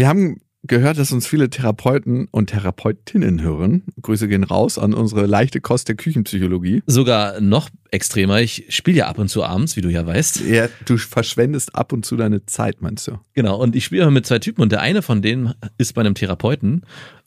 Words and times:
Wir 0.00 0.08
haben 0.08 0.40
gehört, 0.62 0.96
dass 0.96 1.12
uns 1.12 1.26
viele 1.26 1.50
Therapeuten 1.50 2.26
und 2.30 2.46
Therapeutinnen 2.46 3.42
hören. 3.42 3.82
Grüße 4.00 4.28
gehen 4.28 4.44
raus 4.44 4.78
an 4.78 4.94
unsere 4.94 5.26
leichte 5.26 5.60
Kost 5.60 5.88
der 5.88 5.94
Küchenpsychologie. 5.94 6.82
Sogar 6.86 7.38
noch 7.42 7.68
extremer, 7.90 8.40
ich 8.40 8.64
spiele 8.70 8.96
ja 8.96 9.08
ab 9.08 9.18
und 9.18 9.28
zu 9.28 9.44
abends, 9.44 9.76
wie 9.76 9.82
du 9.82 9.90
ja 9.90 10.06
weißt. 10.06 10.40
Ja, 10.48 10.68
du 10.86 10.96
verschwendest 10.96 11.74
ab 11.74 11.92
und 11.92 12.06
zu 12.06 12.16
deine 12.16 12.46
Zeit, 12.46 12.80
meinst 12.80 13.08
du? 13.08 13.18
Genau, 13.34 13.60
und 13.60 13.76
ich 13.76 13.84
spiele 13.84 14.10
mit 14.10 14.24
zwei 14.24 14.38
Typen 14.38 14.62
und 14.62 14.72
der 14.72 14.80
eine 14.80 15.02
von 15.02 15.20
denen 15.20 15.52
ist 15.76 15.92
bei 15.92 16.00
einem 16.00 16.14
Therapeuten 16.14 16.80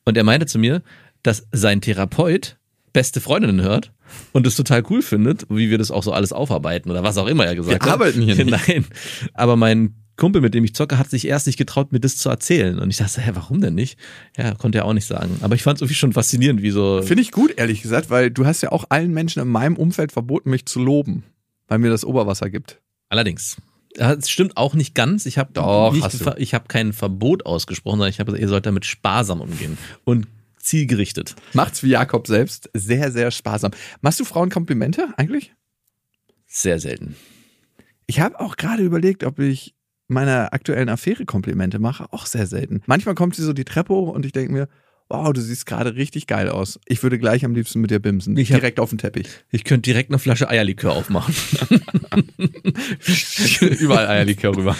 und 0.03 0.17
er 0.17 0.23
meinte 0.23 0.47
zu 0.47 0.57
mir, 0.57 0.81
dass 1.21 1.45
sein 1.51 1.79
Therapeut 1.79 2.57
beste 2.91 3.21
Freundinnen 3.21 3.61
hört 3.61 3.91
und 4.31 4.47
es 4.47 4.55
total 4.55 4.81
cool 4.89 5.03
findet, 5.03 5.45
wie 5.47 5.69
wir 5.69 5.77
das 5.77 5.91
auch 5.91 6.01
so 6.01 6.11
alles 6.11 6.33
aufarbeiten 6.33 6.89
oder 6.89 7.03
was 7.03 7.19
auch 7.19 7.27
immer 7.27 7.45
er 7.45 7.55
gesagt 7.55 7.83
Wir 7.85 7.87
hat. 7.87 7.93
arbeiten 7.93 8.23
hier 8.23 8.33
nicht. 8.45 8.67
Nein, 8.67 8.85
aber 9.35 9.57
mein 9.57 9.93
Kumpel, 10.15 10.41
mit 10.41 10.53
dem 10.53 10.63
ich 10.63 10.75
zocke, 10.75 10.97
hat 10.97 11.09
sich 11.09 11.27
erst 11.27 11.47
nicht 11.47 11.57
getraut, 11.57 11.91
mir 11.91 11.99
das 11.99 12.17
zu 12.17 12.29
erzählen. 12.29 12.79
Und 12.79 12.89
ich 12.89 12.97
dachte, 12.97 13.21
hä, 13.21 13.31
warum 13.33 13.61
denn 13.61 13.73
nicht? 13.73 13.97
Ja, 14.37 14.53
konnte 14.53 14.79
er 14.79 14.85
auch 14.85 14.93
nicht 14.93 15.07
sagen. 15.07 15.37
Aber 15.41 15.55
ich 15.55 15.63
fand 15.63 15.77
es 15.77 15.81
irgendwie 15.81 15.95
schon 15.95 16.13
faszinierend, 16.13 16.61
wie 16.61 16.71
so. 16.71 17.01
Finde 17.01 17.23
ich 17.23 17.31
gut, 17.31 17.53
ehrlich 17.57 17.81
gesagt, 17.81 18.09
weil 18.09 18.29
du 18.29 18.45
hast 18.45 18.61
ja 18.61 18.71
auch 18.71 18.85
allen 18.89 19.11
Menschen 19.11 19.41
in 19.41 19.47
meinem 19.47 19.75
Umfeld 19.75 20.11
verboten, 20.11 20.49
mich 20.51 20.65
zu 20.65 20.79
loben, 20.79 21.23
weil 21.67 21.79
mir 21.79 21.89
das 21.89 22.05
Oberwasser 22.05 22.49
gibt. 22.49 22.79
Allerdings. 23.09 23.57
Ja, 23.97 24.13
Es 24.13 24.29
stimmt 24.29 24.57
auch 24.57 24.73
nicht 24.73 24.95
ganz. 24.95 25.25
Ich 25.25 25.37
habe 25.37 25.51
ich 26.37 26.53
habe 26.53 26.65
kein 26.67 26.93
Verbot 26.93 27.45
ausgesprochen, 27.45 27.97
sondern 27.97 28.09
ich 28.09 28.19
habe 28.19 28.31
gesagt, 28.31 28.41
ihr 28.41 28.49
sollt 28.49 28.65
damit 28.65 28.85
sparsam 28.85 29.41
umgehen 29.41 29.77
und 30.03 30.27
zielgerichtet. 30.57 31.35
Macht's 31.53 31.83
wie 31.83 31.89
Jakob 31.89 32.27
selbst 32.27 32.69
sehr, 32.73 33.11
sehr 33.11 33.31
sparsam. 33.31 33.71
Machst 34.01 34.19
du 34.19 34.25
Frauen 34.25 34.49
Komplimente 34.49 35.09
eigentlich? 35.17 35.53
Sehr 36.47 36.79
selten. 36.79 37.15
Ich 38.05 38.19
habe 38.19 38.39
auch 38.39 38.57
gerade 38.57 38.83
überlegt, 38.83 39.23
ob 39.23 39.39
ich 39.39 39.75
meiner 40.13 40.53
aktuellen 40.53 40.89
Affäre 40.89 41.25
Komplimente 41.25 41.79
mache. 41.79 42.05
Auch 42.11 42.25
sehr 42.25 42.47
selten. 42.47 42.81
Manchmal 42.85 43.15
kommt 43.15 43.35
sie 43.35 43.43
so 43.43 43.53
die 43.53 43.65
Treppe 43.65 43.93
hoch 43.93 44.13
und 44.13 44.25
ich 44.25 44.31
denke 44.31 44.53
mir, 44.53 44.67
wow, 45.13 45.31
du 45.31 45.41
siehst 45.41 45.65
gerade 45.67 45.95
richtig 45.95 46.25
geil 46.27 46.49
aus. 46.49 46.79
Ich 46.87 47.03
würde 47.03 47.19
gleich 47.19 47.45
am 47.45 47.53
liebsten 47.53 47.79
mit 47.81 47.91
dir 47.91 47.99
bimsen. 47.99 48.35
Ich 48.35 48.51
hab- 48.51 48.59
direkt 48.59 48.79
auf 48.79 48.89
den 48.89 48.97
Teppich. 48.97 49.27
Ich 49.51 49.63
könnte 49.63 49.89
direkt 49.91 50.09
eine 50.09 50.17
Flasche 50.19 50.49
Eierlikör 50.49 50.93
aufmachen. 50.93 51.33
Überall 53.79 54.07
Eierlikör 54.07 54.55
rüber. 54.55 54.75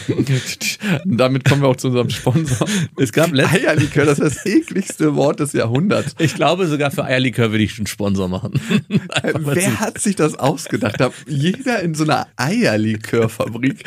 Und 1.06 1.18
damit 1.18 1.46
kommen 1.46 1.62
wir 1.62 1.68
auch 1.70 1.76
zu 1.76 1.88
unserem 1.88 2.10
Sponsor. 2.10 2.68
Es 2.98 3.12
gab 3.12 3.32
Eierlikör, 3.34 4.06
das 4.06 4.20
ist 4.20 4.38
das 4.38 4.46
ekligste 4.46 5.16
Wort 5.16 5.40
des 5.40 5.54
Jahrhunderts. 5.54 6.16
ich 6.20 6.36
glaube, 6.36 6.68
sogar 6.68 6.92
für 6.92 7.04
Eierlikör 7.06 7.52
würde 7.52 7.64
ich 7.64 7.78
einen 7.78 7.88
Sponsor 7.88 8.28
machen. 8.28 8.54
Wer 9.38 9.80
hat 9.80 10.00
sich 10.00 10.16
das 10.16 10.36
ausgedacht? 10.36 11.00
Da- 11.00 11.12
Jeder 11.28 11.82
in 11.82 11.94
so 11.94 12.04
einer 12.06 12.28
Eierlikörfabrik 12.38 13.84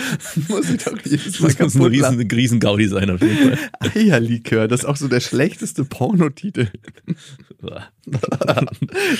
muss 0.49 0.67
sich 0.69 0.83
doch 0.85 0.97
jedes 1.05 1.41
Mal 1.41 1.53
Das 1.55 1.75
muss 1.75 1.77
ein 1.77 1.83
riesen, 1.91 2.31
riesen 2.31 2.61
Gaudi 2.61 2.89
sein 2.89 3.11
auf 3.11 3.21
jeden 3.21 3.57
Fall. 3.57 3.59
Eierlikör, 3.95 4.69
das 4.69 4.81
ist 4.81 4.87
auch 4.87 4.97
so 4.97 5.09
der 5.09 5.21
schlechteste 5.21 5.85
Pornotitel. 6.37 6.69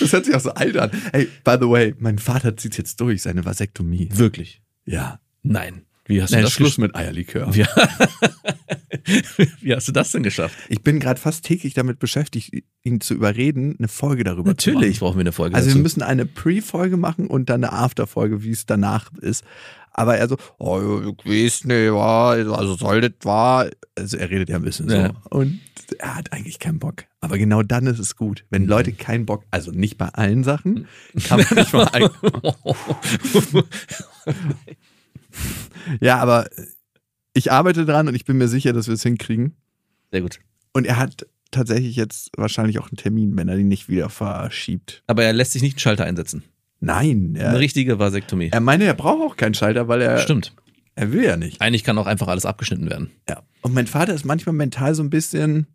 Das 0.01 0.13
hört 0.13 0.25
sich 0.27 0.35
auch 0.35 0.41
so 0.41 0.51
alt 0.51 0.77
an. 0.77 0.91
Hey, 1.13 1.29
by 1.45 1.57
the 1.61 1.69
way, 1.69 1.95
mein 1.99 2.19
Vater 2.19 2.57
zieht 2.57 2.77
jetzt 2.79 3.01
durch 3.01 3.23
seine 3.23 3.45
Vasektomie. 3.45 4.09
Wirklich? 4.13 4.63
Ja. 4.85 5.19
Nein. 5.43 5.83
Wie 6.05 6.23
hast 6.23 6.31
du 6.31 6.37
Nein, 6.37 6.45
das 6.45 6.53
Schluss 6.53 6.79
mit 6.79 6.95
Eierlikör. 6.95 7.53
Wie, 7.55 7.65
wie 9.61 9.75
hast 9.75 9.89
du 9.89 9.93
das 9.93 10.13
denn 10.13 10.23
geschafft? 10.23 10.57
Ich 10.69 10.83
bin 10.83 11.01
gerade 11.01 11.21
fast 11.21 11.45
täglich 11.45 11.75
damit 11.75 11.99
beschäftigt, 11.99 12.53
ihn 12.85 13.01
zu 13.01 13.15
überreden, 13.15 13.75
eine 13.79 13.89
Folge 13.89 14.23
darüber 14.23 14.51
Natürlich 14.51 14.77
zu 14.77 14.83
machen. 14.83 14.99
brauchen 15.01 15.17
wir 15.17 15.23
eine 15.23 15.33
Folge 15.33 15.57
Also 15.57 15.67
wir 15.69 15.73
dazu. 15.75 15.83
müssen 15.83 16.03
eine 16.03 16.27
Pre-Folge 16.27 16.97
machen 16.97 17.27
und 17.27 17.51
dann 17.51 17.65
eine 17.65 17.73
After-Folge, 17.73 18.45
wie 18.45 18.51
es 18.53 18.67
danach 18.67 19.13
ist. 19.21 19.43
Aber 19.91 20.17
er 20.17 20.29
so, 20.29 20.37
oh, 20.59 21.01
ich 21.25 21.25
weiß 21.31 21.65
nicht, 21.65 21.91
also 21.91 22.75
soll 22.77 23.01
das 23.01 23.13
war. 23.23 23.69
Also 23.97 24.17
er 24.19 24.31
redet 24.31 24.49
ja 24.51 24.57
ein 24.57 24.63
bisschen 24.63 24.89
Ja. 24.91 25.09
so. 25.09 25.39
Und 25.39 25.59
er 25.95 26.15
hat 26.17 26.33
eigentlich 26.33 26.59
keinen 26.59 26.79
Bock. 26.79 27.05
Aber 27.21 27.39
genau 27.39 27.63
dann 27.63 27.87
ist 27.87 27.99
es 27.99 28.17
gut. 28.17 28.45
Wenn 28.51 28.63
Mhm. 28.63 28.69
Leute 28.69 28.93
keinen 28.93 29.27
Bock, 29.27 29.45
also 29.51 29.71
nicht 29.73 29.99
bei 29.99 30.09
allen 30.09 30.45
Sachen, 30.45 30.87
kann 31.27 31.41
man 31.41 31.55
nicht 31.59 31.73
mal 31.73 31.89
ein, 31.93 32.09
Ja, 36.01 36.19
aber 36.19 36.49
ich 37.35 37.53
arbeite 37.53 37.85
dran 37.85 38.09
und 38.09 38.15
ich 38.15 38.25
bin 38.25 38.39
mir 38.39 38.49
sicher, 38.49 38.73
dass 38.73 38.87
wir 38.87 38.95
es 38.95 39.03
hinkriegen. 39.03 39.57
Sehr 40.11 40.23
gut. 40.23 40.39
Und 40.73 40.87
er 40.87 40.97
hat 40.97 41.27
tatsächlich 41.51 41.97
jetzt 41.97 42.31
wahrscheinlich 42.37 42.79
auch 42.79 42.89
einen 42.89 42.97
Termin, 42.97 43.37
wenn 43.37 43.49
er 43.49 43.57
den 43.57 43.69
nicht 43.69 43.89
wieder 43.89 44.09
verschiebt. 44.09 45.03
Aber 45.07 45.25
er 45.25 45.33
lässt 45.33 45.53
sich 45.53 45.63
nicht 45.63 45.75
einen 45.75 45.81
Schalter 45.81 46.05
einsetzen. 46.05 46.43
Nein, 46.81 47.33
Eine 47.37 47.45
er, 47.45 47.59
richtige 47.59 47.99
Vasektomie. 47.99 48.51
er 48.53 48.61
meine, 48.61 48.85
er 48.85 48.95
braucht 48.95 49.33
auch 49.33 49.37
keinen 49.37 49.55
Schalter, 49.55 49.89
weil 49.89 50.03
er, 50.03 50.19
Stimmt. 50.19 50.55
er 50.95 51.13
will 51.13 51.25
ja 51.25 51.37
nicht. 51.37 51.61
Eigentlich 51.61 51.85
kann 51.85 51.97
auch 51.99 52.07
einfach 52.07 52.29
alles 52.29 52.45
abgeschnitten 52.47 52.91
werden. 52.91 53.11
Ja. 53.29 53.43
Und 53.63 53.73
mein 53.75 53.87
Vater 53.87 54.13
ist 54.15 54.25
manchmal 54.25 54.55
mental 54.55 54.95
so 54.95 55.03
ein 55.03 55.11
bisschen 55.11 55.67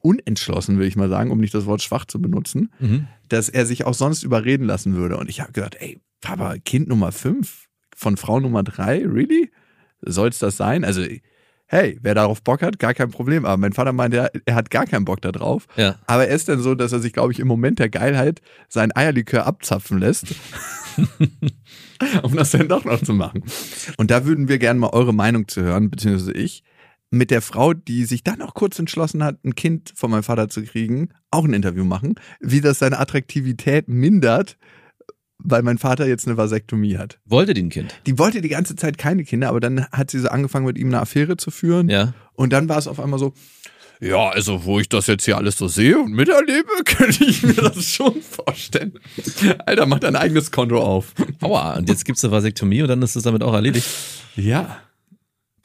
unentschlossen, 0.00 0.78
will 0.78 0.86
ich 0.86 0.96
mal 0.96 1.08
sagen, 1.08 1.30
um 1.30 1.38
nicht 1.40 1.54
das 1.54 1.66
Wort 1.66 1.82
schwach 1.82 2.04
zu 2.04 2.20
benutzen, 2.20 2.70
Mhm. 2.78 3.08
dass 3.28 3.48
er 3.48 3.66
sich 3.66 3.84
auch 3.84 3.94
sonst 3.94 4.22
überreden 4.22 4.64
lassen 4.66 4.94
würde. 4.94 5.16
Und 5.16 5.28
ich 5.28 5.40
habe 5.40 5.52
gesagt, 5.52 5.76
ey, 5.80 6.00
Papa, 6.20 6.56
Kind 6.64 6.88
Nummer 6.88 7.12
fünf 7.12 7.66
von 7.94 8.16
Frau 8.16 8.40
Nummer 8.40 8.62
drei, 8.62 9.04
really? 9.04 9.50
Soll 10.02 10.28
es 10.28 10.38
das 10.38 10.56
sein? 10.56 10.84
Also, 10.84 11.02
hey, 11.66 11.98
wer 12.02 12.14
darauf 12.14 12.42
Bock 12.42 12.62
hat, 12.62 12.78
gar 12.78 12.94
kein 12.94 13.10
Problem. 13.10 13.44
Aber 13.44 13.56
mein 13.56 13.72
Vater 13.72 13.92
meinte, 13.92 14.18
er, 14.18 14.30
er 14.44 14.54
hat 14.54 14.70
gar 14.70 14.86
keinen 14.86 15.04
Bock 15.04 15.20
da 15.22 15.32
drauf. 15.32 15.66
Ja. 15.76 15.96
Aber 16.06 16.28
er 16.28 16.34
ist 16.34 16.48
dann 16.48 16.60
so, 16.60 16.74
dass 16.74 16.92
er 16.92 17.00
sich, 17.00 17.12
glaube 17.12 17.32
ich, 17.32 17.40
im 17.40 17.48
Moment 17.48 17.78
der 17.80 17.88
Geilheit 17.88 18.40
sein 18.68 18.94
Eierlikör 18.94 19.46
abzapfen 19.46 19.98
lässt. 19.98 20.26
um 22.22 22.36
das 22.36 22.50
dann 22.50 22.68
doch 22.68 22.84
noch 22.84 23.02
zu 23.02 23.12
machen. 23.14 23.42
Und 23.96 24.10
da 24.10 24.24
würden 24.24 24.48
wir 24.48 24.58
gerne 24.58 24.78
mal 24.80 24.90
eure 24.90 25.12
Meinung 25.14 25.48
zu 25.48 25.62
hören, 25.62 25.90
beziehungsweise 25.90 26.32
ich, 26.32 26.62
mit 27.16 27.30
der 27.30 27.42
Frau, 27.42 27.72
die 27.74 28.04
sich 28.04 28.22
dann 28.22 28.42
auch 28.42 28.54
kurz 28.54 28.78
entschlossen 28.78 29.22
hat, 29.22 29.44
ein 29.44 29.54
Kind 29.54 29.92
von 29.94 30.10
meinem 30.10 30.22
Vater 30.22 30.48
zu 30.48 30.62
kriegen, 30.62 31.10
auch 31.30 31.44
ein 31.44 31.54
Interview 31.54 31.84
machen, 31.84 32.14
wie 32.40 32.60
das 32.60 32.78
seine 32.78 32.98
Attraktivität 32.98 33.88
mindert, 33.88 34.56
weil 35.38 35.62
mein 35.62 35.78
Vater 35.78 36.06
jetzt 36.06 36.26
eine 36.26 36.36
Vasektomie 36.36 36.96
hat. 36.96 37.18
Wollte 37.24 37.54
die 37.54 37.62
ein 37.62 37.68
Kind? 37.68 37.94
Die 38.06 38.18
wollte 38.18 38.40
die 38.40 38.48
ganze 38.48 38.76
Zeit 38.76 38.98
keine 38.98 39.24
Kinder, 39.24 39.48
aber 39.48 39.60
dann 39.60 39.86
hat 39.86 40.10
sie 40.10 40.18
so 40.18 40.28
angefangen, 40.28 40.66
mit 40.66 40.78
ihm 40.78 40.88
eine 40.88 41.00
Affäre 41.00 41.36
zu 41.36 41.50
führen. 41.50 41.88
Ja. 41.88 42.14
Und 42.34 42.52
dann 42.52 42.68
war 42.68 42.78
es 42.78 42.88
auf 42.88 43.00
einmal 43.00 43.18
so, 43.18 43.34
ja, 44.00 44.28
also 44.28 44.64
wo 44.64 44.78
ich 44.78 44.88
das 44.88 45.06
jetzt 45.06 45.24
hier 45.24 45.36
alles 45.36 45.56
so 45.56 45.68
sehe 45.68 45.98
und 45.98 46.12
miterlebe, 46.12 46.68
könnte 46.84 47.24
ich 47.24 47.42
mir 47.42 47.54
das 47.54 47.84
schon 47.84 48.20
vorstellen. 48.20 48.98
Alter, 49.64 49.86
mach 49.86 50.00
dein 50.00 50.16
eigenes 50.16 50.50
Konto 50.50 50.80
auf. 50.80 51.14
Aua, 51.40 51.76
und 51.76 51.88
jetzt 51.88 52.04
gibt's 52.04 52.24
eine 52.24 52.32
Vasektomie 52.32 52.82
und 52.82 52.88
dann 52.88 53.02
ist 53.02 53.16
es 53.16 53.22
damit 53.22 53.42
auch 53.42 53.54
erledigt. 53.54 53.86
Ja. 54.36 54.78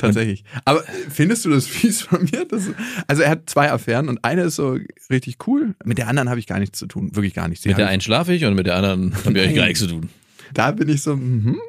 Tatsächlich. 0.01 0.43
Aber 0.65 0.83
findest 1.09 1.45
du 1.45 1.49
das 1.49 1.67
fies 1.67 2.01
von 2.01 2.23
mir? 2.23 2.45
Das, 2.45 2.69
also 3.07 3.21
er 3.21 3.29
hat 3.29 3.49
zwei 3.49 3.71
Affären 3.71 4.09
und 4.09 4.23
eine 4.23 4.43
ist 4.43 4.55
so 4.55 4.77
richtig 5.09 5.47
cool. 5.47 5.75
Mit 5.83 5.97
der 5.97 6.07
anderen 6.07 6.29
habe 6.29 6.39
ich 6.39 6.47
gar 6.47 6.59
nichts 6.59 6.79
zu 6.79 6.87
tun. 6.87 7.15
Wirklich 7.15 7.33
gar 7.33 7.47
nichts. 7.47 7.63
Die 7.63 7.69
Mit 7.69 7.77
der 7.77 7.87
einen 7.87 8.01
schlafe 8.01 8.33
ich 8.33 8.45
und 8.45 8.55
mit 8.55 8.65
der 8.65 8.75
anderen 8.75 9.13
habe 9.25 9.37
ich 9.37 9.43
eigentlich 9.43 9.55
gar 9.55 9.65
nichts 9.65 9.79
zu 9.79 9.87
tun. 9.87 10.09
da 10.53 10.71
bin 10.71 10.89
ich 10.89 11.03
so, 11.03 11.15
mhm, 11.15 11.59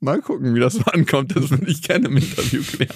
mal 0.00 0.20
gucken, 0.20 0.54
wie 0.54 0.60
das 0.60 0.74
so 0.74 0.82
ankommt. 0.82 1.34
Das 1.34 1.50
würde 1.50 1.70
ich 1.70 1.82
gerne 1.82 2.08
im 2.08 2.16
Interview 2.16 2.62
klären. 2.62 2.94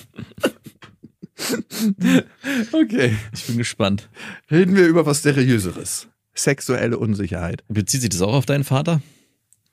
okay. 2.73 3.17
Ich 3.33 3.47
bin 3.47 3.59
gespannt. 3.59 4.09
Reden 4.51 4.77
wir 4.77 4.87
über 4.87 5.07
was 5.07 5.23
Seriöseres. 5.23 6.09
Sexuelle 6.35 6.99
Unsicherheit. 6.99 7.65
Bezieht 7.69 8.03
sich 8.03 8.11
das 8.11 8.23
auch 8.23 8.35
auf 8.35 8.47
deinen 8.47 8.65
Vater? 8.65 9.01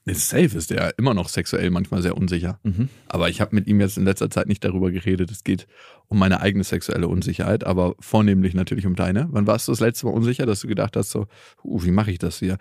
Safe 0.05 0.57
ist 0.57 0.71
der 0.71 0.97
immer 0.97 1.13
noch 1.13 1.29
sexuell 1.29 1.69
manchmal 1.69 2.01
sehr 2.01 2.17
unsicher. 2.17 2.59
Mhm. 2.63 2.89
Aber 3.07 3.29
ich 3.29 3.39
habe 3.39 3.55
mit 3.55 3.67
ihm 3.67 3.79
jetzt 3.79 3.97
in 3.97 4.05
letzter 4.05 4.29
Zeit 4.29 4.47
nicht 4.47 4.63
darüber 4.63 4.91
geredet. 4.91 5.29
Es 5.29 5.43
geht 5.43 5.67
um 6.07 6.17
meine 6.17 6.41
eigene 6.41 6.63
sexuelle 6.63 7.07
Unsicherheit, 7.07 7.63
aber 7.63 7.95
vornehmlich 7.99 8.53
natürlich 8.55 8.87
um 8.87 8.95
deine. 8.95 9.27
Wann 9.31 9.45
warst 9.45 9.67
du 9.67 9.71
das 9.71 9.79
letzte 9.79 10.07
Mal 10.07 10.13
unsicher, 10.13 10.45
dass 10.45 10.61
du 10.61 10.67
gedacht 10.67 10.95
hast, 10.95 11.11
so, 11.11 11.27
uh, 11.63 11.83
wie 11.83 11.91
mache 11.91 12.11
ich 12.11 12.17
das 12.17 12.39
hier? 12.39 12.57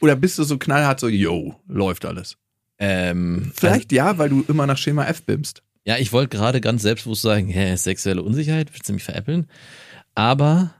Oder 0.00 0.16
bist 0.16 0.38
du 0.38 0.44
so 0.44 0.58
knallhart 0.58 1.00
so, 1.00 1.08
yo, 1.08 1.54
läuft 1.66 2.04
alles? 2.04 2.36
Ähm, 2.78 3.52
Vielleicht 3.54 3.92
ja, 3.92 4.18
weil 4.18 4.28
du 4.28 4.44
immer 4.46 4.66
nach 4.66 4.78
Schema 4.78 5.06
F 5.06 5.22
bimmst. 5.22 5.62
Ja, 5.86 5.96
ich 5.98 6.12
wollte 6.12 6.36
gerade 6.36 6.60
ganz 6.60 6.82
selbstbewusst 6.82 7.22
sagen, 7.22 7.48
hä, 7.48 7.76
sexuelle 7.76 8.22
Unsicherheit, 8.22 8.72
willst 8.72 8.88
du 8.88 8.92
mich 8.92 9.04
veräppeln? 9.04 9.46
Aber 10.14 10.74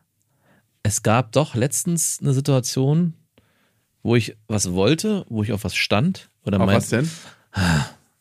es 0.83 1.03
gab 1.03 1.33
doch 1.33 1.55
letztens 1.55 2.19
eine 2.21 2.33
Situation, 2.33 3.15
wo 4.05 4.15
ich 4.15 4.37
was 4.47 4.73
wollte, 4.73 5.27
wo 5.29 5.43
ich 5.43 5.53
auf 5.53 5.65
was 5.65 5.75
stand 5.75 6.31
oder 6.45 6.61
Auf 6.61 6.67
mein, 6.67 6.77
was 6.77 6.91
denn? 6.91 7.11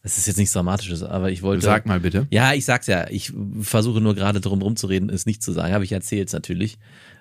Das 0.02 0.18
ist 0.18 0.26
jetzt 0.26 0.38
nichts 0.38 0.54
Dramatisches, 0.54 1.04
aber 1.04 1.30
ich 1.30 1.44
wollte. 1.44 1.64
Sag 1.64 1.86
mal 1.86 2.00
bitte. 2.00 2.26
Ja, 2.32 2.54
ich 2.54 2.66
sag's 2.66 2.88
ja. 2.88 3.08
Ich 3.10 3.32
versuche 3.62 4.02
nur 4.02 4.16
gerade 4.16 4.42
drum 4.42 4.62
rumzureden, 4.62 5.10
es 5.10 5.26
nicht 5.26 5.44
zu 5.44 5.52
sagen. 5.52 5.74
Habe 5.74 5.84
ich 5.84 5.92
erzählt 5.92 6.34
natürlich. 6.34 6.78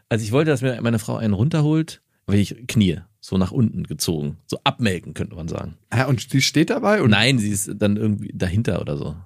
Also 0.09 0.25
ich 0.25 0.33
wollte, 0.33 0.51
dass 0.51 0.63
mir 0.63 0.81
meine 0.81 0.99
Frau 0.99 1.17
einen 1.17 1.35
runterholt, 1.35 2.01
wenn 2.27 2.39
ich 2.39 2.67
knie, 2.69 3.01
so 3.21 3.37
nach 3.37 3.51
unten 3.51 3.85
gezogen, 3.85 4.39
so 4.47 4.59
abmelken 4.65 5.15
könnte 5.15 5.37
man 5.37 5.49
sagen. 5.49 5.75
Ja, 5.93 6.07
und 6.07 6.29
sie 6.29 6.43
steht 6.43 6.71
dabei 6.71 7.03
und 7.03 7.11
Nein, 7.11 7.39
sie 7.39 7.51
ist 7.51 7.71
dann 7.77 7.97
irgendwie 7.97 8.33
dahinter 8.35 8.81
oder 8.81 8.97
so. 8.97 9.17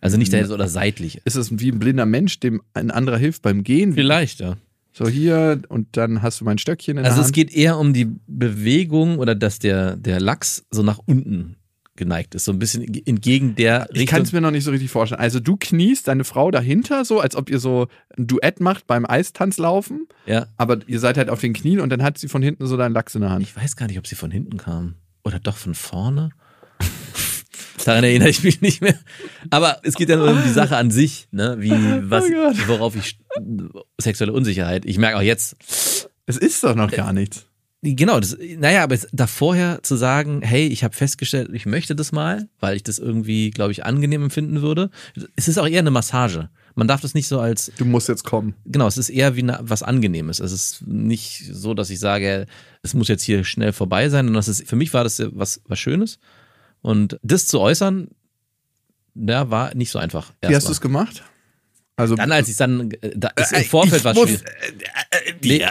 Also 0.00 0.16
nicht 0.16 0.32
dahinter 0.32 0.54
oder 0.54 0.68
seitlich. 0.68 1.20
ist 1.24 1.36
es 1.36 1.58
wie 1.58 1.70
ein 1.70 1.78
blinder 1.78 2.06
Mensch, 2.06 2.40
dem 2.40 2.60
ein 2.74 2.90
anderer 2.90 3.18
hilft 3.18 3.42
beim 3.42 3.62
Gehen. 3.62 3.94
Vielleicht, 3.94 4.40
ja. 4.40 4.56
So 4.92 5.08
hier 5.08 5.62
und 5.68 5.96
dann 5.96 6.20
hast 6.22 6.40
du 6.40 6.44
mein 6.44 6.58
Stöckchen 6.58 6.98
in 6.98 7.04
Also 7.04 7.16
der 7.16 7.20
es 7.22 7.26
Hand. 7.28 7.34
geht 7.34 7.54
eher 7.54 7.78
um 7.78 7.92
die 7.94 8.08
Bewegung 8.26 9.18
oder 9.18 9.34
dass 9.34 9.58
der, 9.58 9.96
der 9.96 10.20
Lachs 10.20 10.64
so 10.70 10.82
nach 10.82 10.98
unten 11.06 11.56
geneigt 11.96 12.34
ist, 12.34 12.46
so 12.46 12.52
ein 12.52 12.58
bisschen 12.58 12.82
entgegen 13.06 13.54
der 13.54 13.86
ich 13.92 14.06
kann 14.06 14.20
Richtung. 14.20 14.22
es 14.22 14.32
mir 14.32 14.40
noch 14.40 14.50
nicht 14.50 14.64
so 14.64 14.70
richtig 14.70 14.90
vorstellen. 14.90 15.20
Also 15.20 15.40
du 15.40 15.56
kniest 15.58 16.08
deine 16.08 16.24
Frau 16.24 16.50
dahinter, 16.50 17.04
so 17.04 17.20
als 17.20 17.36
ob 17.36 17.50
ihr 17.50 17.58
so 17.58 17.86
ein 18.16 18.26
Duett 18.26 18.60
macht 18.60 18.86
beim 18.86 19.04
Eistanzlaufen, 19.06 20.06
Ja, 20.26 20.46
aber 20.56 20.78
ihr 20.86 21.00
seid 21.00 21.18
halt 21.18 21.28
auf 21.28 21.40
den 21.40 21.52
Knien 21.52 21.80
und 21.80 21.90
dann 21.90 22.02
hat 22.02 22.16
sie 22.18 22.28
von 22.28 22.42
hinten 22.42 22.66
so 22.66 22.76
deinen 22.78 22.92
Lachs 22.92 23.14
in 23.14 23.20
der 23.20 23.30
Hand. 23.30 23.42
ich 23.42 23.54
weiß 23.56 23.76
gar 23.76 23.86
nicht, 23.88 23.98
ob 23.98 24.06
sie 24.06 24.14
von 24.14 24.30
hinten 24.30 24.56
kam 24.56 24.94
oder 25.24 25.38
doch 25.38 25.56
von 25.56 25.74
vorne. 25.74 26.30
Daran 27.84 28.04
erinnere 28.04 28.28
ich 28.28 28.42
mich 28.42 28.60
nicht 28.60 28.80
mehr. 28.80 28.98
Aber 29.50 29.80
es 29.82 29.94
geht 29.94 30.08
ja 30.08 30.16
nur 30.16 30.30
um 30.30 30.42
die 30.42 30.52
Sache 30.52 30.76
an 30.76 30.90
sich, 30.90 31.28
ne? 31.30 31.56
Wie, 31.58 31.70
was, 31.70 32.24
Oh 32.24 32.68
worauf 32.68 32.96
ich 32.96 33.18
sexuelle 33.98 34.32
Unsicherheit. 34.32 34.84
Ich 34.84 34.98
merke 34.98 35.18
auch 35.18 35.22
jetzt, 35.22 35.56
Es 36.26 36.36
ist 36.36 36.62
doch 36.64 36.74
noch 36.74 36.90
gar 36.90 37.12
nichts. 37.12 37.46
Genau, 37.84 38.20
das, 38.20 38.36
naja, 38.58 38.84
aber 38.84 38.96
da 39.10 39.26
vorher 39.26 39.82
zu 39.82 39.96
sagen, 39.96 40.40
hey, 40.42 40.68
ich 40.68 40.84
habe 40.84 40.94
festgestellt, 40.94 41.50
ich 41.52 41.66
möchte 41.66 41.96
das 41.96 42.12
mal, 42.12 42.48
weil 42.60 42.76
ich 42.76 42.84
das 42.84 43.00
irgendwie, 43.00 43.50
glaube 43.50 43.72
ich, 43.72 43.84
angenehm 43.84 44.22
empfinden 44.22 44.62
würde. 44.62 44.90
Es 45.34 45.48
ist 45.48 45.58
auch 45.58 45.66
eher 45.66 45.80
eine 45.80 45.90
Massage. 45.90 46.48
Man 46.76 46.86
darf 46.86 47.00
das 47.00 47.14
nicht 47.14 47.26
so 47.26 47.40
als, 47.40 47.72
Du 47.78 47.84
musst 47.84 48.08
jetzt 48.08 48.22
kommen. 48.22 48.54
genau, 48.64 48.86
es 48.86 48.98
ist 48.98 49.10
eher 49.10 49.34
wie 49.34 49.42
eine, 49.42 49.58
was 49.62 49.82
Angenehmes. 49.82 50.38
Es 50.38 50.52
ist 50.52 50.86
nicht 50.86 51.44
so, 51.52 51.74
dass 51.74 51.90
ich 51.90 51.98
sage, 51.98 52.46
es 52.82 52.94
muss 52.94 53.08
jetzt 53.08 53.24
hier 53.24 53.42
schnell 53.42 53.72
vorbei 53.72 54.08
sein. 54.08 54.28
Und 54.28 54.34
das 54.34 54.46
ist, 54.46 54.68
für 54.68 54.76
mich 54.76 54.94
war 54.94 55.02
das 55.02 55.20
was, 55.32 55.60
was 55.66 55.80
Schönes. 55.80 56.20
Und 56.82 57.18
das 57.22 57.46
zu 57.46 57.60
äußern, 57.60 58.08
ja, 59.14 59.50
war 59.50 59.74
nicht 59.74 59.90
so 59.90 59.98
einfach. 59.98 60.32
Wie 60.46 60.54
hast 60.54 60.68
du 60.68 60.72
es 60.72 60.80
gemacht? 60.80 61.22
Also 61.96 62.16
Dann, 62.16 62.32
als 62.32 62.48
ich 62.48 62.56
dann, 62.56 62.90
äh, 62.90 63.12
da 63.16 63.28
ist 63.36 63.52
im 63.52 63.58
Äh, 63.60 63.64
Vorfeld 63.64 64.00
ich 64.00 64.04
was 64.04 64.16
muss- 64.16 64.28
schwierig. 64.30 64.44
Nee, 65.42 65.64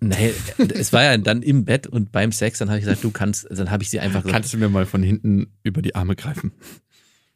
nee, 0.00 0.32
es 0.74 0.92
war 0.92 1.02
ja 1.02 1.16
dann 1.18 1.42
im 1.42 1.64
Bett 1.64 1.86
und 1.86 2.12
beim 2.12 2.32
Sex, 2.32 2.58
dann 2.58 2.68
habe 2.68 2.78
ich 2.78 2.84
gesagt, 2.84 3.02
du 3.04 3.10
kannst, 3.10 3.46
dann 3.50 3.70
habe 3.70 3.82
ich 3.82 3.90
sie 3.90 4.00
einfach 4.00 4.20
gesagt, 4.22 4.32
kannst 4.32 4.52
du 4.54 4.58
mir 4.58 4.68
mal 4.68 4.86
von 4.86 5.02
hinten 5.02 5.52
über 5.62 5.82
die 5.82 5.94
Arme 5.94 6.16
greifen? 6.16 6.52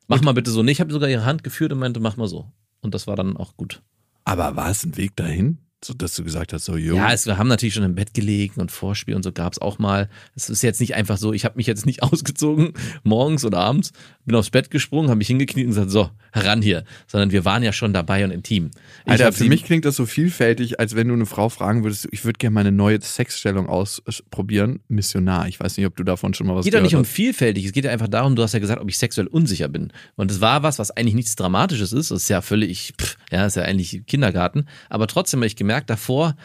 mach 0.09 0.21
mal 0.23 0.33
bitte 0.33 0.51
so. 0.51 0.63
Nee, 0.63 0.73
ich 0.73 0.81
habe 0.81 0.93
sogar 0.93 1.09
ihre 1.09 1.25
Hand 1.25 1.43
geführt 1.45 1.73
und 1.73 1.79
meinte, 1.79 1.99
mach 2.01 2.17
mal 2.17 2.29
so. 2.29 2.51
Und 2.81 2.95
das 2.95 3.07
war 3.07 3.17
dann 3.17 3.37
auch 3.37 3.57
gut. 3.57 3.83
Aber 4.25 4.57
war 4.57 4.71
es 4.71 4.85
ein 4.85 4.97
Weg 4.97 5.17
dahin? 5.17 5.59
So, 5.85 5.95
dass 5.95 6.15
du 6.15 6.23
gesagt 6.23 6.53
hast, 6.53 6.65
so, 6.65 6.77
jo. 6.77 6.95
Ja, 6.95 7.13
es, 7.13 7.27
wir 7.27 7.39
haben 7.39 7.49
natürlich 7.49 7.75
schon 7.75 7.83
im 7.83 7.97
Bett 7.97 8.15
gelegen 8.15 8.61
und 8.61 8.71
Vorspiel 8.71 9.17
und 9.17 9.25
so 9.25 9.33
gab 9.33 9.53
es 9.53 9.61
auch 9.61 9.81
mal. 9.81 10.09
Es 10.37 10.49
ist 10.49 10.63
jetzt 10.63 10.81
nicht 10.81 10.95
einfach 10.95 11.17
so, 11.19 11.33
ich 11.33 11.45
habe 11.45 11.57
mich 11.57 11.67
jetzt 11.67 11.87
nicht 11.87 12.03
ausgezogen, 12.05 12.73
morgens 13.03 13.45
oder 13.45 13.59
abends, 13.59 13.93
bin 14.25 14.37
aufs 14.37 14.51
Bett 14.51 14.71
gesprungen, 14.71 15.09
habe 15.09 15.19
mich 15.19 15.27
hingekniet 15.27 15.67
und 15.67 15.73
gesagt, 15.73 15.91
so, 15.91 16.11
heran 16.31 16.63
hier. 16.63 16.85
Sondern 17.09 17.33
wir 17.33 17.45
waren 17.45 17.65
ja 17.65 17.73
schon 17.73 17.93
dabei 17.93 18.25
und 18.25 18.31
intim. 18.31 18.71
Ich 19.05 19.13
Alter, 19.13 19.33
für 19.33 19.45
mich 19.45 19.65
klingt 19.65 19.85
das 19.85 19.97
so 19.97 20.07
vielfältig, 20.07 20.79
als 20.79 20.95
wenn 20.95 21.09
du 21.09 21.15
eine 21.15 21.27
Frau 21.27 21.49
fragen 21.49 21.83
würdest, 21.83 22.09
ich 22.13 22.25
würde 22.25 22.39
gerne 22.39 22.55
meine 22.55 22.71
neue 22.71 23.01
Sexstellung 23.01 23.69
ausprobieren. 23.69 24.81
Missionar. 24.87 25.49
Ich 25.49 25.59
weiß 25.59 25.77
nicht, 25.77 25.87
ob 25.87 25.97
du 25.97 26.05
davon 26.05 26.33
schon 26.35 26.47
mal 26.47 26.55
was 26.55 26.61
Es 26.61 26.65
geht 26.67 26.75
doch 26.75 26.83
nicht 26.83 26.95
um 26.95 27.03
gehört 27.03 27.13
vielfältig, 27.13 27.65
es 27.67 27.73
geht 27.73 27.85
ja 27.85 27.91
einfach 27.91 28.09
darum, 28.09 28.37
du 28.37 28.43
hast 28.43 28.53
ja 28.53 28.61
gesagt, 28.61 28.81
ob 28.81 28.89
ich 28.89 28.99
sexuell 28.99 29.27
unsicher 29.27 29.69
bin. 29.69 29.93
Und 30.15 30.31
es 30.31 30.41
war 30.41 30.63
was, 30.63 30.79
was 30.79 30.93
eigentlich 30.93 31.15
nichts 31.15 31.35
Dramatisches 31.35 31.93
ist. 31.93 32.13
Das 32.13 32.23
ist 32.23 32.29
ja 32.29 32.41
völlig, 32.41 32.95
pff, 33.01 33.17
ja, 33.33 33.47
ist 33.47 33.57
ja 33.57 33.63
eigentlich 33.63 34.07
Kindergarten. 34.07 34.67
Aber 34.89 35.09
trotzdem 35.09 35.41
habe 35.41 35.47
ich 35.47 35.57
gemerkt 35.57 35.72
davor, 35.81 36.37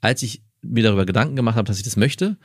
als 0.00 0.22
ich 0.22 0.42
mir 0.62 0.82
darüber 0.82 1.06
Gedanken 1.06 1.36
gemacht 1.36 1.56
habe, 1.56 1.66
dass 1.66 1.78
ich 1.78 1.84
das 1.84 1.96
möchte, 1.96 2.36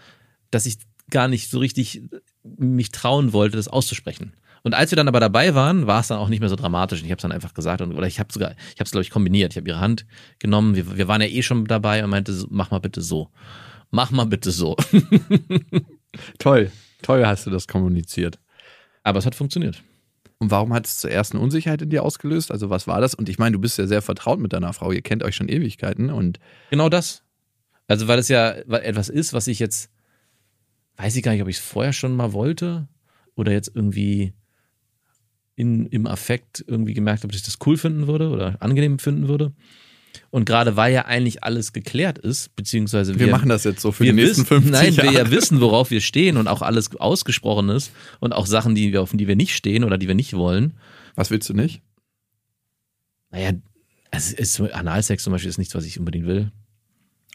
dass 0.51 0.65
ich 0.65 0.77
gar 1.09 1.27
nicht 1.27 1.49
so 1.49 1.59
richtig 1.59 2.01
mich 2.43 2.91
trauen 2.91 3.33
wollte, 3.33 3.57
das 3.57 3.67
auszusprechen. 3.67 4.33
Und 4.63 4.73
als 4.73 4.91
wir 4.91 4.95
dann 4.97 5.07
aber 5.07 5.19
dabei 5.19 5.55
waren, 5.55 5.87
war 5.87 6.01
es 6.01 6.07
dann 6.07 6.17
auch 6.17 6.27
nicht 6.29 6.39
mehr 6.39 6.49
so 6.49 6.55
dramatisch. 6.55 6.99
Und 6.99 7.05
ich 7.05 7.11
habe 7.11 7.19
es 7.19 7.21
dann 7.21 7.31
einfach 7.31 7.53
gesagt 7.53 7.81
und, 7.81 7.93
oder 7.93 8.07
ich 8.07 8.19
habe 8.19 8.33
sogar, 8.33 8.51
ich 8.51 8.79
habe 8.79 8.83
es 8.83 8.91
glaube 8.91 9.03
ich 9.03 9.11
kombiniert. 9.11 9.53
Ich 9.53 9.57
habe 9.57 9.69
ihre 9.69 9.79
Hand 9.79 10.05
genommen. 10.39 10.75
Wir, 10.75 10.97
wir 10.97 11.07
waren 11.07 11.21
ja 11.21 11.27
eh 11.27 11.41
schon 11.41 11.65
dabei 11.65 12.03
und 12.03 12.09
meinte, 12.09 12.45
mach 12.49 12.71
mal 12.71 12.79
bitte 12.79 13.01
so, 13.01 13.29
mach 13.91 14.11
mal 14.11 14.25
bitte 14.25 14.51
so. 14.51 14.75
Toll. 16.39 16.71
Toll 17.01 17.25
hast 17.25 17.45
du 17.45 17.49
das 17.49 17.67
kommuniziert. 17.67 18.39
Aber 19.03 19.19
es 19.19 19.25
hat 19.25 19.35
funktioniert. 19.35 19.81
Und 20.39 20.51
warum 20.51 20.73
hat 20.73 20.85
es 20.85 20.99
zuerst 20.99 21.33
eine 21.33 21.41
Unsicherheit 21.41 21.81
in 21.81 21.89
dir 21.89 22.03
ausgelöst? 22.03 22.51
Also 22.51 22.69
was 22.69 22.87
war 22.87 23.01
das? 23.01 23.15
Und 23.15 23.27
ich 23.27 23.39
meine, 23.39 23.53
du 23.53 23.59
bist 23.59 23.77
ja 23.77 23.87
sehr 23.87 24.01
vertraut 24.01 24.39
mit 24.39 24.53
deiner 24.53 24.73
Frau. 24.73 24.91
Ihr 24.91 25.01
kennt 25.01 25.23
euch 25.23 25.35
schon 25.35 25.49
Ewigkeiten 25.49 26.09
und 26.09 26.39
Genau 26.69 26.89
das. 26.89 27.23
Also, 27.87 28.07
weil 28.07 28.19
es 28.19 28.27
ja 28.27 28.49
etwas 28.51 29.09
ist, 29.09 29.33
was 29.33 29.47
ich 29.47 29.59
jetzt, 29.59 29.89
weiß 30.97 31.15
ich 31.15 31.23
gar 31.23 31.31
nicht, 31.31 31.41
ob 31.41 31.47
ich 31.47 31.57
es 31.57 31.63
vorher 31.63 31.93
schon 31.93 32.15
mal 32.15 32.33
wollte 32.33 32.87
oder 33.35 33.51
jetzt 33.53 33.71
irgendwie 33.73 34.33
in, 35.55 35.85
im 35.87 36.05
Affekt 36.05 36.63
irgendwie 36.67 36.93
gemerkt 36.93 37.23
habe, 37.23 37.31
dass 37.31 37.41
ich 37.41 37.45
das 37.45 37.57
cool 37.65 37.77
finden 37.77 38.07
würde 38.07 38.29
oder 38.29 38.57
angenehm 38.61 38.99
finden 38.99 39.27
würde. 39.27 39.53
Und 40.29 40.45
gerade 40.45 40.75
weil 40.75 40.93
ja 40.93 41.05
eigentlich 41.05 41.43
alles 41.43 41.73
geklärt 41.73 42.17
ist, 42.17 42.55
beziehungsweise 42.55 43.17
wir, 43.17 43.27
machen 43.27 43.49
das 43.49 43.63
jetzt 43.63 43.81
so 43.81 43.91
für 43.91 44.03
wir 44.03 44.11
die 44.13 44.23
nächsten 44.23 44.41
wissen, 44.41 44.63
50 44.63 44.71
nein, 44.71 44.93
Jahre. 44.93 45.09
wir 45.09 45.17
ja 45.17 45.31
wissen, 45.31 45.61
worauf 45.61 45.89
wir 45.89 46.01
stehen 46.01 46.37
und 46.37 46.47
auch 46.47 46.61
alles 46.61 46.93
ausgesprochen 46.95 47.69
ist 47.69 47.91
und 48.19 48.33
auch 48.33 48.45
Sachen, 48.45 48.75
die 48.75 48.91
wir, 48.91 49.01
auf 49.01 49.11
die 49.13 49.27
wir 49.27 49.35
nicht 49.35 49.55
stehen 49.55 49.83
oder 49.83 49.97
die 49.97 50.07
wir 50.07 50.15
nicht 50.15 50.33
wollen. 50.33 50.73
Was 51.15 51.31
willst 51.31 51.49
du 51.49 51.53
nicht? 51.53 51.81
Naja, 53.31 53.51
es 54.11 54.33
ist, 54.33 54.59
Analsex 54.59 55.23
zum 55.23 55.33
Beispiel 55.33 55.49
ist 55.49 55.57
nichts, 55.57 55.75
was 55.75 55.85
ich 55.85 55.99
unbedingt 55.99 56.27
will. 56.27 56.51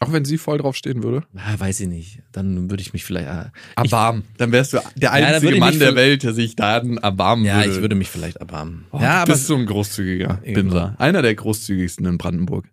Auch 0.03 0.11
wenn 0.13 0.25
sie 0.25 0.37
voll 0.37 0.57
drauf 0.57 0.75
stehen 0.75 1.03
würde? 1.03 1.23
Ah, 1.35 1.57
weiß 1.57 1.79
ich 1.81 1.87
nicht. 1.87 2.19
Dann 2.31 2.69
würde 2.69 2.81
ich 2.81 2.93
mich 2.93 3.03
vielleicht. 3.05 3.27
ah, 3.27 3.51
Erbarmen. 3.75 4.23
Dann 4.37 4.51
wärst 4.51 4.73
du 4.73 4.79
der 4.95 5.11
einzige 5.11 5.53
ich 5.53 5.59
Mann 5.59 5.79
der 5.79 5.95
Welt, 5.95 6.23
der 6.23 6.33
sich 6.33 6.55
dann 6.55 6.97
erbarmen 6.97 7.45
Ja, 7.45 7.57
würde. 7.59 7.69
ich 7.71 7.81
würde 7.81 7.95
mich 7.95 8.09
vielleicht 8.09 8.37
erbarmen. 8.37 8.85
Oh, 8.91 8.97
ja, 8.97 9.01
du 9.01 9.07
aber, 9.23 9.33
bist 9.33 9.47
so 9.47 9.55
ein 9.55 9.65
großzügiger 9.65 10.39
Genau. 10.43 10.53
Bimser. 10.61 10.95
Einer 10.99 11.21
der 11.21 11.35
großzügigsten 11.35 12.05
in 12.05 12.17
Brandenburg. 12.17 12.65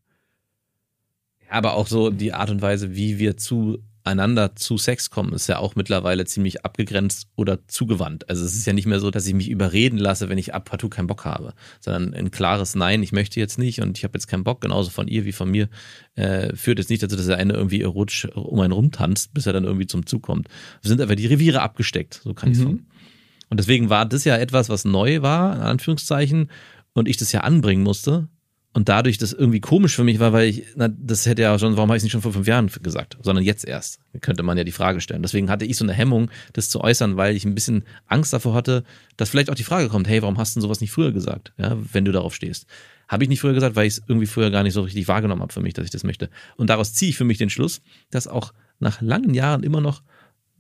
aber 1.48 1.74
auch 1.74 1.86
so 1.88 2.10
die 2.10 2.32
Art 2.32 2.50
und 2.50 2.62
Weise, 2.62 2.94
wie 2.94 3.18
wir 3.18 3.36
zueinander 4.04 4.56
zu 4.56 4.78
Sex 4.78 5.10
kommen, 5.10 5.32
ist 5.32 5.48
ja 5.48 5.58
auch 5.58 5.76
mittlerweile 5.76 6.24
ziemlich 6.24 6.64
abgegrenzt 6.64 7.28
oder 7.36 7.66
zugewandt. 7.66 8.28
Also 8.28 8.44
es 8.44 8.54
ist 8.54 8.66
ja 8.66 8.72
nicht 8.72 8.86
mehr 8.86 9.00
so, 9.00 9.10
dass 9.10 9.26
ich 9.26 9.34
mich 9.34 9.48
überreden 9.48 9.98
lasse, 9.98 10.28
wenn 10.28 10.38
ich 10.38 10.54
ab 10.54 10.64
partout 10.66 10.88
keinen 10.88 11.06
Bock 11.06 11.24
habe, 11.24 11.54
sondern 11.80 12.14
ein 12.14 12.30
klares 12.30 12.74
Nein, 12.74 13.02
ich 13.02 13.12
möchte 13.12 13.40
jetzt 13.40 13.58
nicht 13.58 13.80
und 13.80 13.98
ich 13.98 14.04
habe 14.04 14.14
jetzt 14.14 14.26
keinen 14.26 14.44
Bock, 14.44 14.60
genauso 14.60 14.90
von 14.90 15.08
ihr 15.08 15.24
wie 15.24 15.32
von 15.32 15.50
mir, 15.50 15.68
äh, 16.14 16.54
führt 16.56 16.78
jetzt 16.78 16.90
nicht 16.90 17.02
dazu, 17.02 17.16
dass 17.16 17.26
der 17.26 17.36
eine 17.36 17.54
irgendwie 17.54 17.82
erotisch 17.82 18.26
um 18.34 18.60
einen 18.60 18.72
rumtanzt, 18.72 19.34
bis 19.34 19.46
er 19.46 19.52
dann 19.52 19.64
irgendwie 19.64 19.86
zum 19.86 20.06
Zug 20.06 20.22
kommt. 20.22 20.48
Wir 20.82 20.88
sind 20.88 21.00
aber 21.00 21.16
die 21.16 21.26
Reviere 21.26 21.62
abgesteckt, 21.62 22.20
so 22.22 22.34
kann 22.34 22.52
ich 22.52 22.58
sagen. 22.58 22.86
Und 23.48 23.58
deswegen 23.58 23.90
war 23.90 24.06
das 24.06 24.24
ja 24.24 24.36
etwas, 24.36 24.68
was 24.68 24.84
neu 24.84 25.22
war, 25.22 25.56
in 25.56 25.62
Anführungszeichen, 25.62 26.50
und 26.92 27.08
ich 27.08 27.16
das 27.16 27.32
ja 27.32 27.40
anbringen 27.40 27.82
musste. 27.82 28.28
Und 28.72 28.88
dadurch 28.88 29.18
das 29.18 29.32
irgendwie 29.32 29.58
komisch 29.58 29.96
für 29.96 30.04
mich 30.04 30.20
war, 30.20 30.32
weil 30.32 30.48
ich, 30.48 30.64
na, 30.76 30.88
das 30.88 31.26
hätte 31.26 31.42
ja 31.42 31.58
schon, 31.58 31.76
warum 31.76 31.88
habe 31.90 31.96
ich 31.96 32.00
es 32.00 32.04
nicht 32.04 32.12
schon 32.12 32.22
vor 32.22 32.32
fünf 32.32 32.46
Jahren 32.46 32.70
gesagt, 32.82 33.18
sondern 33.20 33.44
jetzt 33.44 33.64
erst, 33.64 33.98
könnte 34.20 34.44
man 34.44 34.56
ja 34.56 34.62
die 34.62 34.70
Frage 34.70 35.00
stellen. 35.00 35.22
Deswegen 35.22 35.50
hatte 35.50 35.64
ich 35.64 35.76
so 35.76 35.84
eine 35.84 35.92
Hemmung, 35.92 36.30
das 36.52 36.70
zu 36.70 36.80
äußern, 36.80 37.16
weil 37.16 37.34
ich 37.34 37.44
ein 37.44 37.56
bisschen 37.56 37.84
Angst 38.06 38.32
davor 38.32 38.54
hatte, 38.54 38.84
dass 39.16 39.30
vielleicht 39.30 39.50
auch 39.50 39.56
die 39.56 39.64
Frage 39.64 39.88
kommt, 39.88 40.06
hey, 40.06 40.22
warum 40.22 40.38
hast 40.38 40.54
du 40.54 40.60
denn 40.60 40.62
sowas 40.62 40.80
nicht 40.80 40.92
früher 40.92 41.10
gesagt, 41.10 41.52
ja, 41.58 41.76
wenn 41.92 42.04
du 42.04 42.12
darauf 42.12 42.32
stehst. 42.32 42.66
Habe 43.08 43.24
ich 43.24 43.28
nicht 43.28 43.40
früher 43.40 43.54
gesagt, 43.54 43.74
weil 43.74 43.88
ich 43.88 43.94
es 43.94 44.02
irgendwie 44.06 44.28
früher 44.28 44.52
gar 44.52 44.62
nicht 44.62 44.74
so 44.74 44.82
richtig 44.82 45.08
wahrgenommen 45.08 45.42
habe 45.42 45.52
für 45.52 45.60
mich, 45.60 45.74
dass 45.74 45.84
ich 45.84 45.90
das 45.90 46.04
möchte. 46.04 46.30
Und 46.56 46.70
daraus 46.70 46.94
ziehe 46.94 47.10
ich 47.10 47.16
für 47.16 47.24
mich 47.24 47.38
den 47.38 47.50
Schluss, 47.50 47.82
dass 48.10 48.28
auch 48.28 48.52
nach 48.78 49.00
langen 49.00 49.34
Jahren 49.34 49.64
immer 49.64 49.80
noch 49.80 50.04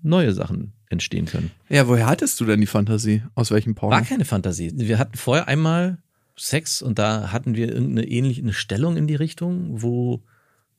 neue 0.02 0.32
Sachen 0.32 0.72
entstehen 0.88 1.26
können. 1.26 1.52
Ja, 1.68 1.86
woher 1.86 2.06
hattest 2.06 2.40
du 2.40 2.44
denn 2.44 2.60
die 2.60 2.66
Fantasie? 2.66 3.22
Aus 3.36 3.52
welchem 3.52 3.76
Porno? 3.76 3.94
War 3.94 4.04
keine 4.04 4.24
Fantasie. 4.24 4.72
Wir 4.74 4.98
hatten 4.98 5.16
vorher 5.16 5.46
einmal 5.46 5.98
Sex 6.40 6.80
und 6.82 6.98
da 6.98 7.32
hatten 7.32 7.54
wir 7.54 7.68
irgendeine 7.68 8.08
ähnliche 8.08 8.42
eine 8.42 8.52
Stellung 8.52 8.96
in 8.96 9.06
die 9.06 9.14
Richtung, 9.14 9.82
wo 9.82 10.22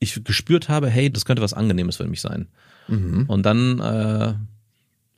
ich 0.00 0.22
gespürt 0.24 0.68
habe, 0.68 0.88
hey, 0.88 1.10
das 1.10 1.24
könnte 1.24 1.42
was 1.42 1.54
Angenehmes 1.54 1.96
für 1.96 2.06
mich 2.06 2.20
sein. 2.20 2.48
Mhm. 2.88 3.26
Und 3.28 3.46
dann 3.46 3.78
äh, 3.78 4.34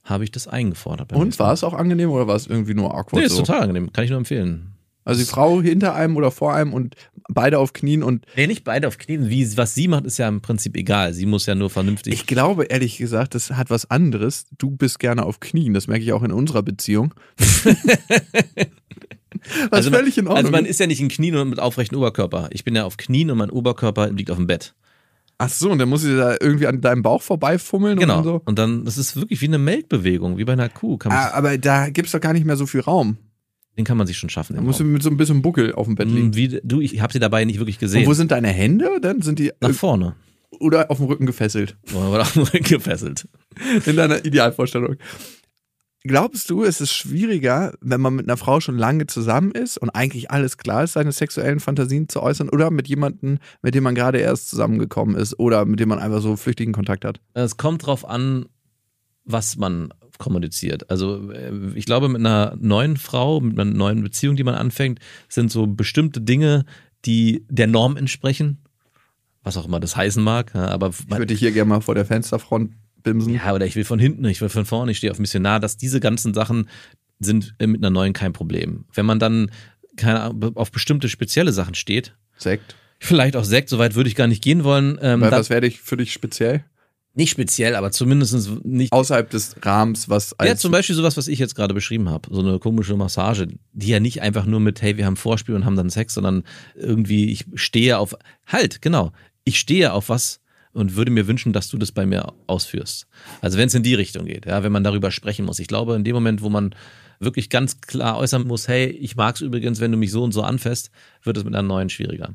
habe 0.04 0.24
ich 0.24 0.30
das 0.30 0.46
eingefordert. 0.46 1.12
Und 1.12 1.38
war 1.38 1.52
es 1.52 1.64
auch 1.64 1.72
angenehm 1.72 2.10
oder 2.10 2.26
war 2.26 2.36
es 2.36 2.46
irgendwie 2.46 2.74
nur 2.74 2.94
awkward? 2.94 3.14
Nee, 3.14 3.22
ist 3.24 3.36
so? 3.36 3.42
total 3.42 3.62
angenehm. 3.62 3.92
Kann 3.92 4.04
ich 4.04 4.10
nur 4.10 4.18
empfehlen. 4.18 4.74
Also 5.06 5.20
die 5.20 5.26
Frau 5.26 5.60
hinter 5.60 5.94
einem 5.94 6.16
oder 6.16 6.30
vor 6.30 6.54
einem 6.54 6.72
und 6.72 6.94
beide 7.28 7.58
auf 7.58 7.74
Knien 7.74 8.02
und 8.02 8.24
Nee, 8.36 8.46
nicht 8.46 8.64
beide 8.64 8.88
auf 8.88 8.96
Knien. 8.96 9.28
Wie, 9.28 9.56
was 9.56 9.74
sie 9.74 9.88
macht, 9.88 10.04
ist 10.04 10.18
ja 10.18 10.28
im 10.28 10.40
Prinzip 10.40 10.76
egal. 10.76 11.12
Sie 11.12 11.26
muss 11.26 11.44
ja 11.46 11.54
nur 11.54 11.68
vernünftig. 11.68 12.14
ich 12.14 12.26
glaube 12.26 12.64
ehrlich 12.64 12.96
gesagt, 12.96 13.34
das 13.34 13.50
hat 13.50 13.68
was 13.70 13.90
anderes. 13.90 14.46
Du 14.56 14.70
bist 14.70 14.98
gerne 14.98 15.24
auf 15.24 15.40
Knien, 15.40 15.74
das 15.74 15.88
merke 15.88 16.04
ich 16.04 16.12
auch 16.12 16.22
in 16.22 16.32
unserer 16.32 16.62
Beziehung. 16.62 17.14
was 19.70 19.72
also, 19.78 19.90
man- 19.90 20.00
völlig 20.00 20.18
in 20.18 20.26
Ordnung. 20.26 20.38
also 20.46 20.50
man 20.52 20.64
ist 20.64 20.80
ja 20.80 20.86
nicht 20.86 21.00
in 21.00 21.08
Knien 21.08 21.36
und 21.36 21.50
mit 21.50 21.60
aufrechten 21.60 21.96
Oberkörper. 21.96 22.48
Ich 22.52 22.64
bin 22.64 22.74
ja 22.74 22.84
auf 22.84 22.96
Knien 22.96 23.30
und 23.30 23.38
mein 23.38 23.50
Oberkörper 23.50 24.10
liegt 24.10 24.30
auf 24.30 24.36
dem 24.38 24.46
Bett. 24.46 24.74
Ach 25.38 25.48
so, 25.48 25.70
und 25.70 25.78
dann 25.78 25.88
muss 25.88 26.02
sie 26.02 26.16
da 26.16 26.36
irgendwie 26.40 26.66
an 26.68 26.80
deinem 26.80 27.02
Bauch 27.02 27.20
vorbeifummeln 27.20 27.98
Genau. 27.98 28.18
und 28.18 28.24
so. 28.24 28.42
Und 28.44 28.58
dann, 28.58 28.84
das 28.84 28.98
ist 28.98 29.16
wirklich 29.16 29.40
wie 29.40 29.46
eine 29.48 29.58
Melkbewegung, 29.58 30.38
wie 30.38 30.44
bei 30.44 30.52
einer 30.52 30.68
Kuh. 30.68 30.96
Ah, 31.06 31.32
aber 31.32 31.58
da 31.58 31.88
gibt's 31.90 32.12
doch 32.12 32.20
gar 32.20 32.32
nicht 32.32 32.46
mehr 32.46 32.56
so 32.56 32.66
viel 32.66 32.80
Raum. 32.80 33.18
Den 33.76 33.84
kann 33.84 33.96
man 33.96 34.06
sich 34.06 34.16
schon 34.16 34.30
schaffen. 34.30 34.54
Da 34.54 34.62
musst 34.62 34.78
du 34.78 34.84
mit 34.84 35.02
so 35.02 35.10
ein 35.10 35.16
bisschen 35.16 35.42
Buckel 35.42 35.72
auf 35.74 35.86
dem 35.86 35.96
Bett 35.96 36.06
liegen. 36.08 36.26
Hm, 36.26 36.36
Wie, 36.36 36.60
du, 36.62 36.80
ich 36.80 37.00
habe 37.00 37.12
sie 37.12 37.18
dabei 37.18 37.44
nicht 37.44 37.58
wirklich 37.58 37.76
Und 37.76 37.80
gesehen. 37.80 38.06
wo 38.06 38.14
sind 38.14 38.30
deine 38.30 38.46
Hände? 38.48 38.88
Dann 39.02 39.20
sind 39.22 39.40
die 39.40 39.50
Nach 39.60 39.72
vorne. 39.72 40.14
oder 40.60 40.88
auf 40.92 40.98
dem 40.98 41.06
Rücken 41.06 41.26
gefesselt. 41.26 41.76
Oder 41.92 42.20
auf 42.22 42.34
dem 42.34 42.42
Rücken 42.44 42.62
gefesselt. 42.62 43.26
In 43.84 43.96
deiner 43.96 44.24
Idealvorstellung. 44.24 44.94
Glaubst 46.06 46.50
du, 46.50 46.64
es 46.64 46.82
ist 46.82 46.92
schwieriger, 46.92 47.72
wenn 47.80 48.00
man 48.00 48.14
mit 48.14 48.28
einer 48.28 48.36
Frau 48.36 48.60
schon 48.60 48.76
lange 48.76 49.06
zusammen 49.06 49.52
ist 49.52 49.78
und 49.78 49.88
eigentlich 49.88 50.30
alles 50.30 50.58
klar 50.58 50.84
ist, 50.84 50.92
seine 50.92 51.12
sexuellen 51.12 51.60
Fantasien 51.60 52.10
zu 52.10 52.22
äußern, 52.22 52.50
oder 52.50 52.70
mit 52.70 52.88
jemandem, 52.88 53.38
mit 53.62 53.74
dem 53.74 53.84
man 53.84 53.94
gerade 53.94 54.18
erst 54.18 54.50
zusammengekommen 54.50 55.16
ist 55.16 55.38
oder 55.38 55.64
mit 55.64 55.80
dem 55.80 55.88
man 55.88 55.98
einfach 55.98 56.20
so 56.20 56.36
flüchtigen 56.36 56.74
Kontakt 56.74 57.06
hat? 57.06 57.20
Es 57.32 57.56
kommt 57.56 57.86
drauf 57.86 58.06
an, 58.06 58.44
was 59.24 59.56
man 59.56 59.94
kommuniziert. 60.18 60.90
Also 60.90 61.32
äh, 61.32 61.72
ich 61.74 61.86
glaube, 61.86 62.10
mit 62.10 62.20
einer 62.20 62.54
neuen 62.60 62.98
Frau, 62.98 63.40
mit 63.40 63.58
einer 63.58 63.70
neuen 63.70 64.02
Beziehung, 64.02 64.36
die 64.36 64.44
man 64.44 64.54
anfängt, 64.54 65.00
sind 65.30 65.50
so 65.50 65.66
bestimmte 65.66 66.20
Dinge, 66.20 66.66
die 67.06 67.46
der 67.48 67.66
Norm 67.66 67.96
entsprechen. 67.96 68.58
Was 69.42 69.56
auch 69.56 69.66
immer 69.66 69.80
das 69.80 69.96
heißen 69.96 70.22
mag. 70.22 70.54
Aber 70.54 70.88
Ich 70.88 71.08
würde 71.18 71.34
hier 71.34 71.52
gerne 71.52 71.68
mal 71.68 71.80
vor 71.80 71.94
der 71.94 72.04
Fensterfront 72.04 72.72
bimsen. 73.04 73.34
ja, 73.34 73.54
oder 73.54 73.66
ich 73.66 73.76
will 73.76 73.84
von 73.84 74.00
hinten, 74.00 74.24
ich 74.24 74.40
will 74.40 74.48
von 74.48 74.66
vorne, 74.66 74.90
ich 74.90 74.98
stehe 74.98 75.12
auf 75.12 75.20
Missionar, 75.20 75.60
dass 75.60 75.76
diese 75.76 76.00
ganzen 76.00 76.34
Sachen 76.34 76.68
sind 77.20 77.54
äh, 77.58 77.68
mit 77.68 77.80
einer 77.80 77.90
neuen 77.90 78.12
kein 78.12 78.32
Problem. 78.32 78.86
Wenn 78.92 79.06
man 79.06 79.20
dann 79.20 79.52
keine 79.96 80.34
auf 80.56 80.72
bestimmte 80.72 81.08
spezielle 81.08 81.52
Sachen 81.52 81.76
steht, 81.76 82.16
Sekt. 82.36 82.74
vielleicht 82.98 83.36
auch 83.36 83.44
Sekt, 83.44 83.68
soweit 83.68 83.94
würde 83.94 84.08
ich 84.08 84.16
gar 84.16 84.26
nicht 84.26 84.42
gehen 84.42 84.64
wollen. 84.64 84.98
Ähm, 85.00 85.20
Weil 85.20 85.30
was 85.30 85.50
wäre 85.50 85.64
ich 85.66 85.80
für 85.80 85.96
dich 85.96 86.12
speziell? 86.12 86.64
nicht 87.14 87.30
speziell, 87.30 87.76
aber 87.76 87.92
zumindest 87.92 88.64
nicht 88.64 88.92
Außerhalb 88.92 89.30
des 89.30 89.56
Rahmens, 89.62 90.08
was 90.08 90.34
Ja, 90.42 90.56
zum 90.56 90.72
Beispiel 90.72 90.96
sowas, 90.96 91.16
was 91.16 91.28
ich 91.28 91.38
jetzt 91.38 91.54
gerade 91.54 91.72
beschrieben 91.72 92.10
habe. 92.10 92.28
So 92.32 92.40
eine 92.40 92.58
komische 92.58 92.96
Massage, 92.96 93.46
die 93.72 93.88
ja 93.88 94.00
nicht 94.00 94.20
einfach 94.20 94.46
nur 94.46 94.60
mit, 94.60 94.82
hey, 94.82 94.96
wir 94.96 95.06
haben 95.06 95.16
Vorspiel 95.16 95.54
und 95.54 95.64
haben 95.64 95.76
dann 95.76 95.90
Sex, 95.90 96.14
sondern 96.14 96.42
irgendwie, 96.74 97.30
ich 97.30 97.46
stehe 97.54 97.98
auf, 97.98 98.16
halt, 98.46 98.82
genau, 98.82 99.12
ich 99.44 99.60
stehe 99.60 99.92
auf 99.92 100.08
was 100.08 100.40
und 100.74 100.96
würde 100.96 101.10
mir 101.10 101.26
wünschen, 101.26 101.52
dass 101.52 101.68
du 101.68 101.78
das 101.78 101.92
bei 101.92 102.04
mir 102.04 102.32
ausführst. 102.46 103.06
Also 103.40 103.56
wenn 103.58 103.68
es 103.68 103.74
in 103.74 103.82
die 103.82 103.94
Richtung 103.94 104.26
geht, 104.26 104.44
ja, 104.46 104.62
wenn 104.62 104.72
man 104.72 104.84
darüber 104.84 105.10
sprechen 105.10 105.44
muss. 105.46 105.58
Ich 105.58 105.68
glaube, 105.68 105.94
in 105.96 106.04
dem 106.04 106.14
Moment, 106.14 106.42
wo 106.42 106.50
man 106.50 106.74
wirklich 107.20 107.48
ganz 107.48 107.80
klar 107.80 108.18
äußern 108.18 108.46
muss, 108.46 108.68
hey, 108.68 108.86
ich 108.86 109.16
mag's 109.16 109.40
übrigens, 109.40 109.80
wenn 109.80 109.92
du 109.92 109.96
mich 109.96 110.10
so 110.10 110.22
und 110.22 110.32
so 110.32 110.42
anfasst, 110.42 110.90
wird 111.22 111.36
es 111.36 111.44
mit 111.44 111.54
einer 111.54 111.66
neuen 111.66 111.88
schwieriger. 111.88 112.34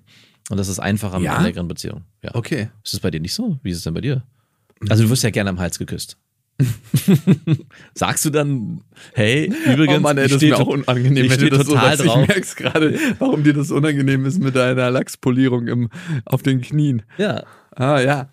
Und 0.49 0.57
das 0.57 0.67
ist 0.67 0.79
einfacher 0.79 1.19
mit 1.19 1.25
Ja? 1.27 1.35
einer 1.35 1.43
längeren 1.43 1.67
Beziehung. 1.67 2.05
Ja. 2.23 2.33
Okay. 2.33 2.69
Ist 2.83 2.93
es 2.95 2.99
bei 3.01 3.11
dir 3.11 3.19
nicht 3.19 3.33
so? 3.33 3.59
Wie 3.61 3.69
ist 3.69 3.77
es 3.77 3.83
denn 3.83 3.93
bei 3.93 4.01
dir? 4.01 4.23
Also 4.87 5.03
du 5.03 5.09
wirst 5.09 5.23
ja 5.23 5.29
gerne 5.29 5.49
am 5.49 5.59
Hals 5.59 5.77
geküsst. 5.77 6.17
Sagst 7.93 8.25
du 8.25 8.29
dann, 8.29 8.81
hey, 9.13 9.51
übrigens, 9.65 9.97
oh 9.97 10.01
Mann, 10.01 10.17
ey, 10.17 10.25
ich 10.25 10.31
das 10.33 10.43
ist 10.43 10.49
mir 10.49 10.57
auch 10.59 10.67
unangenehm, 10.67 11.25
ich 11.25 11.31
wenn 11.31 11.39
du 11.39 11.49
das 11.49 11.65
so 11.67 11.73
total. 11.73 11.93
Ich 11.95 12.01
drauf. 12.01 12.27
merk's 12.27 12.55
gerade, 12.55 12.99
warum 13.19 13.43
dir 13.43 13.53
das 13.53 13.71
unangenehm 13.71 14.25
ist 14.25 14.41
mit 14.41 14.55
deiner 14.55 14.91
Lachspolierung 14.91 15.67
im, 15.67 15.89
auf 16.25 16.41
den 16.43 16.61
Knien. 16.61 17.03
Ja, 17.17 17.43
Ah, 17.75 18.01
ja. 18.01 18.29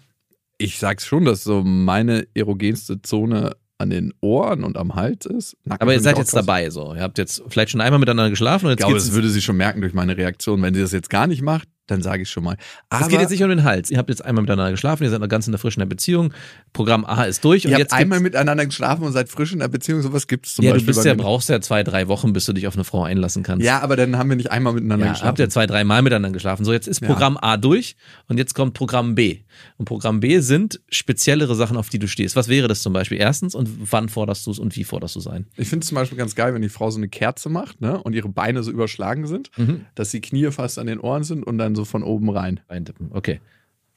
Ich 0.59 0.79
sag's 0.79 1.07
schon, 1.07 1.25
dass 1.25 1.45
so 1.45 1.63
meine 1.63 2.27
erogenste 2.35 3.01
Zone 3.03 3.57
an 3.79 3.91
den 3.91 4.13
Ohren 4.21 4.65
und 4.65 4.77
am 4.77 4.95
Hals 4.95 5.27
ist. 5.27 5.57
Nacken 5.65 5.83
aber 5.83 5.93
ihr 5.93 6.01
seid 6.01 6.15
ich 6.15 6.21
jetzt 6.21 6.35
dabei 6.35 6.71
so. 6.71 6.95
Ihr 6.95 7.03
habt 7.03 7.19
jetzt 7.19 7.43
vielleicht 7.49 7.71
schon 7.71 7.81
einmal 7.81 8.01
miteinander 8.01 8.31
geschlafen 8.31 8.67
und 8.67 8.71
Ich 8.71 8.77
jetzt 8.77 8.79
glaube, 8.81 8.95
geht's 8.95 9.07
das 9.07 9.15
würde 9.15 9.29
sie 9.29 9.43
schon 9.43 9.57
merken 9.57 9.83
durch 9.83 9.93
meine 9.93 10.17
Reaktion. 10.17 10.63
Wenn 10.63 10.75
sie 10.75 10.81
das 10.81 10.93
jetzt 10.93 11.11
gar 11.11 11.27
nicht 11.27 11.43
macht, 11.43 11.69
dann 11.87 12.03
sage 12.03 12.23
ich 12.23 12.31
schon 12.31 12.45
mal. 12.45 12.57
Aber 12.89 13.03
es 13.03 13.09
geht 13.09 13.21
jetzt 13.21 13.31
nicht 13.31 13.43
um 13.43 13.49
den 13.49 13.65
Hals. 13.65 13.91
Ihr 13.91 13.99
habt 13.99 14.09
jetzt 14.09 14.25
einmal 14.25 14.43
miteinander 14.43 14.71
geschlafen, 14.73 15.05
ihr 15.05 15.11
seid 15.11 15.21
noch 15.21 15.29
ganz 15.29 15.47
in 15.47 15.53
der 15.53 15.59
frischen 15.59 15.87
Beziehung. 15.89 16.33
Programm 16.73 17.05
A 17.05 17.25
ist 17.25 17.45
durch 17.45 17.65
und 17.65 17.73
ihr 17.73 17.79
habt 17.79 17.93
einmal 17.93 18.21
miteinander 18.21 18.67
geschlafen 18.67 19.05
und 19.05 19.13
seid 19.13 19.29
frisch 19.29 19.53
in 19.53 19.59
der 19.61 19.69
Beziehung. 19.69 20.03
Sowas 20.03 20.27
gibt's 20.27 20.55
zum 20.55 20.65
ja, 20.65 20.71
du 20.73 20.75
Beispiel. 20.77 20.87
bist 20.95 21.03
bei 21.05 21.09
ja, 21.11 21.15
brauchst 21.15 21.49
ja 21.49 21.61
zwei, 21.61 21.83
drei 21.83 22.09
Wochen, 22.09 22.33
bis 22.33 22.45
du 22.47 22.53
dich 22.53 22.67
auf 22.67 22.75
eine 22.75 22.85
Frau 22.85 23.03
einlassen 23.05 23.43
kannst. 23.43 23.65
ja, 23.65 23.81
aber 23.81 23.97
dann 23.97 24.17
haben 24.19 24.29
wir 24.29 24.37
nicht 24.37 24.51
einmal 24.51 24.73
miteinander 24.73 25.07
Ja, 25.07 25.13
geschlafen. 25.13 25.29
habt 25.29 25.39
ihr 25.39 25.49
zwei, 25.49 25.67
drei 25.67 25.85
Mal 25.85 26.03
miteinander 26.03 26.31
geschlafen. 26.33 26.65
So, 26.65 26.73
jetzt 26.73 26.89
ist 26.89 27.01
Ja. 27.01 27.07
Programm 27.09 27.37
A 27.41 27.57
durch 27.57 27.97
und 28.29 28.39
jetzt 28.39 28.55
kommt 28.55 28.75
Programm 28.75 29.15
B. 29.15 29.41
Und 29.79 29.85
Programm 29.87 30.21
B 30.21 30.41
sind 30.41 30.81
speziellere 30.91 31.55
Sachen, 31.55 31.77
auf 31.77 31.89
die 31.89 31.99
du 31.99 32.09
stehst. 32.09 32.37
Was 32.37 32.49
wäre 32.49 32.69
das 32.69 32.83
zum 32.83 32.93
Beispiel? 32.93 33.19
Erstens, 33.19 33.55
und 33.55 33.93
wann 33.93 34.09
forderst 34.09 34.47
du 34.47 34.51
es 34.51 34.59
und 34.59 34.75
wie 34.77 34.85
forderst 34.85 35.15
du 35.15 35.21
es 35.21 35.27
ein? 35.27 35.47
Ich 35.57 35.69
finde 35.69 35.85
es 35.85 35.89
zum 35.89 35.95
Beispiel 35.97 36.19
ganz 36.19 36.35
geil, 36.35 36.53
wenn 36.53 36.63
die 36.63 36.69
Frau 36.69 36.91
so 36.91 36.99
eine 36.99 37.09
Kerze 37.09 37.49
macht 37.49 37.81
ne, 37.81 38.03
und 38.03 38.15
ihre 38.15 38.29
Beine 38.29 38.63
so 38.63 38.71
überschlagen 38.71 39.27
sind, 39.27 39.51
Mhm. 39.57 39.87
dass 39.95 40.11
die 40.11 40.21
Knie 40.21 40.51
fast 40.51 40.79
an 40.79 40.87
den 40.87 40.99
Ohren 41.01 41.23
sind 41.25 41.45
und 41.47 41.59
dann 41.59 41.75
so 41.77 41.85
von 41.85 42.03
oben 42.03 42.29
rein. 42.31 42.61
Eintippen. 42.69 43.11
Okay. 43.13 43.41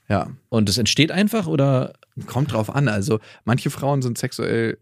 Ja, 0.07 0.29
Und 0.50 0.69
es 0.69 0.77
entsteht 0.77 1.12
einfach 1.12 1.48
oder? 1.48 1.93
kommt 2.25 2.51
drauf 2.51 2.74
an. 2.74 2.88
Also 2.88 3.19
manche 3.45 3.69
Frauen 3.69 4.01
sind 4.01 4.17
sexuell 4.17 4.77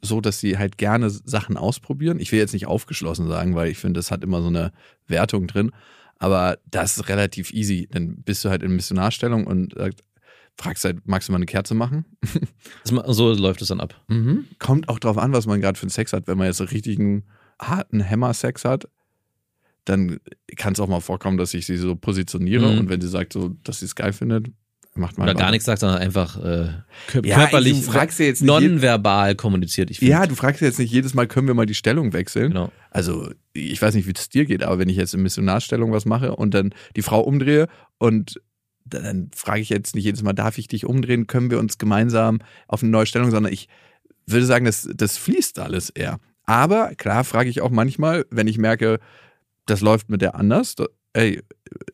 so, 0.00 0.20
dass 0.20 0.38
sie 0.40 0.58
halt 0.58 0.78
gerne 0.78 1.10
Sachen 1.10 1.56
ausprobieren. 1.56 2.20
Ich 2.20 2.30
will 2.32 2.38
jetzt 2.38 2.52
nicht 2.52 2.66
aufgeschlossen 2.66 3.26
sagen, 3.28 3.54
weil 3.54 3.68
ich 3.70 3.78
finde, 3.78 3.98
das 3.98 4.10
hat 4.10 4.22
immer 4.22 4.40
so 4.42 4.48
eine 4.48 4.72
Wertung 5.06 5.46
drin. 5.48 5.72
Aber 6.18 6.58
das 6.70 6.96
ist 6.96 7.08
relativ 7.08 7.52
easy. 7.52 7.88
Dann 7.90 8.22
bist 8.22 8.44
du 8.44 8.48
halt 8.50 8.62
in 8.62 8.74
Missionarstellung 8.76 9.46
und 9.46 9.76
äh, 9.76 9.90
fragst 10.56 10.84
halt, 10.84 11.06
magst 11.06 11.28
du 11.28 11.32
mal 11.32 11.36
eine 11.36 11.46
Kerze 11.46 11.74
machen? 11.74 12.04
So 12.84 13.32
läuft 13.32 13.60
es 13.62 13.68
dann 13.68 13.80
ab. 13.80 13.94
Kommt 14.58 14.88
auch 14.88 14.98
drauf 14.98 15.18
an, 15.18 15.32
was 15.32 15.46
man 15.46 15.60
gerade 15.60 15.78
für 15.78 15.84
einen 15.84 15.90
Sex 15.90 16.12
hat. 16.12 16.26
Wenn 16.28 16.38
man 16.38 16.46
jetzt 16.46 16.60
einen 16.60 16.70
richtigen 16.70 17.24
harten 17.60 18.08
Hammer-Sex 18.08 18.64
hat, 18.64 18.88
dann 19.84 20.18
kann 20.56 20.72
es 20.74 20.80
auch 20.80 20.88
mal 20.88 21.00
vorkommen, 21.00 21.38
dass 21.38 21.54
ich 21.54 21.66
sie 21.66 21.76
so 21.76 21.96
positioniere 21.96 22.70
Mhm. 22.72 22.78
und 22.78 22.88
wenn 22.88 23.00
sie 23.00 23.08
sagt, 23.08 23.32
so, 23.32 23.56
dass 23.64 23.80
sie 23.80 23.86
es 23.86 23.94
geil 23.94 24.12
findet, 24.12 24.46
macht 24.94 25.16
man 25.16 25.28
Oder 25.28 25.38
gar 25.38 25.50
nichts 25.50 25.64
sagt, 25.66 25.80
sondern 25.80 25.98
einfach 26.00 26.36
äh, 26.38 26.70
kör 27.06 27.24
Ja, 27.24 27.36
körperlich, 27.36 27.86
nonverbal 28.40 29.34
kommuniziert. 29.36 29.90
Ich. 29.90 30.00
Ja, 30.00 30.26
du 30.26 30.34
fragst 30.34 30.60
jetzt 30.60 30.78
nicht 30.78 30.90
jedes 30.92 31.14
Mal, 31.14 31.26
können 31.26 31.46
wir 31.46 31.54
mal 31.54 31.66
die 31.66 31.74
Stellung 31.74 32.12
wechseln? 32.12 32.48
genau. 32.48 32.72
Also, 32.90 33.30
ich 33.52 33.80
weiß 33.80 33.94
nicht, 33.94 34.06
wie 34.06 34.12
es 34.16 34.28
dir 34.28 34.44
geht, 34.44 34.62
aber 34.62 34.78
wenn 34.78 34.88
ich 34.88 34.96
jetzt 34.96 35.14
in 35.14 35.22
Missionarstellung 35.22 35.92
was 35.92 36.04
mache 36.04 36.34
und 36.34 36.54
dann 36.54 36.74
die 36.96 37.02
Frau 37.02 37.20
umdrehe 37.20 37.68
und 37.98 38.40
dann, 38.84 39.02
dann 39.04 39.30
frage 39.34 39.60
ich 39.60 39.68
jetzt 39.68 39.94
nicht 39.94 40.04
jedes 40.04 40.22
Mal, 40.22 40.32
darf 40.32 40.58
ich 40.58 40.66
dich 40.68 40.86
umdrehen? 40.86 41.26
Können 41.26 41.50
wir 41.50 41.58
uns 41.58 41.78
gemeinsam 41.78 42.40
auf 42.66 42.82
eine 42.82 42.90
neue 42.90 43.06
Stellung, 43.06 43.30
sondern 43.30 43.52
ich 43.52 43.68
würde 44.26 44.46
sagen, 44.46 44.64
das, 44.64 44.88
das 44.94 45.16
fließt 45.18 45.58
alles 45.58 45.90
eher. 45.90 46.18
Aber 46.44 46.94
klar 46.96 47.24
frage 47.24 47.50
ich 47.50 47.60
auch 47.60 47.70
manchmal, 47.70 48.24
wenn 48.30 48.46
ich 48.48 48.56
merke, 48.58 48.98
das 49.68 49.80
läuft 49.80 50.08
mit 50.08 50.22
der 50.22 50.34
anders, 50.34 50.74
da, 50.74 50.86
ey, 51.12 51.42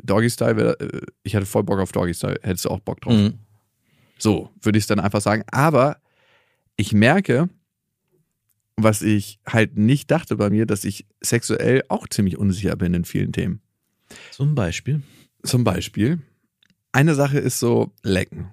Doggy 0.02 0.30
Style, 0.30 0.56
wär- 0.56 0.80
äh, 0.80 1.00
ich 1.22 1.34
hatte 1.36 1.46
voll 1.46 1.64
Bock 1.64 1.78
auf 1.80 1.92
Doggy 1.92 2.14
Style, 2.14 2.38
hättest 2.42 2.64
du 2.64 2.70
auch 2.70 2.80
Bock 2.80 3.00
drauf? 3.00 3.12
Mhm. 3.14 3.34
So 4.18 4.50
würde 4.62 4.78
ich 4.78 4.84
es 4.84 4.88
dann 4.88 5.00
einfach 5.00 5.20
sagen. 5.20 5.42
Aber 5.50 5.98
ich 6.76 6.92
merke, 6.92 7.48
was 8.76 9.02
ich 9.02 9.38
halt 9.46 9.76
nicht 9.76 10.10
dachte 10.10 10.36
bei 10.36 10.50
mir, 10.50 10.66
dass 10.66 10.84
ich 10.84 11.06
sexuell 11.20 11.82
auch 11.88 12.08
ziemlich 12.08 12.38
unsicher 12.38 12.76
bin 12.76 12.94
in 12.94 13.04
vielen 13.04 13.32
Themen. 13.32 13.60
Zum 14.30 14.54
Beispiel. 14.54 15.02
Zum 15.42 15.64
Beispiel, 15.64 16.20
eine 16.92 17.14
Sache 17.14 17.38
ist 17.38 17.58
so 17.58 17.92
lecken. 18.02 18.52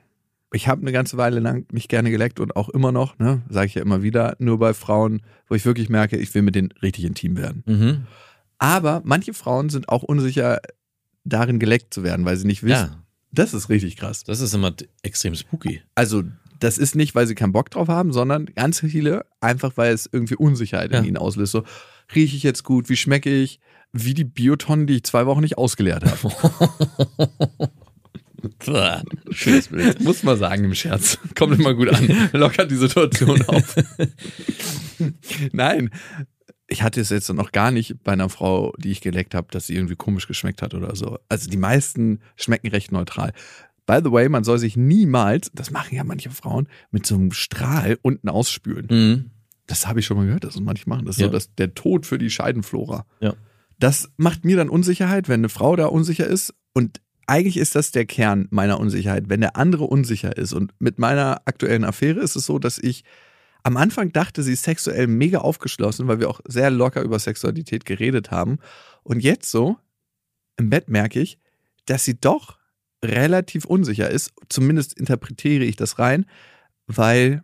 Ich 0.54 0.68
habe 0.68 0.82
eine 0.82 0.92
ganze 0.92 1.16
Weile 1.18 1.40
lang 1.40 1.66
nicht 1.72 1.88
gerne 1.90 2.12
geleckt 2.12 2.40
und 2.40 2.56
auch 2.56 2.68
immer 2.70 2.92
noch, 2.92 3.18
ne, 3.20 3.42
sage 3.50 3.68
ich 3.68 3.75
ja 3.75 3.82
immer 3.82 4.04
wieder, 4.04 4.36
nur 4.40 4.60
bei 4.60 4.74
Frauen, 4.74 5.22
wo 5.48 5.56
ich 5.56 5.63
wirklich 5.66 5.90
merke, 5.90 6.18
ich 6.18 6.34
will 6.36 6.42
mit 6.42 6.56
denen 6.56 6.72
richtig 6.82 7.06
intim 7.06 7.38
werden. 7.38 7.63
Mhm. 7.66 8.08
Aber 8.62 9.01
manche 9.03 9.34
Frauen 9.34 9.70
sind 9.70 9.89
auch 9.89 10.03
unsicher 10.03 10.60
darin 11.24 11.58
geleckt 11.60 11.94
zu 11.96 12.03
werden, 12.03 12.25
weil 12.25 12.38
sie 12.38 12.46
nicht 12.46 12.62
wissen. 12.62 12.72
Ja, 12.91 13.03
Das 13.32 13.53
ist 13.56 13.70
richtig 13.70 13.98
krass. 13.98 14.24
das 14.24 14.39
ist 14.39 14.53
immer 14.53 14.74
extrem 15.01 15.34
spooky. 15.36 15.82
Also, 15.96 16.24
das 16.60 16.77
ist 16.77 16.94
nicht, 16.96 17.15
weil 17.15 17.25
sie 17.25 17.34
keinen 17.34 17.53
Bock 17.53 17.72
drauf 17.72 17.88
haben, 17.88 18.13
sondern 18.13 18.46
ganz 18.46 18.80
viele 18.82 19.25
einfach, 19.39 19.74
weil 19.77 19.94
es 19.94 20.08
irgendwie 20.12 20.36
Unsicherheit 20.36 20.91
in 20.91 20.98
Ja. 20.98 21.03
ihnen 21.03 21.18
auslöst. 21.18 21.51
So, 21.53 21.63
rieche 22.13 22.36
ich 22.38 22.44
jetzt 22.44 22.63
gut? 22.63 22.88
Wie 22.88 22.98
schmecke 22.98 23.34
ich? 23.34 23.60
Wie 23.94 24.13
die 24.13 24.25
Biotonnen, 24.25 24.86
die 24.86 24.98
ich 24.98 25.03
zwei 25.06 25.25
Wochen 25.25 25.41
nicht 25.41 25.58
ausgeleert 25.58 26.06
habe. 26.06 27.72
Schönes 29.32 29.68
Bild. 29.70 30.01
Muss 30.01 30.24
man 30.24 30.38
sagen 30.38 30.63
im 30.65 30.74
Scherz. 30.75 31.18
Kommt 31.38 31.60
immer 31.60 31.74
gut 31.74 31.89
an. 31.89 32.30
Lockert 32.34 32.70
die 32.72 32.75
Situation 32.75 33.41
auf. 33.48 33.75
Nein. 35.51 35.89
Ich 36.72 36.84
hatte 36.84 37.01
es 37.01 37.10
jetzt 37.10 37.28
noch 37.34 37.51
gar 37.51 37.70
nicht 37.70 38.01
bei 38.04 38.13
einer 38.13 38.30
Frau, 38.30 38.74
die 38.78 38.92
ich 38.92 39.01
geleckt 39.01 39.36
habe, 39.36 39.48
dass 39.51 39.68
sie 39.68 39.75
irgendwie 39.75 39.98
komisch 39.98 40.25
geschmeckt 40.25 40.62
hat 40.62 40.74
oder 40.74 40.96
so. 40.96 41.20
Also 41.28 41.50
die 41.50 41.58
meisten 41.58 42.22
schmecken 42.38 42.70
recht 42.70 42.94
neutral. 42.94 43.34
By 43.86 44.00
the 44.01 44.10
way, 44.12 44.30
man 44.30 44.46
soll 44.46 44.58
sich 44.58 44.78
niemals, 44.78 45.51
das 45.54 45.70
machen 45.72 45.94
ja 45.96 46.06
manche 46.06 46.30
Frauen, 46.30 46.70
mit 46.92 47.06
so 47.06 47.16
einem 47.16 47.34
Strahl 47.34 47.98
unten 48.04 48.30
ausspülen. 48.30 48.88
Mhm. 48.90 49.32
Das 49.68 49.86
habe 49.86 50.00
ich 50.00 50.06
schon 50.06 50.16
mal 50.16 50.25
gehört, 50.25 50.46
dass 50.46 50.56
es 50.56 50.62
manche 50.62 50.88
machen. 50.88 51.06
Das 51.06 51.18
ist 51.18 51.22
Ja. 51.22 51.28
so 51.28 51.34
das, 51.34 51.54
der 51.56 51.74
Tod 51.74 52.06
für 52.06 52.18
die 52.18 52.30
Scheidenflora. 52.30 53.06
Ja. 53.20 53.34
Das 53.78 54.10
macht 54.16 54.46
mir 54.46 54.56
dann 54.56 54.70
Unsicherheit, 54.70 55.28
wenn 55.28 55.42
eine 55.42 55.50
Frau 55.50 55.75
da 55.75 55.88
unsicher 55.88 56.25
ist. 56.28 56.54
Und 56.74 57.01
eigentlich 57.28 57.58
ist 57.58 57.75
das 57.75 57.92
der 57.92 58.06
Kern 58.06 58.48
meiner 58.50 58.80
Unsicherheit, 58.80 59.25
wenn 59.28 59.42
der 59.42 59.58
andere 59.58 59.84
unsicher 59.86 60.38
ist. 60.38 60.54
Und 60.54 60.74
mit 60.80 61.00
meiner 61.00 61.42
aktuellen 61.46 61.84
Affäre 61.84 62.22
ist 62.22 62.38
es 62.38 62.46
so, 62.46 62.60
dass 62.60 62.78
ich 62.78 63.04
am 63.63 63.77
Anfang 63.77 64.12
dachte, 64.12 64.44
sie 64.44 64.56
sexuell 64.56 65.08
mega 65.08 65.39
aufgeschlossen, 65.39 66.08
weil 66.08 66.20
wir 66.20 66.30
auch 66.30 66.41
sehr 66.46 66.72
locker 66.72 67.01
über 67.01 67.20
Sexualität 67.20 67.86
geredet 67.86 68.32
haben. 68.32 68.60
Und 69.03 69.22
jetzt 69.22 69.50
so, 69.51 69.77
im 70.58 70.70
Bett 70.70 70.89
merke 70.89 71.20
ich, 71.20 71.38
dass 71.86 72.06
sie 72.06 72.20
doch 72.20 72.58
relativ 73.03 73.65
unsicher 73.65 74.10
ist. 74.10 74.32
Zumindest 74.50 74.98
interpretiere 75.00 75.63
ich 75.63 75.75
das 75.75 76.00
rein, 76.00 76.25
weil 76.88 77.44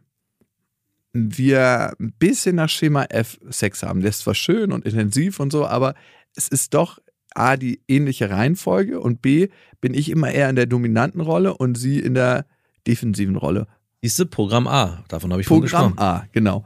wir 1.13 1.93
ein 1.99 2.13
bisschen 2.19 2.55
nach 2.55 2.69
Schema 2.69 3.05
F 3.05 3.39
Sex 3.49 3.83
haben. 3.83 4.01
Der 4.01 4.09
ist 4.09 4.19
zwar 4.19 4.35
schön 4.35 4.71
und 4.71 4.85
intensiv 4.85 5.39
und 5.39 5.51
so, 5.51 5.65
aber 5.65 5.95
es 6.35 6.47
ist 6.47 6.73
doch 6.73 6.99
A, 7.33 7.57
die 7.57 7.81
ähnliche 7.87 8.29
Reihenfolge 8.29 8.99
und 8.99 9.21
B, 9.21 9.49
bin 9.81 9.93
ich 9.93 10.09
immer 10.09 10.31
eher 10.31 10.49
in 10.49 10.55
der 10.55 10.65
dominanten 10.65 11.21
Rolle 11.21 11.55
und 11.55 11.77
sie 11.77 11.99
in 11.99 12.13
der 12.13 12.45
defensiven 12.87 13.35
Rolle. 13.35 13.67
Siehste, 14.01 14.25
Programm 14.25 14.67
A, 14.67 15.03
davon 15.07 15.31
habe 15.31 15.41
ich 15.41 15.47
vorhin 15.47 15.67
Programm 15.67 15.91
gesprochen. 15.93 16.07
A, 16.07 16.27
genau. 16.31 16.65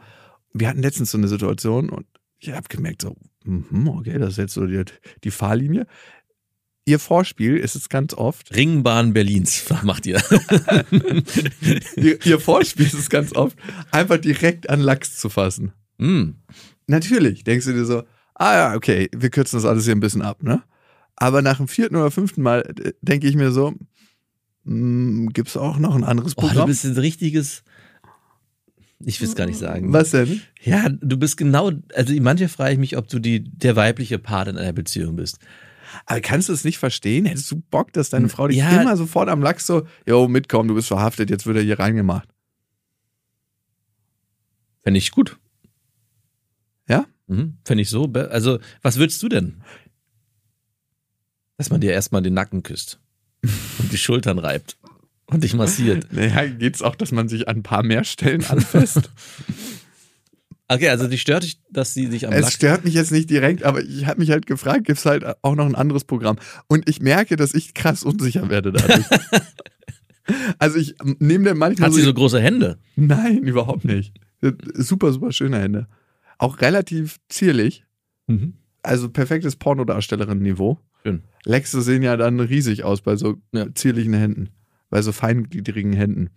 Wir 0.54 0.68
hatten 0.68 0.82
letztens 0.82 1.12
so 1.12 1.18
eine 1.18 1.28
Situation 1.28 1.90
und 1.90 2.06
ich 2.40 2.52
habe 2.52 2.68
gemerkt, 2.68 3.04
so, 3.04 3.16
mhm, 3.46 3.88
okay, 3.88 4.18
das 4.18 4.32
ist 4.32 4.38
jetzt 4.38 4.54
so 4.54 4.66
die, 4.66 4.84
die 5.24 5.32
Fahrlinie. 5.32 5.88
Ihr 6.86 7.00
Vorspiel 7.00 7.58
ist 7.58 7.76
es 7.76 7.90
ganz 7.90 8.14
oft, 8.14 8.54
Ringbahn 8.56 9.14
Berlins 9.14 9.64
macht 9.84 10.08
ihr. 10.08 10.22
ihr, 11.96 12.26
ihr 12.26 12.40
Vorspiel 12.40 12.88
ist 12.88 12.96
es 12.96 13.10
ganz 13.10 13.34
oft, 13.34 13.58
einfach 13.92 14.18
direkt 14.18 14.70
an 14.70 14.82
Lachs 14.82 15.18
zu 15.18 15.30
fassen. 15.30 15.74
mm. 16.00 16.32
Natürlich, 16.88 17.44
denkst 17.46 17.68
du 17.68 17.74
dir 17.74 17.86
so, 17.86 18.04
ah 18.34 18.54
ja, 18.54 18.76
okay, 18.76 19.10
wir 19.16 19.30
kürzen 19.30 19.58
das 19.58 19.66
alles 19.66 19.86
hier 19.86 19.96
ein 19.96 20.02
bisschen 20.02 20.24
ab, 20.24 20.44
ne? 20.44 20.64
Aber 21.16 21.44
nach 21.44 21.58
dem 21.58 21.68
vierten 21.68 21.96
oder 21.96 22.10
fünften 22.10 22.42
Mal 22.42 22.62
äh, 22.84 22.94
denke 23.02 23.28
ich 23.28 23.36
mir 23.36 23.52
so, 23.52 23.76
gibt 24.66 25.50
es 25.50 25.58
auch 25.58 25.78
noch 25.78 25.96
ein 25.96 26.04
anderes 26.04 26.34
Oh, 26.38 26.42
du 26.42 26.48
Programm? 26.48 26.68
bist 26.68 26.86
ein 26.86 26.98
richtiges. 26.98 27.64
Ich 29.04 29.20
will 29.20 29.28
es 29.28 29.36
gar 29.36 29.48
nicht 29.48 29.58
sagen. 29.58 29.92
Was 29.92 30.12
denn? 30.12 30.42
Ja, 30.62 30.88
du 30.90 31.18
bist 31.18 31.36
genau. 31.38 31.72
Also 31.96 32.14
manche 32.22 32.48
frage 32.50 32.74
ich 32.74 32.80
mich, 32.80 32.98
ob 32.98 33.08
du 33.08 33.18
die 33.18 33.44
der 33.44 33.76
weibliche 33.76 34.20
Part 34.20 34.48
in 34.48 34.58
einer 34.60 34.74
Beziehung 34.74 35.16
bist. 35.16 35.40
Aber 36.06 36.22
kannst 36.22 36.48
du 36.50 36.54
es 36.54 36.64
nicht 36.64 36.78
verstehen? 36.78 37.26
Hättest 37.26 37.50
du 37.52 37.62
Bock, 37.72 37.92
dass 37.94 38.12
deine 38.12 38.30
Frau 38.30 38.48
dich 38.48 38.58
Ja. 38.58 38.80
immer 38.82 38.96
sofort 38.96 39.28
am 39.28 39.42
Lachs 39.42 39.66
so, 39.66 39.88
jo, 40.08 40.28
mitkommen, 40.28 40.70
du 40.70 40.76
bist 40.76 40.88
verhaftet, 40.88 41.30
jetzt 41.32 41.46
wird 41.48 41.58
er 41.58 41.64
hier 41.64 41.80
reingemacht. 41.80 42.30
Fände 44.84 45.00
ich 45.00 45.12
gut. 45.12 45.38
Ja? 46.88 47.06
Mhm. 47.28 47.58
Fände 47.66 47.82
ich 47.82 47.90
so. 47.90 48.06
Also, 48.14 48.60
was 48.84 48.98
würdest 48.98 49.22
du 49.24 49.28
denn? 49.30 49.62
Dass 51.58 51.70
man 51.72 51.82
dir 51.82 51.92
erstmal 51.92 52.22
den 52.22 52.36
Nacken 52.36 52.64
küsst 52.64 53.01
und 53.44 53.92
die 53.92 53.98
Schultern 53.98 54.40
reibt 54.40 54.78
und 55.26 55.44
dich 55.44 55.54
massiert. 55.54 56.12
Naja, 56.12 56.48
geht's 56.48 56.82
auch, 56.82 56.96
dass 56.96 57.12
man 57.12 57.30
sich 57.30 57.48
an 57.48 57.58
ein 57.58 57.64
paar 57.64 57.84
mehr 57.84 58.04
Stellen 58.04 58.44
anfasst? 58.46 59.10
Okay, 60.74 60.88
also 60.88 61.10
die 61.10 61.18
stört 61.18 61.44
dich, 61.44 61.60
dass 61.70 61.94
sie 61.94 62.08
sich 62.08 62.26
am 62.26 62.32
es 62.32 62.44
Lachs. 62.44 62.54
stört 62.54 62.86
mich 62.86 62.94
jetzt 62.94 63.12
nicht 63.12 63.30
direkt, 63.30 63.64
aber 63.64 63.84
ich 63.84 64.06
habe 64.06 64.22
mich 64.22 64.32
halt 64.32 64.46
gefragt, 64.46 64.86
gibt's 64.86 65.06
halt 65.06 65.26
auch 65.42 65.56
noch 65.56 65.66
ein 65.66 65.76
anderes 65.76 66.06
Programm? 66.06 66.38
Und 66.68 66.88
ich 66.88 67.02
merke, 67.02 67.36
dass 67.36 67.54
ich 67.54 67.74
krass 67.74 68.04
unsicher 68.04 68.50
werde 68.50 68.72
dadurch. 68.72 69.06
also 70.60 70.78
ich 70.78 70.96
nehme 71.20 71.44
dann 71.44 71.58
manchmal 71.58 71.90
Hat 71.90 71.94
sie 71.94 72.04
so 72.04 72.14
große 72.14 72.40
Hände? 72.40 72.78
Nein, 72.96 73.40
überhaupt 73.40 73.84
nicht. 73.84 74.14
Super, 74.76 75.12
super 75.12 75.34
schöne 75.34 75.60
Hände. 75.60 75.88
Auch 76.38 76.62
relativ 76.62 77.18
zierlich. 77.28 77.84
Mhm. 78.28 78.54
Also 78.82 79.10
perfektes 79.10 79.58
Pornodarstellerin-Niveau. 79.58 80.80
Schön. 81.04 81.24
Lexe 81.46 81.82
sehen 81.82 82.04
ja 82.04 82.18
dann 82.18 82.40
riesig 82.40 82.84
aus 82.84 83.02
bei 83.02 83.16
so 83.16 83.36
Ja. 83.52 83.68
zierlichen 83.74 84.14
Händen. 84.14 84.50
Bei 84.90 85.02
so 85.02 85.12
feingliedrigen 85.12 85.94
Händen. 85.94 86.30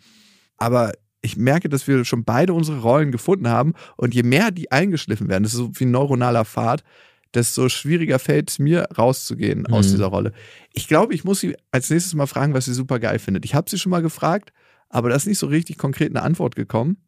Aber 0.57 0.93
ich 1.23 1.37
merke, 1.37 1.69
dass 1.69 1.89
wir 1.89 2.05
schon 2.05 2.25
beide 2.25 2.53
unsere 2.53 2.81
Rollen 2.81 3.11
gefunden 3.11 3.49
haben. 3.49 3.73
Und 3.97 4.15
je 4.15 4.23
mehr 4.23 4.51
die 4.51 4.71
eingeschliffen 4.71 5.29
werden, 5.29 5.43
das 5.43 5.53
ist 5.53 5.59
so 5.59 5.71
wie 5.75 5.85
ein 5.85 5.91
neuronaler 5.91 6.45
Pfad, 6.45 6.85
desto 7.33 7.69
schwieriger 7.69 8.19
fällt 8.19 8.51
es 8.51 8.59
mir, 8.59 8.87
rauszugehen 8.97 9.67
aus 9.67 9.87
Mhm. 9.89 9.91
dieser 9.93 10.07
Rolle. 10.07 10.33
Ich 10.73 10.87
glaube, 10.87 11.15
ich 11.15 11.25
muss 11.25 11.41
sie 11.41 11.57
als 11.73 11.91
nächstes 11.91 12.15
mal 12.15 12.27
fragen, 12.27 12.55
was 12.55 12.67
sie 12.67 12.75
super 12.75 13.01
geil 13.01 13.19
findet. 13.19 13.45
Ich 13.45 13.55
habe 13.55 13.69
sie 13.69 13.79
schon 13.79 13.91
mal 13.91 14.03
gefragt, 14.03 14.53
aber 14.89 15.09
da 15.09 15.17
ist 15.17 15.27
nicht 15.27 15.39
so 15.39 15.47
richtig 15.49 15.77
konkret 15.79 16.11
eine 16.11 16.23
Antwort 16.23 16.55
gekommen. 16.55 16.99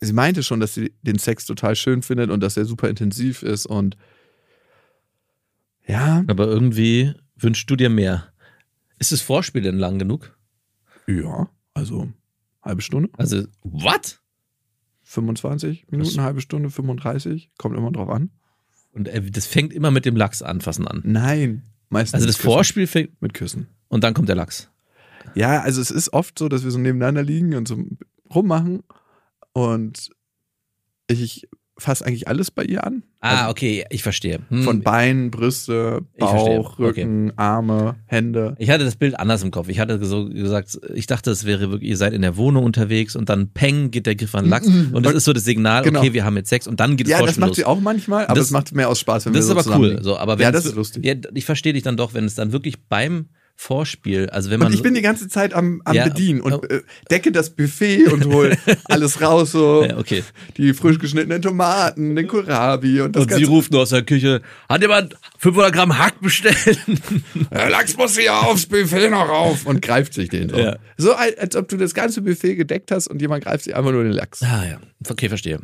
Sie 0.00 0.12
meinte 0.12 0.42
schon, 0.42 0.60
dass 0.60 0.74
sie 0.74 0.92
den 1.02 1.18
Sex 1.18 1.44
total 1.46 1.76
schön 1.76 2.02
findet 2.02 2.30
und 2.30 2.40
dass 2.42 2.56
er 2.56 2.64
super 2.64 2.88
intensiv 2.88 3.42
ist 3.42 3.66
und 3.66 3.96
ja, 5.86 6.24
Aber 6.28 6.46
irgendwie 6.46 7.12
wünschst 7.36 7.68
du 7.70 7.76
dir 7.76 7.90
mehr. 7.90 8.32
Ist 8.98 9.12
das 9.12 9.20
Vorspiel 9.20 9.62
denn 9.62 9.78
lang 9.78 9.98
genug? 9.98 10.36
ja, 11.06 11.48
also 11.74 12.08
halbe 12.62 12.80
Stunde, 12.80 13.10
Also, 13.18 13.42
what? 13.62 14.20
25 15.02 15.86
Minuten, 15.90 16.20
halbe 16.22 16.40
Stunde, 16.40 16.70
35, 16.70 17.50
kommt 17.58 17.76
immer 17.76 17.92
drauf 17.92 18.08
an. 18.08 18.30
Und 18.92 19.08
äh, 19.08 19.20
das 19.30 19.46
fängt 19.46 19.72
immer 19.72 19.90
mit 19.90 20.04
dem 20.06 20.16
Lachs 20.16 20.40
anfassen 20.40 20.88
an. 20.88 21.02
Nein, 21.04 21.62
meistens 21.90 22.14
Also 22.14 22.26
das 22.26 22.36
Küssen. 22.36 22.46
Vorspiel 22.50 22.86
fängt 22.86 23.20
mit 23.20 23.34
Küssen. 23.34 23.66
und 23.88 24.02
dann 24.04 24.14
kommt 24.14 24.28
der 24.28 24.36
Lachs. 24.36 24.70
Ja, 25.34 25.60
also 25.60 25.80
es 25.80 25.90
ist 25.90 26.12
oft 26.12 26.38
so, 26.38 26.48
dass 26.48 26.64
wir 26.64 26.70
so 26.70 26.78
nebeneinander 26.78 27.22
liegen 27.22 27.54
und 27.54 27.66
so 27.68 27.84
rummachen 28.34 28.82
und 29.52 30.10
ich 31.06 31.48
fasse 31.76 32.06
eigentlich 32.06 32.28
alles 32.28 32.50
bei 32.52 32.62
ihr 32.64 32.84
an. 32.84 33.02
Ah, 33.20 33.38
Also 33.40 33.50
okay, 33.50 33.84
ich 33.90 34.02
verstehe. 34.04 34.38
Hm. 34.48 34.62
Von 34.62 34.82
Beinen, 34.82 35.30
Brüste. 35.32 36.02
Bauch, 36.18 36.78
Rücken, 36.78 37.32
Arme, 37.36 37.96
Hände. 38.06 38.54
Ich 38.58 38.70
hatte 38.70 38.84
das 38.84 38.94
Bild 38.96 39.18
anders 39.18 39.42
im 39.42 39.50
Kopf. 39.50 39.68
Ich 39.68 39.80
hatte 39.80 40.02
so 40.04 40.28
gesagt, 40.28 40.78
ich 40.94 41.06
dachte, 41.06 41.30
es 41.32 41.44
wäre 41.44 41.70
wirklich, 41.70 41.90
ihr 41.90 41.96
seid 41.96 42.12
in 42.12 42.22
der 42.22 42.36
Wohnung 42.36 42.62
unterwegs 42.64 43.16
und 43.16 43.28
dann 43.28 43.48
peng 43.52 43.90
geht 43.90 44.06
der 44.06 44.14
Griff 44.14 44.34
an 44.34 44.48
Lachs 44.48 44.68
und 44.68 45.04
das 45.04 45.14
ist 45.14 45.24
so 45.24 45.32
das 45.32 45.44
Signal, 45.44 45.82
Genau. 45.82 45.98
okay, 46.00 46.12
wir 46.12 46.24
haben 46.24 46.36
jetzt 46.36 46.50
Sex 46.50 46.66
und 46.68 46.78
dann 46.80 46.96
geht 46.96 47.06
das 47.08 47.18
Ja, 47.18 47.26
das 47.26 47.38
macht 47.38 47.48
los. 47.48 47.56
sie 47.56 47.64
auch 47.64 47.80
manchmal, 47.80 48.26
aber 48.26 48.34
Das- 48.36 48.46
es 48.46 48.50
macht 48.52 48.72
mehr 48.74 48.88
aus 48.88 49.00
Spaß, 49.00 49.26
wenn 49.26 49.32
Das 49.32 49.44
ist 49.46 49.54
wir 49.56 49.62
so 49.62 49.70
aber 49.72 49.80
cool. 49.80 49.98
So, 50.02 50.16
aber 50.16 50.38
wenn 50.38 50.42
ja, 50.44 50.48
es- 50.50 50.54
das 50.56 50.66
ist 50.66 50.74
lustig. 50.76 51.04
Ja, 51.04 51.14
ich 51.34 51.44
verstehe 51.44 51.72
dich 51.72 51.82
dann 51.82 51.96
doch, 51.96 52.14
wenn 52.14 52.24
es 52.24 52.34
dann 52.36 52.52
wirklich 52.52 52.84
beim 52.88 53.26
Vorspiel, 53.56 54.28
also 54.30 54.50
wenn 54.50 54.58
man 54.58 54.66
und 54.68 54.74
ich 54.74 54.82
bin 54.82 54.94
die 54.94 55.00
ganze 55.00 55.28
Zeit 55.28 55.54
am, 55.54 55.80
am 55.84 55.94
Ja, 55.94 56.04
Bedienen 56.04 56.40
und 56.40 56.68
äh, 56.70 56.82
decke 57.10 57.30
das 57.30 57.50
Buffet 57.50 58.08
und 58.08 58.24
hol 58.26 58.56
alles 58.84 59.20
raus, 59.22 59.52
so 59.52 59.84
ja, 59.84 59.96
okay. 59.96 60.24
die 60.56 60.74
frisch 60.74 60.98
geschnittenen 60.98 61.40
Tomaten, 61.40 62.16
den 62.16 62.26
Kohlrabi 62.26 63.00
und 63.00 63.14
das 63.14 63.22
Und 63.22 63.28
sie 63.30 63.34
ganze. 63.42 63.50
ruft 63.50 63.70
nur 63.72 63.82
aus 63.82 63.90
der 63.90 64.02
Küche, 64.02 64.42
hat 64.68 64.82
jemand 64.82 65.14
500 65.38 65.72
Gramm 65.72 65.96
Hack 65.98 66.20
bestellt? 66.20 66.78
Der 67.52 67.70
Lachs 67.70 67.96
muss 67.96 68.18
hier 68.18 68.34
aufs 68.34 68.66
Buffet 68.66 69.08
noch 69.10 69.28
rauf 69.28 69.64
und 69.66 69.80
greift 69.80 70.14
sich 70.14 70.28
den 70.28 70.48
so. 70.50 70.56
Ja. 70.58 70.76
So 70.96 71.14
als, 71.14 71.38
als 71.38 71.56
ob 71.56 71.68
du 71.68 71.76
das 71.76 71.94
ganze 71.94 72.22
Buffet 72.22 72.56
gedeckt 72.56 72.90
hast 72.90 73.06
und 73.06 73.22
jemand 73.22 73.44
greift 73.44 73.64
sich 73.64 73.76
einfach 73.76 73.92
nur 73.92 74.02
den 74.02 74.12
Lachs. 74.12 74.42
Ah 74.42 74.64
ja, 74.68 74.78
okay, 75.08 75.28
verstehe. 75.28 75.60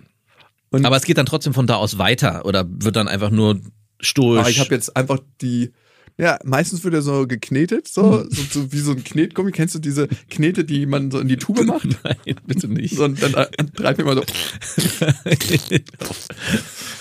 Und- 0.71 0.87
aber 0.87 0.97
es 0.97 1.03
geht 1.05 1.19
dann 1.19 1.27
trotzdem 1.27 1.53
von 1.55 1.67
da 1.67 1.75
aus 1.75 1.99
weiter 1.99 2.45
oder 2.47 2.65
wird 2.69 2.95
dann 2.95 3.09
einfach 3.09 3.31
nur 3.31 3.61
stoisch? 4.01 4.39
Aber 4.41 4.49
ich 4.51 4.61
habe 4.61 4.73
jetzt 4.75 4.97
einfach 4.97 5.19
die. 5.43 5.73
Ja, 6.19 6.39
meistens 6.45 6.85
wird 6.85 6.95
er 6.95 7.03
so 7.03 7.27
geknetet, 7.27 7.89
so, 7.89 8.25
so, 8.29 8.43
so 8.51 8.73
wie 8.73 8.79
so 8.79 8.93
ein 8.93 9.03
Knetgummi. 9.03 9.53
Kennst 9.53 9.75
du 9.75 9.79
diese 9.79 10.09
Knete, 10.29 10.65
die 10.65 10.87
man 10.87 11.11
so 11.11 11.19
in 11.19 11.29
die 11.29 11.37
Tube 11.37 11.65
macht? 11.67 11.89
Nein, 12.05 12.37
bitte 12.47 12.69
nicht. 12.69 12.97
So, 12.97 13.05
und 13.05 13.23
dann 13.23 13.35
äh, 13.35 13.47
treibt 13.75 13.99
mir 13.99 14.05
immer 14.05 14.15
so. 14.15 14.23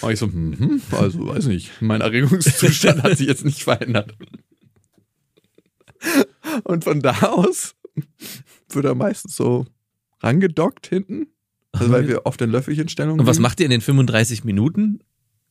Und 0.01 0.11
ich 0.13 0.19
so, 0.19 0.27
mhm, 0.27 0.81
also 0.91 1.27
weiß 1.27 1.47
nicht, 1.47 1.81
mein 1.81 1.99
Erregungszustand 1.99 3.03
hat 3.03 3.17
sich 3.17 3.27
jetzt 3.27 3.43
nicht 3.43 3.63
verändert. 3.63 4.15
Und 6.63 6.85
von 6.85 7.01
da 7.01 7.19
aus 7.23 7.75
wird 8.69 8.85
er 8.85 8.95
meistens 8.95 9.35
so 9.35 9.65
rangedockt 10.21 10.87
hinten. 10.87 11.27
Also 11.71 11.91
weil 11.91 12.07
wir 12.07 12.25
oft 12.25 12.41
in 12.41 12.49
Löffelchenstellung 12.49 13.19
Und 13.19 13.27
was 13.27 13.39
macht 13.39 13.59
ihr 13.59 13.65
in 13.65 13.71
den 13.71 13.81
35 13.81 14.43
Minuten? 14.43 15.01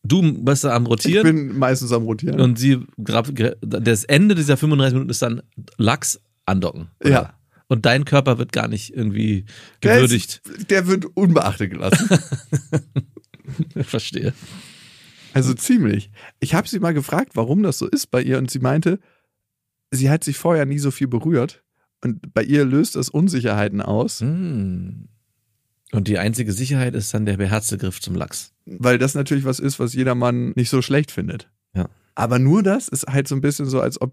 Du 0.04 0.32
bist 0.44 0.64
da 0.64 0.74
am 0.74 0.84
Ich 0.84 0.88
Rotieren 0.90 1.22
bin 1.24 1.58
meistens 1.58 1.92
am 1.92 2.04
Rotieren. 2.04 2.40
und 2.40 2.58
sie 2.58 2.78
das 2.96 4.04
Ende 4.04 4.34
dieser 4.34 4.56
35 4.56 4.94
Minuten 4.94 5.10
ist 5.10 5.22
dann 5.22 5.42
Lachs 5.76 6.20
andocken. 6.46 6.88
oder? 7.00 7.10
Ja. 7.10 7.34
Und 7.70 7.84
dein 7.84 8.04
Körper 8.06 8.38
wird 8.38 8.52
gar 8.52 8.68
nicht 8.68 8.94
irgendwie 8.96 9.44
der, 9.82 9.96
gewürdigt. 9.96 10.40
ist, 10.56 10.70
der 10.70 10.86
wird 10.86 11.04
unbeachtet 11.14 11.70
gelassen. 11.72 12.08
Verstehe. 13.82 14.32
Also 15.34 15.52
ziemlich. 15.54 16.10
Ich 16.40 16.54
habe 16.54 16.66
sie 16.68 16.78
mal 16.80 16.94
gefragt, 16.94 17.32
warum 17.34 17.62
das 17.62 17.78
so 17.78 17.86
ist 17.86 18.10
bei 18.10 18.22
ihr 18.22 18.38
und 18.38 18.50
sie 18.50 18.60
meinte, 18.60 18.98
sie 19.90 20.08
hat 20.10 20.24
sich 20.24 20.38
vorher 20.38 20.64
nie 20.64 20.78
so 20.78 20.90
viel 20.90 21.08
berührt 21.08 21.62
und 22.02 22.32
bei 22.32 22.42
ihr 22.42 22.64
löst 22.64 22.96
das 22.96 23.08
Unsicherheiten 23.10 23.82
aus, 23.82 24.20
Hm. 24.20 25.08
Und 25.92 26.08
die 26.08 26.18
einzige 26.18 26.52
Sicherheit 26.52 26.94
ist 26.94 27.14
dann 27.14 27.24
der 27.24 27.38
beherzte 27.38 27.78
Griff 27.78 28.00
zum 28.00 28.14
Lachs. 28.14 28.52
weil 28.66 28.98
das 28.98 29.14
natürlich 29.14 29.44
was 29.44 29.58
ist, 29.58 29.78
was 29.78 29.94
jedermann 29.94 30.52
nicht 30.54 30.68
so 30.68 30.82
schlecht 30.82 31.10
findet. 31.10 31.48
Ja. 31.74 31.88
Aber 32.14 32.38
nur 32.38 32.62
das 32.62 32.88
ist 32.88 33.06
halt 33.06 33.28
so 33.28 33.34
ein 33.34 33.40
bisschen 33.40 33.66
so, 33.66 33.80
als 33.80 34.00
ob 34.00 34.12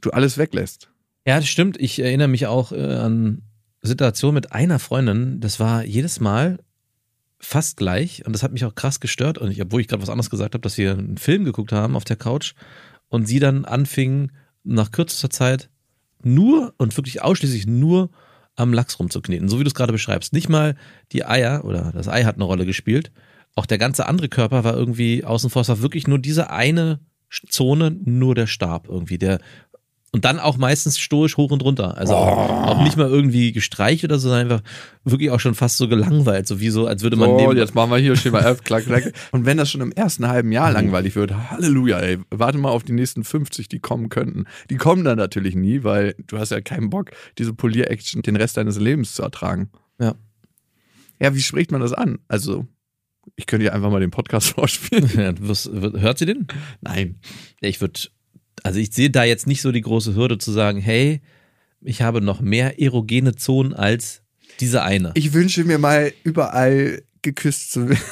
du 0.00 0.10
alles 0.10 0.38
weglässt. 0.38 0.90
Ja, 1.26 1.36
das 1.36 1.48
stimmt. 1.48 1.80
Ich 1.80 2.00
erinnere 2.00 2.28
mich 2.28 2.46
auch 2.46 2.72
äh, 2.72 2.76
an 2.76 3.42
Situationen 3.82 4.34
mit 4.34 4.52
einer 4.52 4.78
Freundin. 4.78 5.40
Das 5.40 5.60
war 5.60 5.84
jedes 5.84 6.20
Mal 6.20 6.58
fast 7.38 7.76
gleich 7.76 8.26
und 8.26 8.32
das 8.32 8.42
hat 8.42 8.52
mich 8.52 8.64
auch 8.64 8.74
krass 8.74 8.98
gestört. 8.98 9.38
Und 9.38 9.50
ich, 9.50 9.62
obwohl 9.62 9.80
ich 9.80 9.88
gerade 9.88 10.02
was 10.02 10.10
anderes 10.10 10.30
gesagt 10.30 10.54
habe, 10.54 10.62
dass 10.62 10.78
wir 10.78 10.92
einen 10.92 11.18
Film 11.18 11.44
geguckt 11.44 11.72
haben 11.72 11.94
auf 11.94 12.04
der 12.04 12.16
Couch 12.16 12.54
und 13.08 13.26
sie 13.26 13.38
dann 13.38 13.64
anfing, 13.64 14.32
nach 14.64 14.90
kürzester 14.90 15.30
Zeit 15.30 15.70
nur 16.22 16.74
und 16.78 16.96
wirklich 16.96 17.22
ausschließlich 17.22 17.66
nur 17.66 18.10
am 18.58 18.72
Lachs 18.72 18.98
rumzukneten, 18.98 19.48
so 19.48 19.58
wie 19.58 19.64
du 19.64 19.68
es 19.68 19.74
gerade 19.74 19.92
beschreibst. 19.92 20.32
Nicht 20.32 20.48
mal 20.48 20.74
die 21.12 21.24
Eier 21.24 21.64
oder 21.64 21.92
das 21.92 22.08
Ei 22.08 22.24
hat 22.24 22.36
eine 22.36 22.44
Rolle 22.44 22.66
gespielt. 22.66 23.12
Auch 23.54 23.66
der 23.66 23.78
ganze 23.78 24.06
andere 24.06 24.28
Körper 24.28 24.64
war 24.64 24.76
irgendwie 24.76 25.24
außen 25.24 25.50
vor. 25.50 25.62
Es 25.62 25.68
war 25.68 25.82
wirklich 25.82 26.06
nur 26.06 26.18
diese 26.18 26.50
eine 26.50 27.00
Zone, 27.30 27.90
nur 27.90 28.34
der 28.34 28.46
Stab 28.46 28.88
irgendwie, 28.88 29.18
der 29.18 29.40
Und 30.10 30.24
dann 30.24 30.38
auch 30.40 30.56
meistens 30.56 30.98
stoisch 30.98 31.36
hoch 31.36 31.50
und 31.50 31.62
runter. 31.62 31.98
Also 31.98 32.14
auch, 32.14 32.48
auch 32.66 32.82
nicht 32.82 32.96
mal 32.96 33.08
irgendwie 33.08 33.52
gestreichelt 33.52 34.10
oder 34.10 34.18
so, 34.18 34.28
sondern 34.30 34.50
einfach 34.50 34.62
wirklich 35.04 35.30
auch 35.30 35.38
schon 35.38 35.54
fast 35.54 35.76
so 35.76 35.86
gelangweilt. 35.86 36.46
So 36.46 36.60
wie 36.60 36.70
so, 36.70 36.86
als 36.86 37.02
würde 37.02 37.16
man 37.16 37.28
So, 37.38 37.52
jetzt 37.52 37.74
machen 37.74 37.90
wir 37.90 37.98
hier 37.98 38.16
Schema 38.16 38.40
F, 38.40 38.64
klack, 38.64 38.86
klack. 38.86 39.12
Und 39.32 39.44
wenn 39.44 39.58
das 39.58 39.70
schon 39.70 39.82
im 39.82 39.92
ersten 39.92 40.26
halben 40.26 40.50
Jahr 40.50 40.72
langweilig 40.72 41.14
wird, 41.14 41.34
Halleluja, 41.50 41.98
ey, 42.00 42.18
warte 42.30 42.56
mal 42.56 42.70
auf 42.70 42.84
die 42.84 42.92
nächsten 42.94 43.22
50, 43.22 43.68
die 43.68 43.80
kommen 43.80 44.08
könnten. 44.08 44.46
Die 44.70 44.76
kommen 44.76 45.04
dann 45.04 45.18
natürlich 45.18 45.54
nie, 45.54 45.84
weil 45.84 46.14
du 46.26 46.38
hast 46.38 46.52
ja 46.52 46.62
keinen 46.62 46.88
Bock, 46.88 47.10
diese 47.36 47.52
Polier-Action 47.52 48.22
den 48.22 48.36
Rest 48.36 48.56
deines 48.56 48.78
Lebens 48.80 49.12
zu 49.14 49.22
ertragen. 49.22 49.68
Ja. 50.00 50.14
Ja, 51.20 51.34
wie 51.34 51.42
spricht 51.42 51.70
man 51.70 51.82
das 51.82 51.92
an? 51.92 52.18
Also, 52.28 52.66
ich 53.36 53.44
könnte 53.46 53.66
ja 53.66 53.72
einfach 53.72 53.90
mal 53.90 54.00
den 54.00 54.10
Podcast 54.10 54.48
vorspielen. 54.54 55.10
Ja, 55.14 55.32
wird- 55.38 56.00
hört 56.00 56.16
sie 56.18 56.24
den? 56.26 56.46
Nein. 56.80 57.20
Ich 57.60 57.80
würde, 57.82 58.00
also 58.64 58.78
ich 58.78 58.92
sehe 58.92 59.10
da 59.10 59.24
jetzt 59.24 59.46
nicht 59.46 59.62
so 59.62 59.72
die 59.72 59.80
große 59.80 60.14
Hürde 60.14 60.38
zu 60.38 60.52
sagen, 60.52 60.80
hey, 60.80 61.20
ich 61.80 62.02
habe 62.02 62.20
noch 62.20 62.40
mehr 62.40 62.80
erogene 62.80 63.34
Zonen 63.34 63.72
als 63.72 64.22
diese 64.60 64.82
eine. 64.82 65.12
Ich 65.14 65.32
wünsche 65.32 65.64
mir 65.64 65.78
mal 65.78 66.12
überall 66.24 67.02
geküsst 67.22 67.72
zu 67.72 67.88
werden. 67.88 68.02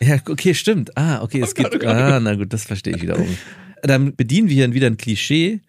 Ja, 0.00 0.18
okay, 0.28 0.54
stimmt. 0.54 0.96
Ah, 0.96 1.22
okay, 1.22 1.40
es 1.40 1.54
geht. 1.54 1.84
Ah, 1.86 2.20
na 2.20 2.34
gut, 2.34 2.52
das 2.52 2.64
verstehe 2.64 2.94
ich 2.94 3.02
wiederum. 3.02 3.38
Dann 3.82 4.14
bedienen 4.14 4.48
wir 4.48 4.54
hier 4.54 4.74
wieder 4.74 4.88
ein 4.88 4.98
Klischee. 4.98 5.60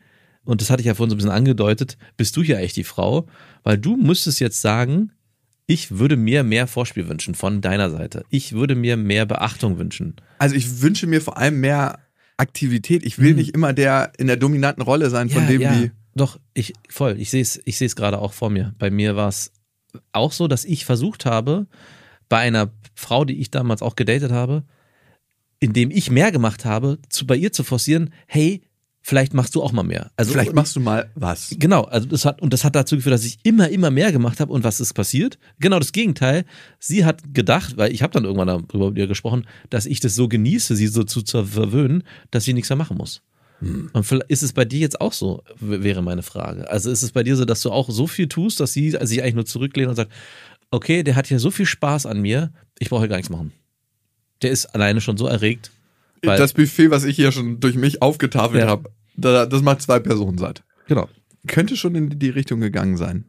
Und 0.43 0.61
das 0.61 0.69
hatte 0.69 0.81
ich 0.81 0.87
ja 0.87 0.95
vorhin 0.95 1.09
so 1.09 1.15
ein 1.15 1.17
bisschen 1.17 1.31
angedeutet. 1.31 1.97
Bist 2.17 2.35
du 2.35 2.43
hier 2.43 2.57
eigentlich 2.57 2.73
die 2.73 2.83
Frau? 2.83 3.27
Weil 3.63 3.77
du 3.77 3.95
müsstest 3.95 4.39
jetzt 4.39 4.61
sagen, 4.61 5.11
ich 5.65 5.99
würde 5.99 6.15
mir 6.15 6.43
mehr 6.43 6.67
Vorspiel 6.67 7.09
wünschen 7.09 7.35
von 7.35 7.61
deiner 7.61 7.89
Seite. 7.89 8.23
Ich 8.29 8.53
würde 8.53 8.75
mir 8.75 8.95
mehr 8.95 9.25
Beachtung 9.25 9.77
wünschen. 9.77 10.15
Also 10.39 10.55
ich 10.55 10.81
wünsche 10.81 11.07
mir 11.07 11.21
vor 11.21 11.37
allem 11.37 11.59
mehr 11.59 11.99
Aktivität. 12.37 13.03
Ich 13.05 13.17
will 13.19 13.31
Mhm. 13.31 13.37
nicht 13.37 13.53
immer 13.55 13.73
der 13.73 14.13
in 14.17 14.27
der 14.27 14.37
dominanten 14.37 14.83
Rolle 14.83 15.09
sein, 15.09 15.29
von 15.29 15.43
Ja, 15.43 15.47
dem 15.47 15.61
ja. 15.61 15.73
die. 15.75 15.91
Doch, 16.15 16.39
ich 16.53 16.73
voll. 16.89 17.15
Ich 17.19 17.29
sehe 17.29 17.41
es, 17.41 17.59
ich 17.65 17.77
sehe 17.77 17.85
es 17.87 17.95
gerade 17.95 18.19
auch 18.19 18.33
vor 18.33 18.49
mir. 18.49 18.73
Bei 18.79 18.89
mir 18.89 19.15
war 19.15 19.27
es 19.29 19.51
auch 20.11 20.31
so, 20.31 20.47
dass 20.47 20.65
ich 20.65 20.85
versucht 20.85 21.25
habe, 21.25 21.67
bei 22.29 22.37
einer 22.39 22.71
Frau, 22.95 23.25
die 23.25 23.39
ich 23.39 23.51
damals 23.51 23.81
auch 23.81 23.95
gedatet 23.95 24.31
habe, 24.31 24.63
indem 25.59 25.91
ich 25.91 26.11
mehr 26.11 26.31
gemacht 26.31 26.65
habe, 26.65 26.99
zu 27.09 27.25
bei 27.25 27.35
ihr 27.35 27.51
zu 27.51 27.63
forcieren, 27.63 28.13
hey, 28.27 28.61
vielleicht 29.07 29.33
machst 29.33 29.55
du 29.55 29.63
auch 29.63 29.71
mal 29.71 29.83
mehr. 29.83 30.11
Also 30.17 30.33
Vielleicht 30.33 30.53
machst 30.53 30.75
du 30.75 30.81
mal 30.81 31.09
was. 31.15 31.55
Genau, 31.57 31.83
also 31.83 32.05
das 32.07 32.25
hat 32.25 32.41
und 32.41 32.51
das 32.51 32.65
hat 32.65 32.75
dazu 32.75 32.97
geführt, 32.97 33.13
dass 33.13 33.23
ich 33.23 33.39
immer 33.43 33.69
immer 33.69 33.89
mehr 33.89 34.11
gemacht 34.11 34.41
habe 34.41 34.51
und 34.51 34.65
was 34.65 34.81
ist 34.81 34.93
passiert? 34.93 35.39
Genau 35.59 35.79
das 35.79 35.93
Gegenteil. 35.93 36.43
Sie 36.77 37.05
hat 37.05 37.33
gedacht, 37.33 37.77
weil 37.77 37.93
ich 37.93 38.03
habe 38.03 38.11
dann 38.11 38.25
irgendwann 38.25 38.47
darüber 38.47 38.89
mit 38.89 38.97
ihr 38.97 39.07
gesprochen, 39.07 39.47
dass 39.69 39.85
ich 39.85 40.01
das 40.01 40.15
so 40.15 40.27
genieße, 40.27 40.75
sie 40.75 40.87
so 40.87 41.05
zu, 41.05 41.21
verwöhnen, 41.45 42.03
dass 42.31 42.43
sie 42.43 42.53
nichts 42.53 42.69
mehr 42.69 42.75
machen 42.75 42.97
muss. 42.97 43.21
Und 43.61 44.03
vielleicht 44.03 44.29
ist 44.29 44.43
es 44.43 44.51
bei 44.51 44.65
dir 44.65 44.79
jetzt 44.79 44.99
auch 44.99 45.13
so, 45.13 45.41
wäre 45.59 46.03
meine 46.03 46.21
Frage. 46.21 46.69
Also 46.69 46.91
ist 46.91 47.01
es 47.01 47.11
bei 47.11 47.23
dir 47.23 47.37
so, 47.37 47.45
dass 47.45 47.61
du 47.61 47.71
auch 47.71 47.89
so 47.89 48.05
viel 48.07 48.27
tust, 48.27 48.59
dass 48.59 48.73
sie 48.73 48.91
sich 48.91 49.23
eigentlich 49.23 49.35
nur 49.35 49.45
zurücklehnt 49.45 49.89
und 49.89 49.95
sagt, 49.95 50.11
okay, 50.69 51.01
der 51.01 51.15
hat 51.15 51.27
hier 51.27 51.39
so 51.39 51.49
viel 51.49 51.65
Spaß 51.65 52.05
an 52.05 52.21
mir, 52.21 52.51
ich 52.77 52.89
brauche 52.89 53.01
hier 53.01 53.07
gar 53.07 53.15
nichts 53.15 53.31
machen. 53.31 53.53
Der 54.41 54.51
ist 54.51 54.65
alleine 54.67 54.99
schon 55.01 55.17
so 55.17 55.27
erregt. 55.27 55.71
Weil, 56.23 56.37
das 56.37 56.53
Buffet, 56.53 56.89
was 56.91 57.03
ich 57.03 57.15
hier 57.15 57.31
schon 57.31 57.59
durch 57.59 57.75
mich 57.75 58.01
aufgetafelt 58.01 58.63
Ja. 58.63 58.67
habe, 58.69 58.89
da, 59.15 59.45
das 59.45 59.61
macht 59.61 59.81
zwei 59.81 59.99
Personen 59.99 60.37
satt. 60.37 60.63
genau. 60.87 61.07
Könnte 61.47 61.77
schon 61.77 61.95
in 61.95 62.19
die 62.19 62.29
Richtung 62.29 62.59
gegangen 62.59 62.97
sein. 62.97 63.25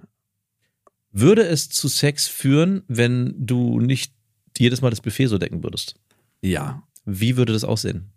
Würde 1.12 1.46
es 1.46 1.68
zu 1.68 1.86
Sex 1.88 2.26
führen, 2.26 2.82
wenn 2.88 3.34
du 3.38 3.78
nicht 3.80 4.12
jedes 4.58 4.80
Mal 4.80 4.90
das 4.90 5.00
Buffet 5.00 5.26
so 5.26 5.38
decken 5.38 5.62
würdest? 5.62 5.94
Ja. 6.42 6.82
Wie 7.04 7.36
würde 7.36 7.52
das 7.52 7.62
aussehen? 7.64 8.10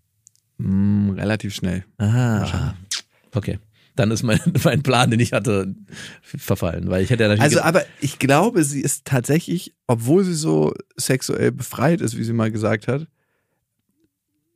Mm, 0.58 1.12
relativ 1.12 1.54
schnell. 1.54 1.86
Ah, 2.00 2.74
okay. 3.34 3.60
Dann 3.96 4.10
ist 4.12 4.24
mein, 4.24 4.40
mein 4.64 4.82
Plan, 4.84 5.12
den 5.12 5.20
ich 5.20 5.34
hatte, 5.34 5.76
verfallen, 6.22 6.90
weil 6.90 7.04
ich 7.04 7.10
hätte 7.12 7.24
ja. 7.24 7.30
Also, 7.32 7.62
aber 7.62 7.84
ich 8.00 8.18
glaube, 8.20 8.64
sie 8.64 8.82
ist 8.82 9.06
tatsächlich, 9.06 9.74
obwohl 9.88 10.24
sie 10.24 10.34
so 10.34 10.74
sexuell 10.98 11.52
befreit 11.52 12.02
ist, 12.02 12.18
wie 12.18 12.24
sie 12.24 12.34
mal 12.34 12.52
gesagt 12.52 12.88
hat, 12.88 13.08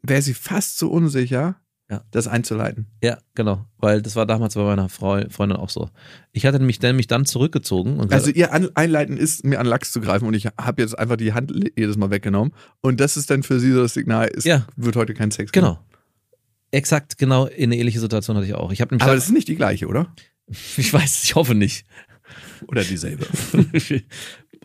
wäre 0.08 0.22
sie 0.22 0.34
fast 0.34 0.78
so 0.78 0.89
unsicher, 0.89 1.56
Ja. 1.89 2.04
das 2.12 2.28
einzuleiten. 2.28 2.88
ja, 3.04 3.18
genau, 3.36 3.65
weil 3.78 4.02
das 4.02 4.15
war 4.15 4.26
damals 4.26 4.56
bei 4.56 4.63
meiner 4.63 4.89
Freu 4.89 5.26
Freundin 5.30 5.58
auch 5.58 5.70
so. 5.70 5.89
Ich 6.32 6.46
hatte 6.46 6.60
mich 6.60 6.82
nämlich 6.82 7.08
dann 7.08 7.26
zurückgezogen 7.26 8.00
und 8.00 8.12
Also 8.13 8.32
ihr 8.32 8.52
Einleiten 8.76 9.18
ist, 9.18 9.44
mir 9.46 9.60
an 9.60 9.65
Lachs 9.68 9.91
zu 9.91 10.02
greifen 10.02 10.28
und 10.28 10.34
ich 10.34 10.48
habe 10.48 10.82
jetzt 10.82 10.98
einfach 10.98 11.18
die 11.18 11.34
Hand 11.34 11.54
jedes 11.78 11.98
Mal 11.98 12.10
weggenommen 12.12 12.54
und 12.82 13.00
das 13.00 13.18
ist 13.18 13.30
dann 13.30 13.44
für 13.44 13.60
sie 13.60 13.72
so 13.72 13.82
das 13.84 13.94
Signal, 13.94 14.30
es 14.36 14.44
Ja. 14.46 14.65
wird 14.76 14.96
heute 14.96 15.13
kein 15.13 15.32
Sex 15.32 15.52
geben. 15.52 15.65
genau. 15.65 15.80
Exakt, 16.72 17.18
genau, 17.18 17.46
in 17.46 17.65
eine 17.72 17.78
ähnliche 17.78 18.00
Situation 18.02 18.36
hatte 18.36 18.48
ich 18.48 18.54
auch. 18.56 18.72
Ich 18.72 18.82
Aber 18.82 18.98
dann- 18.98 19.08
das 19.08 19.26
ist 19.26 19.32
nicht 19.32 19.48
die 19.48 19.56
gleiche, 19.56 19.88
oder? 19.88 20.13
ich 20.78 20.91
weiß, 20.91 21.24
ich 21.24 21.36
hoffe 21.36 21.56
nicht. 21.56 21.86
Oder 22.68 22.84
dieselbe. 22.84 23.28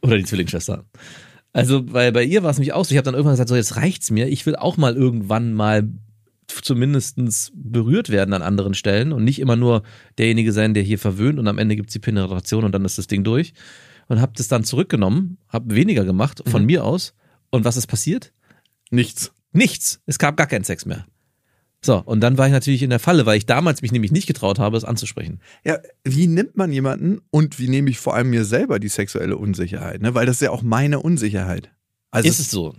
Oder 0.03 0.17
die 0.17 0.25
Zwillingsschwester. 0.25 0.87
Also, 1.53 1.93
weil 1.93 2.13
bei 2.13 2.23
ihr 2.23 2.43
war 2.43 2.51
es 2.51 2.59
nämlich 2.59 2.73
auch 2.73 2.85
so. 2.85 2.93
Ich 2.93 2.97
habe 2.97 3.05
dann 3.05 3.15
irgendwann 3.15 3.33
gesagt, 3.33 3.49
so 3.49 3.57
jetzt 3.57 3.77
reicht's 3.77 4.11
mir. 4.11 4.29
Ich 4.29 4.47
will 4.47 4.57
auch 4.57 4.77
mal 4.77 4.95
irgendwann 4.95 5.53
mal 5.53 5.89
zumindestens 6.47 7.53
berührt 7.55 8.11
werden 8.11 8.35
an 8.35 8.43
anderen 8.43 8.75
Stellen 8.75 9.13
und 9.13 9.25
nicht 9.25 9.39
immer 9.39 9.57
nur 9.57 9.83
derjenige 10.19 10.53
sein, 10.53 10.75
der 10.75 10.83
hier 10.83 10.99
verwöhnt 10.99 11.39
und 11.39 11.49
am 11.49 11.59
Ende 11.59 11.77
gibt's 11.77 11.93
die 11.93 11.99
Penetration 11.99 12.65
und 12.65 12.73
dann 12.73 12.85
ist 12.85 12.99
das 12.99 13.07
Ding 13.07 13.25
durch. 13.25 13.53
Und 14.09 14.21
habe 14.21 14.33
das 14.35 14.49
dann 14.49 14.65
zurückgenommen, 14.65 15.39
habe 15.49 15.77
weniger 15.77 16.05
gemacht 16.05 16.43
von 16.47 16.67
mir 16.67 16.85
aus. 16.85 17.15
Und 17.51 17.65
was 17.65 17.77
ist 17.77 17.87
passiert? 17.87 18.33
Nichts. 18.91 19.33
Nichts. 19.53 20.01
Es 20.07 20.19
gab 20.19 20.37
gar 20.37 20.49
keinen 20.49 20.65
Sex 20.65 20.85
mehr. 20.85 21.07
So, 21.83 21.97
und 21.99 22.21
dann 22.21 22.37
war 22.37 22.47
ich 22.47 22.53
natürlich 22.53 22.83
in 22.83 22.91
der 22.91 22.99
Falle, 22.99 23.25
weil 23.25 23.39
ich 23.39 23.47
damals 23.47 23.81
mich 23.81 23.91
nämlich 23.91 24.13
nicht 24.13 24.27
getraut 24.27 24.59
habe, 24.59 24.77
es 24.77 24.85
anzusprechen. 24.85 25.41
Ja, 25.65 25.79
wie 26.05 26.27
nimmt 26.27 26.57
man 26.57 26.73
jemanden 26.73 27.21
und 27.31 27.59
wie 27.59 27.69
nehme 27.69 27.89
ich 27.89 27.99
vor 27.99 28.15
allem 28.15 28.29
mir 28.31 28.45
selber 28.45 28.79
die 28.79 28.89
sexuelle 28.89 29.37
Unsicherheit? 29.39 30.03
Ne? 30.03 30.15
Weil 30.15 30.27
das 30.27 30.37
ist 30.37 30.43
ja 30.43 30.51
auch 30.51 30.63
meine 30.63 31.01
Unsicherheit. 31.01 31.71
Also 32.11 32.29
ist 32.29 32.39
es 32.39 32.51
so? 32.51 32.75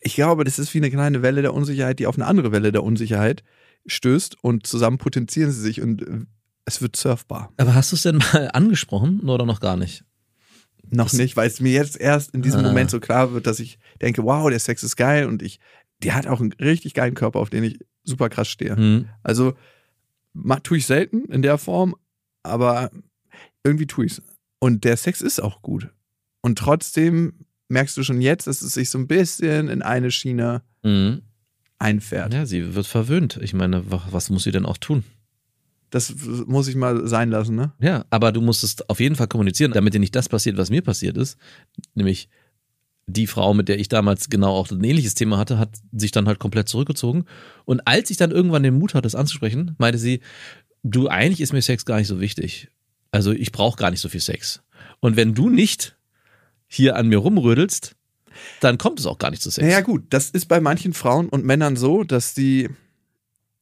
ich 0.00 0.14
glaube, 0.14 0.44
das 0.44 0.60
ist 0.60 0.72
wie 0.74 0.78
eine 0.78 0.90
kleine 0.90 1.22
Welle 1.22 1.42
der 1.42 1.52
Unsicherheit, 1.54 1.98
die 1.98 2.06
auf 2.06 2.14
eine 2.16 2.26
andere 2.26 2.52
Welle 2.52 2.70
der 2.70 2.84
Unsicherheit 2.84 3.42
stößt 3.86 4.36
und 4.44 4.64
zusammen 4.66 4.98
potenzieren 4.98 5.50
sie 5.50 5.60
sich 5.60 5.80
und 5.82 6.02
äh, 6.02 6.20
es 6.66 6.80
wird 6.80 6.94
surfbar. 6.94 7.52
Aber 7.56 7.74
hast 7.74 7.90
du 7.90 7.96
es 7.96 8.02
denn 8.02 8.18
mal 8.18 8.48
angesprochen 8.52 9.28
oder 9.28 9.44
noch 9.44 9.58
gar 9.60 9.76
nicht? 9.76 10.04
Noch 10.90 11.06
Das- 11.06 11.14
nicht, 11.14 11.36
weil 11.36 11.48
es 11.48 11.58
mir 11.60 11.72
jetzt 11.72 11.98
erst 11.98 12.32
in 12.32 12.42
diesem 12.42 12.60
Ah. 12.60 12.68
Moment 12.68 12.90
so 12.90 13.00
klar 13.00 13.32
wird, 13.32 13.46
dass 13.48 13.58
ich 13.58 13.78
denke, 14.00 14.22
wow, 14.22 14.48
der 14.48 14.60
Sex 14.60 14.84
ist 14.84 14.94
geil 14.96 15.26
und 15.26 15.42
ich, 15.42 15.58
die 16.02 16.12
hat 16.12 16.28
auch 16.28 16.40
einen 16.40 16.52
richtig 16.52 16.94
geilen 16.94 17.14
Körper, 17.14 17.40
auf 17.40 17.50
den 17.50 17.64
ich 17.64 17.80
super 18.08 18.28
krass 18.28 18.48
stehe. 18.48 18.76
Hm. 18.76 19.08
Also 19.22 19.54
ma- 20.32 20.60
tue 20.60 20.78
ich 20.78 20.86
selten 20.86 21.24
in 21.26 21.42
der 21.42 21.58
Form, 21.58 21.94
aber 22.42 22.90
irgendwie 23.64 23.86
tue 23.86 24.06
ich 24.06 24.12
es. 24.12 24.22
Und 24.60 24.84
der 24.84 24.96
Sex 24.96 25.20
ist 25.20 25.40
auch 25.40 25.62
gut. 25.62 25.88
Und 26.40 26.58
trotzdem 26.58 27.44
merkst 27.68 27.96
du 27.96 28.02
schon 28.02 28.20
jetzt, 28.20 28.46
dass 28.46 28.62
es 28.62 28.72
sich 28.72 28.90
so 28.90 28.98
ein 28.98 29.06
bisschen 29.06 29.68
in 29.68 29.82
eine 29.82 30.10
Schiene 30.10 30.62
Mhm. 30.82 31.22
einfährt. 31.78 32.32
Ja, 32.34 32.46
sie 32.46 32.74
wird 32.74 32.86
verwöhnt. 32.86 33.38
Ich 33.42 33.52
meine, 33.54 33.90
wa- 33.90 34.06
was 34.10 34.30
muss 34.30 34.44
sie 34.44 34.50
denn 34.52 34.66
auch 34.66 34.78
tun? 34.78 35.04
Das 35.90 36.14
muss 36.46 36.68
ich 36.68 36.76
mal 36.76 37.06
sein 37.06 37.30
lassen, 37.30 37.54
ne? 37.56 37.72
Ja, 37.80 38.04
aber 38.10 38.30
du 38.32 38.40
musst 38.42 38.62
es 38.62 38.86
auf 38.90 39.00
jeden 39.00 39.16
Fall 39.16 39.26
kommunizieren, 39.28 39.72
damit 39.72 39.94
dir 39.94 40.00
nicht 40.00 40.14
das 40.14 40.28
passiert, 40.28 40.58
was 40.58 40.68
mir 40.70 40.82
passiert 40.82 41.16
ist. 41.16 41.38
Nämlich 41.94 42.28
die 43.08 43.26
Frau, 43.26 43.54
mit 43.54 43.68
der 43.68 43.80
ich 43.80 43.88
damals 43.88 44.28
genau 44.28 44.54
auch 44.54 44.70
ein 44.70 44.84
ähnliches 44.84 45.14
Thema 45.14 45.38
hatte, 45.38 45.58
hat 45.58 45.70
sich 45.92 46.12
dann 46.12 46.28
halt 46.28 46.38
komplett 46.38 46.68
zurückgezogen. 46.68 47.24
Und 47.64 47.80
als 47.86 48.10
ich 48.10 48.18
dann 48.18 48.30
irgendwann 48.30 48.62
den 48.62 48.78
Mut 48.78 48.94
hatte, 48.94 49.06
es 49.06 49.14
anzusprechen, 49.14 49.74
meinte 49.78 49.98
sie, 49.98 50.20
du, 50.82 51.08
eigentlich 51.08 51.40
ist 51.40 51.54
mir 51.54 51.62
Sex 51.62 51.86
gar 51.86 51.98
nicht 51.98 52.06
so 52.06 52.20
wichtig. 52.20 52.68
Also 53.10 53.32
ich 53.32 53.50
brauche 53.50 53.78
gar 53.78 53.90
nicht 53.90 54.00
so 54.00 54.10
viel 54.10 54.20
Sex. 54.20 54.62
Und 55.00 55.16
wenn 55.16 55.34
du 55.34 55.48
nicht 55.48 55.96
hier 56.66 56.96
an 56.96 57.08
mir 57.08 57.18
rumrödelst, 57.18 57.96
dann 58.60 58.76
kommt 58.76 59.00
es 59.00 59.06
auch 59.06 59.18
gar 59.18 59.30
nicht 59.30 59.42
zu 59.42 59.50
Sex. 59.50 59.66
Naja, 59.66 59.80
gut, 59.80 60.04
das 60.10 60.28
ist 60.28 60.46
bei 60.46 60.60
manchen 60.60 60.92
Frauen 60.92 61.30
und 61.30 61.46
Männern 61.46 61.76
so, 61.76 62.04
dass 62.04 62.34
die 62.34 62.68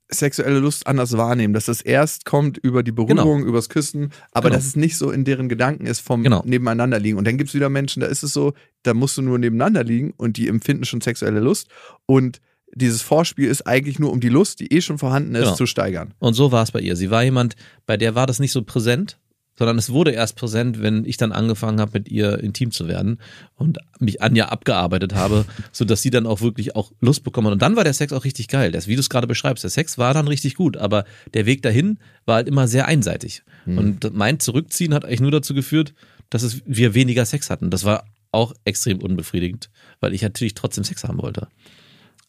sexuelle 0.09 0.59
Lust 0.61 0.87
anders 0.87 1.16
wahrnehmen, 1.16 1.53
dass 1.53 1.66
das 1.66 1.81
erst 1.81 2.25
kommt 2.25 2.59
über 2.59 2.83
die 2.83 2.92
Berührung, 2.92 3.45
übers 3.45 3.69
Küssen, 3.69 4.12
aber 4.33 4.49
Genau. 4.51 4.57
dass 4.59 4.66
es 4.66 4.77
nicht 4.77 4.97
so 4.97 5.11
in 5.11 5.25
deren 5.25 5.49
Gedanken 5.49 5.87
ist 5.87 6.01
vom 6.01 6.23
Genau. 6.23 6.42
Nebeneinander 6.47 6.99
liegen. 7.01 7.19
Und 7.19 7.27
dann 7.27 7.38
gibt 7.38 7.49
es 7.49 7.55
wieder 7.55 7.69
Menschen, 7.69 8.01
da 8.01 8.07
ist 8.07 8.23
es 8.23 8.33
so, 8.33 8.53
da 8.85 8.95
musst 8.95 9.16
du 9.19 9.23
nur 9.23 9.38
nebeneinander 9.38 9.83
liegen 9.83 10.12
und 10.16 10.37
die 10.37 10.47
empfinden 10.49 10.85
schon 10.85 11.01
sexuelle 11.01 11.40
Lust 11.40 11.69
und 12.07 12.40
dieses 12.75 13.01
Vorspiel 13.01 13.49
ist 13.49 13.66
eigentlich 13.66 13.99
nur, 13.99 14.12
um 14.12 14.21
die 14.21 14.29
Lust, 14.29 14.61
die 14.61 14.73
eh 14.73 14.81
schon 14.81 14.99
vorhanden 14.99 15.35
ist, 15.35 15.45
Genau. 15.45 15.55
zu 15.55 15.66
steigern. 15.66 16.14
Und 16.19 16.35
so 16.35 16.53
war 16.53 16.62
es 16.62 16.73
bei 16.73 16.81
ihr. 16.81 16.95
Sie 16.97 17.11
war 17.11 17.23
jemand, 17.23 17.55
bei 17.87 17.97
der 17.97 18.14
war 18.14 18.27
das 18.27 18.38
nicht 18.38 18.53
so 18.53 18.62
präsent, 18.62 19.19
sondern 19.59 19.79
es 19.79 19.90
wurde 19.90 20.12
erst 20.12 20.37
präsent, 20.37 20.83
wenn 20.83 21.05
ich 21.05 21.16
dann 21.16 21.33
angefangen 21.33 21.81
habe, 21.81 21.92
mit 21.95 22.09
ihr 22.09 22.38
intim 22.38 22.71
zu 22.71 22.88
werden 22.88 23.19
und 23.55 23.79
mich 23.99 24.23
an 24.23 24.37
ihr 24.37 24.53
abgearbeitet 24.53 25.14
habe, 25.14 25.45
sodass 25.73 26.03
sie 26.03 26.11
dann 26.11 26.27
auch 26.27 26.40
wirklich 26.40 26.77
auch 26.77 26.92
Lust 27.01 27.25
bekommen. 27.25 27.49
hat. 27.49 27.53
Und 27.55 27.62
dann 27.62 27.77
war 27.77 27.85
der 27.85 27.95
Sex 27.95 28.12
auch 28.12 28.25
richtig 28.25 28.49
geil. 28.49 28.73
Das, 28.73 28.87
wie 28.87 28.95
du 28.95 29.01
es 29.01 29.11
gerade 29.11 29.27
beschreibst, 29.27 29.64
der 29.64 29.71
Sex 29.71 29.99
war 29.99 30.14
dann 30.14 30.29
richtig 30.29 30.55
gut, 30.55 30.77
aber 30.77 31.05
der 31.35 31.47
Weg 31.47 31.62
dahin 31.62 31.99
war 32.25 32.37
halt 32.37 32.49
immer 32.49 32.69
sehr 32.69 32.87
einseitig. 32.87 33.42
Und 33.66 34.14
mein 34.14 34.38
Zurückziehen 34.38 34.95
hat 34.95 35.05
eigentlich 35.05 35.21
nur 35.21 35.33
dazu 35.33 35.53
geführt, 35.53 35.92
dass 36.31 36.42
es, 36.42 36.62
wir 36.66 36.95
weniger 36.95 37.27
Sex 37.27 37.51
hatten. 37.51 37.71
Das 37.71 37.85
war 37.85 38.05
auch 38.31 38.55
extrem 38.64 39.01
unbefriedigend, 39.01 39.71
weil 40.01 40.14
ich 40.14 40.23
natürlich 40.23 40.55
trotzdem 40.55 40.85
Sex 40.85 41.05
haben 41.05 41.21
wollte. 41.21 41.49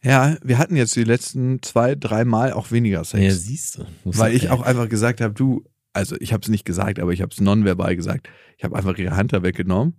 Ja, 0.03 0.37
wir 0.43 0.57
hatten 0.57 0.75
jetzt 0.75 0.95
die 0.95 1.03
letzten 1.03 1.61
zwei, 1.61 1.95
drei 1.95 2.23
Mal 2.23 2.53
auch 2.53 2.71
weniger 2.71 3.03
Sex. 3.03 3.23
Ja, 3.23 3.31
siehst 3.31 3.77
du. 3.77 3.85
Weil 4.05 4.35
ich 4.35 4.49
auch 4.49 4.61
einfach 4.61 4.89
gesagt 4.89 5.21
habe, 5.21 5.33
du, 5.33 5.63
also 5.97 6.15
ich 6.19 6.31
habe 6.31 6.41
es 6.43 6.49
nicht 6.49 6.65
gesagt, 6.65 6.99
aber 6.99 7.11
ich 7.11 7.21
habe 7.21 7.31
es 7.31 7.41
nonverbal 7.41 7.95
gesagt. 7.95 8.29
Ich 8.57 8.63
habe 8.63 8.75
einfach 8.75 8.97
ihre 8.97 9.17
Hand 9.17 9.33
da 9.33 9.43
weggenommen 9.43 9.95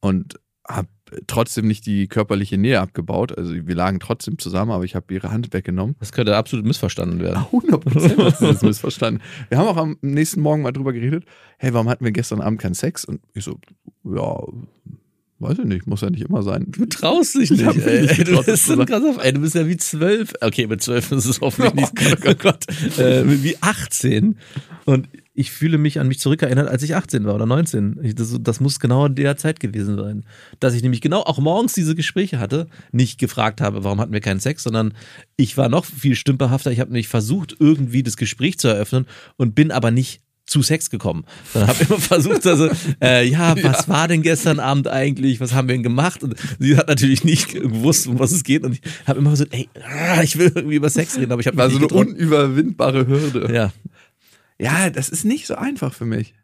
und 0.00 0.38
habe 0.68 0.88
trotzdem 1.26 1.66
nicht 1.66 1.86
die 1.86 2.06
körperliche 2.08 2.58
Nähe 2.58 2.80
abgebaut. 2.80 3.36
Also 3.36 3.54
wir 3.54 3.74
lagen 3.74 4.00
trotzdem 4.00 4.38
zusammen, 4.38 4.70
aber 4.70 4.84
ich 4.84 4.94
habe 4.94 5.12
ihre 5.12 5.30
Hand 5.30 5.52
weggenommen. 5.52 5.96
Das 5.98 6.12
könnte 6.12 6.36
absolut 6.36 6.66
missverstanden 6.66 7.20
werden. 7.20 7.36
100 7.52 7.80
Prozent 7.80 8.18
das 8.40 8.62
missverstanden. 8.62 9.22
Wir 9.48 9.58
haben 9.58 9.68
auch 9.68 9.76
am 9.76 9.96
nächsten 10.02 10.40
Morgen 10.40 10.62
mal 10.62 10.72
drüber 10.72 10.92
geredet. 10.92 11.24
Hey, 11.58 11.72
warum 11.72 11.88
hatten 11.88 12.04
wir 12.04 12.12
gestern 12.12 12.40
Abend 12.40 12.60
keinen 12.60 12.74
Sex? 12.74 13.04
Und 13.04 13.20
ich 13.34 13.44
so, 13.44 13.58
ja, 14.04 14.42
weiß 15.40 15.58
ich 15.58 15.64
nicht, 15.64 15.86
muss 15.86 16.02
ja 16.02 16.10
nicht 16.10 16.22
immer 16.22 16.42
sein. 16.42 16.66
Du 16.68 16.86
traust 16.86 17.34
dich 17.34 17.50
Ich 17.50 17.60
nicht. 17.60 17.76
mich 17.76 17.86
ey. 17.86 18.02
nicht 18.02 18.28
du, 18.28 18.42
bist 18.42 18.70
ein 18.70 18.76
sagen. 18.76 18.86
krasser, 18.86 19.24
ey, 19.24 19.32
du 19.32 19.40
bist 19.40 19.54
ja 19.54 19.66
wie 19.66 19.76
zwölf. 19.76 20.34
Okay, 20.40 20.66
mit 20.66 20.82
zwölf 20.82 21.10
ist 21.12 21.24
es 21.24 21.40
hoffentlich 21.40 21.74
nicht. 21.74 21.90
Oh 22.26 22.34
Gott, 22.34 22.66
äh, 22.98 23.24
wie 23.42 23.56
18. 23.60 24.36
Und 24.84 25.08
ich 25.32 25.50
fühle 25.50 25.78
mich 25.78 25.98
an 25.98 26.08
mich 26.08 26.18
zurückerinnert, 26.20 26.68
als 26.68 26.82
ich 26.82 26.94
18 26.94 27.24
war 27.24 27.34
oder 27.34 27.46
19. 27.46 28.00
Ich, 28.02 28.14
das, 28.14 28.36
das 28.40 28.60
muss 28.60 28.78
genau 28.78 29.06
in 29.06 29.14
der 29.14 29.36
Zeit 29.36 29.58
gewesen 29.58 29.96
sein. 29.96 30.24
Dass 30.58 30.74
ich 30.74 30.82
nämlich 30.82 31.00
genau 31.00 31.22
auch 31.22 31.38
morgens 31.38 31.72
diese 31.72 31.94
Gespräche 31.94 32.38
hatte, 32.38 32.66
nicht 32.92 33.18
gefragt 33.18 33.60
habe, 33.60 33.82
warum 33.84 34.00
hatten 34.00 34.12
wir 34.12 34.20
keinen 34.20 34.40
Sex, 34.40 34.62
sondern 34.64 34.92
ich 35.36 35.56
war 35.56 35.68
noch 35.68 35.84
viel 35.86 36.14
stümperhafter. 36.14 36.70
Ich 36.72 36.80
habe 36.80 36.90
nämlich 36.90 37.08
versucht, 37.08 37.56
irgendwie 37.58 38.02
das 38.02 38.16
Gespräch 38.16 38.58
zu 38.58 38.68
eröffnen 38.68 39.06
und 39.36 39.54
bin 39.54 39.70
aber 39.70 39.90
nicht 39.90 40.20
zu 40.50 40.62
Sex 40.62 40.90
gekommen. 40.90 41.24
Dann 41.54 41.68
habe 41.68 41.84
immer 41.84 41.98
versucht, 41.98 42.44
also, 42.46 42.68
äh, 43.00 43.24
ja, 43.28 43.54
was 43.62 43.88
war 43.88 44.08
denn 44.08 44.22
gestern 44.22 44.58
Abend 44.58 44.88
eigentlich? 44.88 45.40
Was 45.40 45.54
haben 45.54 45.68
wir 45.68 45.76
denn 45.76 45.84
gemacht? 45.84 46.24
Und 46.24 46.34
sie 46.58 46.76
hat 46.76 46.88
natürlich 46.88 47.22
nicht 47.22 47.50
gewusst, 47.54 48.08
um 48.08 48.18
was 48.18 48.32
es 48.32 48.42
geht. 48.42 48.64
Und 48.64 48.72
ich 48.72 48.80
habe 49.06 49.20
immer 49.20 49.30
gesagt, 49.30 49.54
ey, 49.54 49.68
ah, 49.82 50.22
ich 50.22 50.36
will 50.38 50.50
irgendwie 50.52 50.76
über 50.76 50.90
Sex 50.90 51.16
reden, 51.16 51.30
aber 51.30 51.40
ich 51.40 51.46
habe 51.46 51.56
War 51.56 51.70
so 51.70 51.76
eine 51.76 51.86
getraut. 51.86 52.08
unüberwindbare 52.08 53.06
Hürde. 53.06 53.54
Ja, 53.54 53.72
Ja, 54.58 54.90
das 54.90 55.08
ist 55.08 55.24
nicht 55.24 55.46
so 55.46 55.54
einfach 55.54 55.94
für 55.94 56.04
mich. 56.04 56.34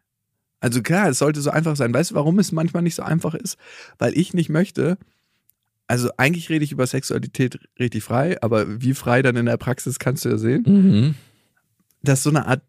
Also 0.61 0.81
klar, 0.81 1.09
es 1.09 1.19
sollte 1.19 1.41
so 1.41 1.51
einfach 1.51 1.75
sein. 1.75 1.93
Weißt 1.93 2.11
du, 2.11 2.15
warum 2.15 2.39
es 2.39 2.51
manchmal 2.53 2.83
nicht 2.83 2.95
so 2.95 3.03
einfach 3.03 3.35
ist? 3.35 3.57
Weil 3.99 4.17
ich 4.17 4.33
nicht 4.33 4.49
möchte. 4.49 4.97
Also 5.85 6.09
eigentlich 6.17 6.49
rede 6.49 6.63
ich 6.63 6.71
über 6.71 6.87
Sexualität 6.87 7.59
richtig 7.77 8.03
frei, 8.03 8.41
aber 8.41 8.81
wie 8.81 8.93
frei 8.93 9.21
dann 9.21 9.35
in 9.35 9.45
der 9.45 9.57
Praxis 9.57 9.99
kannst 9.99 10.25
du 10.25 10.29
ja 10.29 10.37
sehen, 10.37 10.63
mhm. 10.65 11.15
dass 12.03 12.23
so 12.23 12.29
eine 12.29 12.45
Art 12.45 12.61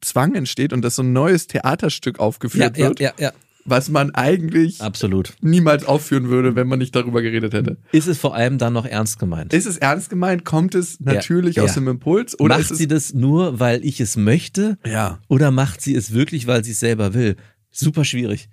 Zwang 0.00 0.34
entsteht 0.34 0.72
und 0.72 0.82
dass 0.82 0.96
so 0.96 1.02
ein 1.02 1.12
neues 1.12 1.46
Theaterstück 1.46 2.18
ja, 2.18 2.24
aufgeführt 2.24 2.76
ja, 2.76 2.88
wird, 2.88 3.00
ja, 3.00 3.12
ja, 3.18 3.32
was 3.64 3.88
man 3.88 4.14
eigentlich 4.14 4.80
absolut. 4.80 5.34
niemals 5.40 5.84
aufführen 5.84 6.28
würde, 6.28 6.56
wenn 6.56 6.66
man 6.66 6.78
nicht 6.78 6.94
darüber 6.94 7.22
geredet 7.22 7.54
hätte. 7.54 7.78
Ist 7.92 8.08
es 8.08 8.18
vor 8.18 8.34
allem 8.34 8.58
dann 8.58 8.72
noch 8.72 8.86
ernst 8.86 9.18
gemeint? 9.18 9.52
Ist 9.52 9.66
es 9.66 9.78
ernst 9.78 10.10
gemeint? 10.10 10.44
Kommt 10.44 10.74
es 10.74 11.00
natürlich 11.00 11.56
ja. 11.56 11.64
aus 11.64 11.74
dem 11.74 11.88
Impuls? 11.88 12.38
Oder 12.38 12.56
macht 12.56 12.62
ist 12.62 12.70
es 12.72 12.78
sie 12.78 12.88
das 12.88 13.14
nur, 13.14 13.60
weil 13.60 13.84
ich 13.84 14.00
es 14.00 14.16
möchte? 14.16 14.78
ja. 14.86 15.20
Oder 15.28 15.50
macht 15.50 15.80
sie 15.80 15.94
es 15.94 16.12
wirklich, 16.12 16.46
weil 16.46 16.64
sie 16.64 16.72
es 16.72 16.80
selber 16.80 17.14
will? 17.14 17.36
Super 17.70 18.04
schwierig. 18.04 18.48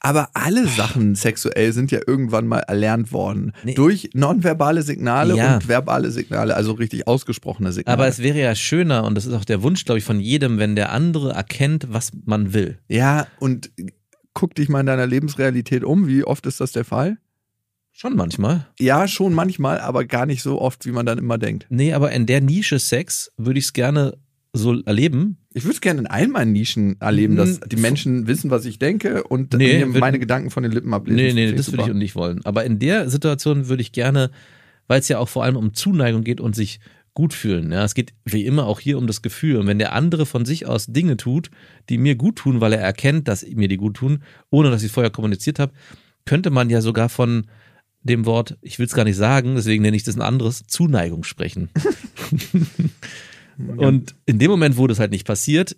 Aber 0.00 0.30
alle 0.34 0.66
Sachen 0.66 1.14
sexuell 1.14 1.72
sind 1.72 1.90
ja 1.90 2.00
irgendwann 2.06 2.46
mal 2.46 2.58
erlernt 2.60 3.12
worden. 3.12 3.52
Nee. 3.64 3.74
Durch 3.74 4.10
nonverbale 4.14 4.82
Signale 4.82 5.36
Ja. 5.36 5.54
und 5.54 5.68
verbale 5.68 6.10
Signale, 6.10 6.54
also 6.56 6.72
richtig 6.72 7.06
ausgesprochene 7.06 7.72
Signale. 7.72 7.92
Aber 7.98 8.06
es 8.08 8.18
wäre 8.20 8.38
ja 8.40 8.54
schöner, 8.54 9.04
und 9.04 9.14
das 9.14 9.26
ist 9.26 9.32
auch 9.34 9.44
der 9.44 9.62
Wunsch, 9.62 9.84
glaube 9.84 9.98
ich, 9.98 10.04
von 10.04 10.20
jedem, 10.20 10.58
wenn 10.58 10.76
der 10.76 10.92
andere 10.92 11.32
erkennt, 11.32 11.86
was 11.92 12.10
man 12.24 12.52
will. 12.52 12.78
ja, 12.88 13.26
und 13.38 13.70
guck 14.32 14.54
dich 14.54 14.68
mal 14.68 14.80
in 14.80 14.86
deiner 14.86 15.06
Lebensrealität 15.08 15.82
um. 15.84 16.06
Wie 16.06 16.22
oft 16.24 16.46
ist 16.46 16.60
das 16.60 16.70
der 16.72 16.84
Fall? 16.84 17.18
Schon 17.92 18.14
manchmal. 18.16 18.68
Ja, 18.78 19.08
schon 19.08 19.34
manchmal, 19.34 19.80
aber 19.80 20.04
gar 20.04 20.24
nicht 20.24 20.42
so 20.42 20.60
oft, 20.60 20.86
wie 20.86 20.92
man 20.92 21.04
dann 21.04 21.18
immer 21.18 21.36
denkt. 21.36 21.66
Nee, 21.68 21.92
aber 21.92 22.12
in 22.12 22.26
der 22.26 22.40
Nische 22.40 22.78
Sex 22.78 23.32
würde 23.36 23.58
ich 23.58 23.66
es 23.66 23.72
gerne 23.72 24.16
so 24.52 24.80
erleben. 24.82 25.36
Ich 25.52 25.64
würde 25.64 25.74
es 25.74 25.80
gerne 25.80 26.00
in 26.00 26.06
allen 26.06 26.30
meinen 26.30 26.52
Nischen 26.52 27.00
erleben, 27.00 27.34
dass 27.34 27.58
die 27.58 27.76
Menschen 27.76 28.28
wissen, 28.28 28.50
was 28.50 28.64
ich 28.64 28.78
denke 28.78 29.24
und 29.24 29.52
Nee, 29.54 29.84
mir 29.84 29.98
meine 29.98 30.20
Gedanken 30.20 30.50
von 30.50 30.62
den 30.62 30.70
Lippen 30.70 30.94
ablesen. 30.94 31.16
Nee, 31.16 31.32
nee, 31.32 31.46
Finde 31.46 31.56
das 31.56 31.72
würde 31.72 31.84
ich 31.88 31.94
nicht 31.94 32.14
wollen. 32.14 32.40
Aber 32.44 32.64
in 32.64 32.78
der 32.78 33.10
Situation 33.10 33.68
würde 33.68 33.82
ich 33.82 33.90
gerne, 33.90 34.30
weil 34.86 35.00
es 35.00 35.08
ja 35.08 35.18
auch 35.18 35.28
vor 35.28 35.42
allem 35.42 35.56
um 35.56 35.74
Zuneigung 35.74 36.22
geht 36.22 36.40
und 36.40 36.54
sich 36.54 36.78
gut 37.14 37.34
fühlen. 37.34 37.72
Ja, 37.72 37.84
es 37.84 37.94
geht 37.94 38.14
wie 38.24 38.46
immer 38.46 38.66
auch 38.66 38.78
hier 38.78 38.96
um 38.96 39.08
das 39.08 39.22
Gefühl. 39.22 39.56
Und 39.56 39.66
wenn 39.66 39.80
der 39.80 39.92
andere 39.92 40.24
von 40.24 40.44
sich 40.44 40.66
aus 40.66 40.86
Dinge 40.86 41.16
tut, 41.16 41.50
die 41.88 41.98
mir 41.98 42.14
gut 42.14 42.36
tun, 42.36 42.60
weil 42.60 42.72
er 42.72 42.80
erkennt, 42.80 43.26
dass 43.26 43.44
mir 43.44 43.66
die 43.66 43.76
gut 43.76 43.96
tun, 43.96 44.22
ohne 44.50 44.70
dass 44.70 44.84
ich 44.84 44.92
vorher 44.92 45.10
kommuniziert 45.10 45.58
habe, 45.58 45.72
könnte 46.26 46.50
man 46.50 46.70
ja 46.70 46.80
sogar 46.80 47.08
von 47.08 47.48
dem 48.02 48.24
Wort, 48.24 48.56
ich 48.62 48.78
will 48.78 48.86
es 48.86 48.94
gar 48.94 49.04
nicht 49.04 49.16
sagen, 49.16 49.56
deswegen 49.56 49.82
nenne 49.82 49.96
ich 49.96 50.04
das 50.04 50.14
ein 50.14 50.22
anderes, 50.22 50.62
Zuneigung 50.68 51.24
sprechen. 51.24 51.70
und 53.76 54.14
in 54.26 54.38
dem 54.38 54.50
Moment, 54.50 54.76
wo 54.76 54.86
das 54.86 54.98
halt 54.98 55.10
nicht 55.10 55.26
passiert, 55.26 55.76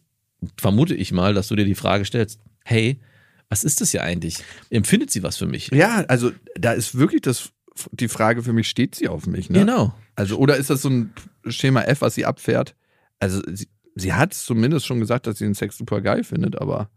vermute 0.57 0.95
ich 0.95 1.13
mal, 1.13 1.35
dass 1.35 1.49
du 1.49 1.57
dir 1.57 1.65
die 1.65 1.75
Frage 1.75 2.05
stellst, 2.05 2.41
hey, 2.65 3.01
was 3.49 3.65
ist 3.65 3.81
das 3.81 3.91
hier 3.91 4.03
eigentlich? 4.03 4.39
Empfindet 4.71 5.11
sie 5.11 5.23
was 5.23 5.37
für 5.37 5.47
mich? 5.47 5.69
Ja, 5.73 6.05
also 6.09 6.33
da 6.57 6.73
ist 6.73 6.97
wirklich 6.97 7.21
das, 7.21 7.51
die 7.93 8.09
Frage 8.09 8.43
für 8.43 8.53
mich, 8.53 8.69
steht 8.69 8.95
sie 8.95 9.09
auf 9.09 9.27
mich? 9.27 9.51
Ne? 9.51 9.61
Genau. 9.61 9.95
Also, 10.15 10.39
oder 10.39 10.57
ist 10.57 10.71
das 10.71 10.83
so 10.83 10.91
ein 10.91 11.13
Schema 11.49 11.83
F, 11.83 12.01
was 12.01 12.15
sie 12.15 12.25
abfährt? 12.25 12.75
Also, 13.21 13.43
sie, 13.53 13.69
sie 13.95 14.13
hat 14.15 14.35
zumindest 14.35 14.87
schon 14.87 15.01
gesagt, 15.01 15.27
dass 15.27 15.39
sie 15.39 15.45
den 15.45 15.55
Sex 15.55 15.77
super 15.77 16.01
geil 16.01 16.25
findet, 16.25 16.61
aber. 16.61 16.91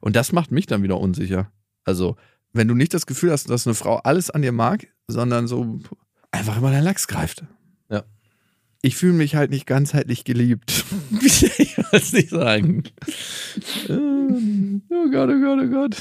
Und 0.00 0.16
das 0.16 0.32
macht 0.32 0.50
mich 0.50 0.66
dann 0.66 0.82
wieder 0.82 0.98
unsicher. 0.98 1.50
Also, 1.84 2.16
wenn 2.52 2.68
du 2.68 2.74
nicht 2.74 2.94
das 2.94 3.06
Gefühl 3.06 3.32
hast, 3.32 3.50
dass 3.50 3.66
eine 3.66 3.74
Frau 3.74 3.96
alles 3.96 4.30
an 4.30 4.42
dir 4.42 4.52
mag, 4.52 4.88
sondern 5.08 5.46
so 5.46 5.78
einfach 6.30 6.56
immer 6.56 6.70
der 6.70 6.82
Lachs 6.82 7.08
greift. 7.08 7.44
Ich 8.80 8.94
fühle 8.94 9.14
mich 9.14 9.34
halt 9.34 9.50
nicht 9.50 9.66
ganzheitlich 9.66 10.22
geliebt. 10.24 10.84
ich 11.20 11.76
es 11.92 12.12
nicht 12.12 12.30
sagen. 12.30 12.84
oh 13.88 15.10
Gott, 15.10 15.30
oh 15.30 15.40
Gott, 15.40 15.58
oh 15.64 15.68
Gott. 15.68 15.96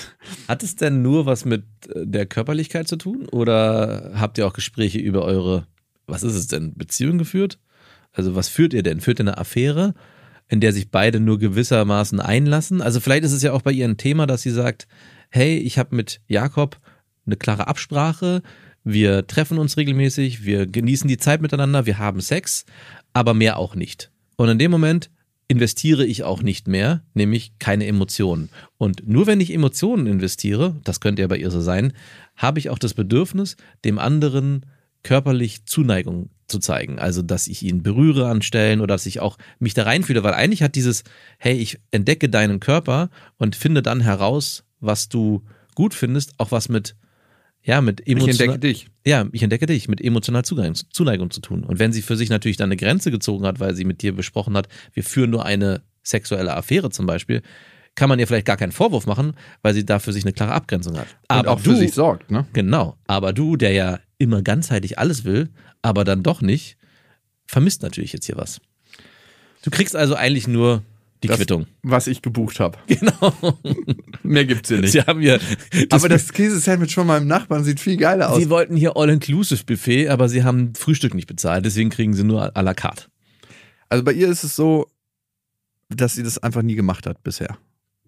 Hat 0.48 0.62
es 0.62 0.76
denn 0.76 1.02
nur 1.02 1.26
was 1.26 1.44
mit 1.44 1.64
äh, 1.88 2.06
der 2.06 2.28
Körperlichkeit 2.28 2.88
zu 2.88 2.98
tun? 2.98 3.28
Oder 3.30 4.12
habt 4.16 4.38
ihr 4.38 4.46
auch 4.46 4.54
Gespräche 4.54 5.00
über 5.00 5.24
eure, 5.24 5.66
was 6.06 6.22
ist 6.22 6.36
es 6.36 6.48
denn, 6.48 6.76
Beziehung 6.76 7.18
geführt? 7.18 7.58
Also 8.14 8.36
was 8.36 8.48
führt 8.48 8.74
ihr 8.74 8.84
denn? 8.84 9.02
Führt 9.02 9.20
ihr 9.20 9.24
eine 9.24 9.38
Affäre, 9.40 9.96
in 10.48 10.60
der 10.60 10.72
sich 10.72 10.92
beide 10.92 11.20
nur 11.20 11.40
gewissermaßen 11.40 12.20
einlassen? 12.20 12.82
Also 12.82 13.00
vielleicht 13.00 13.24
ist 13.24 13.34
es 13.34 13.42
ja 13.42 13.54
auch 13.54 13.64
bei 13.64 13.72
ihr 13.72 13.88
ein 13.88 13.98
Thema, 13.98 14.28
dass 14.28 14.44
sie 14.44 14.52
sagt, 14.52 14.88
hey, 15.30 15.58
ich 15.58 15.80
habe 15.80 15.96
mit 15.96 16.22
Jakob 16.28 16.80
eine 17.26 17.38
klare 17.38 17.68
Absprache, 17.68 18.44
wir 18.88 19.28
treffen 19.28 19.58
uns 19.58 19.76
regelmäßig, 19.76 20.46
wir 20.46 20.66
genießen 20.66 21.10
die 21.10 21.18
Zeit 21.18 21.42
miteinander, 21.42 21.86
wir 21.86 21.98
haben 21.98 22.22
Sex, 22.22 22.66
aber 23.12 23.34
mehr 23.34 23.58
auch 23.58 23.76
nicht. 23.76 24.12
Und 24.38 24.48
in 24.48 24.60
dem 24.60 24.72
Moment 24.72 25.10
investiere 25.50 26.06
ich 26.06 26.24
auch 26.24 26.42
nicht 26.42 26.68
mehr, 26.68 27.02
nämlich 27.14 27.52
keine 27.60 27.86
Emotionen. 27.86 28.50
Und 28.78 29.06
nur 29.06 29.28
wenn 29.28 29.42
ich 29.42 29.54
Emotionen 29.54 30.08
investiere, 30.08 30.76
das 30.86 31.02
könnte 31.02 31.22
ja 31.22 31.28
bei 31.28 31.38
ihr 31.38 31.52
so 31.52 31.60
sein, 31.60 31.92
habe 32.38 32.60
ich 32.60 32.70
auch 32.70 32.80
das 32.80 32.94
Bedürfnis, 32.94 33.58
dem 33.84 34.00
anderen 34.00 34.66
körperlich 35.04 35.66
Zuneigung 35.66 36.30
zu 36.48 36.60
zeigen. 36.60 36.98
Also, 36.98 37.22
dass 37.22 37.48
ich 37.48 37.64
ihn 37.64 37.84
berühre 37.84 38.30
an 38.30 38.42
Stellen 38.42 38.80
oder 38.80 38.96
dass 38.96 39.06
ich 39.06 39.20
auch 39.20 39.38
mich 39.60 39.74
da 39.74 39.84
reinfühle, 39.84 40.24
weil 40.24 40.34
eigentlich 40.34 40.64
hat 40.64 40.76
dieses, 40.76 41.04
hey, 41.40 41.58
ich 41.58 41.80
entdecke 41.92 42.30
deinen 42.30 42.62
Körper 42.62 43.10
und 43.38 43.58
finde 43.58 43.82
dann 43.82 44.00
heraus, 44.00 44.64
was 44.80 45.10
du 45.10 45.44
gut 45.76 45.94
findest, 45.94 46.34
auch 46.38 46.52
was 46.52 46.70
mit, 46.70 46.96
ja, 47.68 47.82
mit 47.82 48.00
Ich 48.06 48.14
emotional, 48.14 48.56
entdecke 48.56 48.60
dich. 48.60 48.88
ja, 49.06 49.26
ich 49.34 49.44
entdecke 49.44 49.66
dich 49.66 49.90
mit 49.90 50.02
emotionaler 50.02 50.44
Zuneigung, 50.44 50.76
Zuneigung 50.90 51.32
zu 51.32 51.42
tun. 51.42 51.64
Und 51.66 51.80
wenn 51.80 51.92
sie 51.92 52.02
für 52.02 52.16
sich 52.16 52.30
natürlich 52.30 52.56
dann 52.56 52.70
eine 52.70 52.78
Grenze 52.78 53.12
gezogen 53.12 53.46
hat, 53.46 53.60
weil 53.60 53.76
sie 53.76 53.84
mit 53.84 54.02
dir 54.02 54.16
besprochen 54.16 54.56
hat, 54.56 54.70
wir 54.94 55.04
führen 55.04 55.30
nur 55.30 55.46
eine 55.46 55.82
sexuelle 56.02 56.56
Affäre 56.56 56.90
zum 56.90 57.06
Beispiel, 57.06 57.42
kann 57.96 58.08
man 58.08 58.20
ihr 58.20 58.28
vielleicht 58.28 58.46
gar 58.46 58.56
keinen 58.58 58.72
Vorwurf 58.72 59.06
machen, 59.06 59.34
weil 59.64 59.74
sie 59.74 59.86
da 59.86 60.00
für 60.00 60.14
sich 60.14 60.24
eine 60.24 60.32
klare 60.32 60.54
Abgrenzung 60.54 60.98
hat. 60.98 61.08
Und 61.30 61.48
auch 61.48 61.60
für 61.60 61.76
sich 61.76 61.94
sorgt, 61.94 62.32
ne? 62.32 62.46
Genau. 62.54 62.96
Aber 63.06 63.34
du, 63.34 63.58
der 63.58 63.72
ja 63.74 64.00
immer 64.18 64.42
ganzheitlich 64.42 64.98
alles 64.98 65.26
will, 65.26 65.50
aber 65.82 66.06
dann 66.06 66.24
doch 66.24 66.42
nicht, 66.42 66.78
vermisst 67.48 67.82
natürlich 67.82 68.14
jetzt 68.14 68.26
hier 68.26 68.38
was. 68.38 68.62
Du 69.64 69.72
kriegst 69.72 69.96
also 69.96 70.16
eigentlich 70.16 70.48
nur 70.48 70.84
die 71.24 71.28
Das- 71.28 71.38
Quittung. 71.38 71.66
Was 71.84 72.08
ich 72.08 72.22
gebucht 72.22 72.60
habe. 72.60 72.78
Genau. 72.88 73.34
Mehr 74.24 74.46
gibt's 74.46 74.70
hier 74.70 74.80
nicht. 74.80 74.92
Sie 74.92 75.02
haben 75.02 75.22
hier. 75.22 75.40
Aber 75.90 76.10
das 76.10 76.32
Käsesandwich 76.34 76.94
von 76.96 77.08
meinem 77.08 77.28
Nachbarn 77.28 77.64
sieht 77.64 77.80
viel 77.80 77.98
geiler 77.98 78.30
aus. 78.32 78.40
Sie 78.40 78.50
wollten 78.50 78.76
hier 78.76 78.98
All-Inclusive-Buffet, 78.98 80.10
aber 80.10 80.28
sie 80.30 80.44
haben 80.44 80.76
Frühstück 80.76 81.14
nicht 81.14 81.28
bezahlt, 81.28 81.66
deswegen 81.66 81.90
kriegen 81.90 82.14
sie 82.14 82.24
nur 82.24 82.56
à 82.56 82.62
la 82.62 82.74
carte. 82.74 83.06
Also 83.90 84.04
bei 84.04 84.12
ihr 84.14 84.28
ist 84.28 84.44
es 84.44 84.56
so, 84.56 84.88
dass 85.90 86.16
sie 86.16 86.24
das 86.24 86.38
einfach 86.40 86.62
nie 86.62 86.76
gemacht 86.76 87.06
hat 87.08 87.24
bisher. 87.24 87.58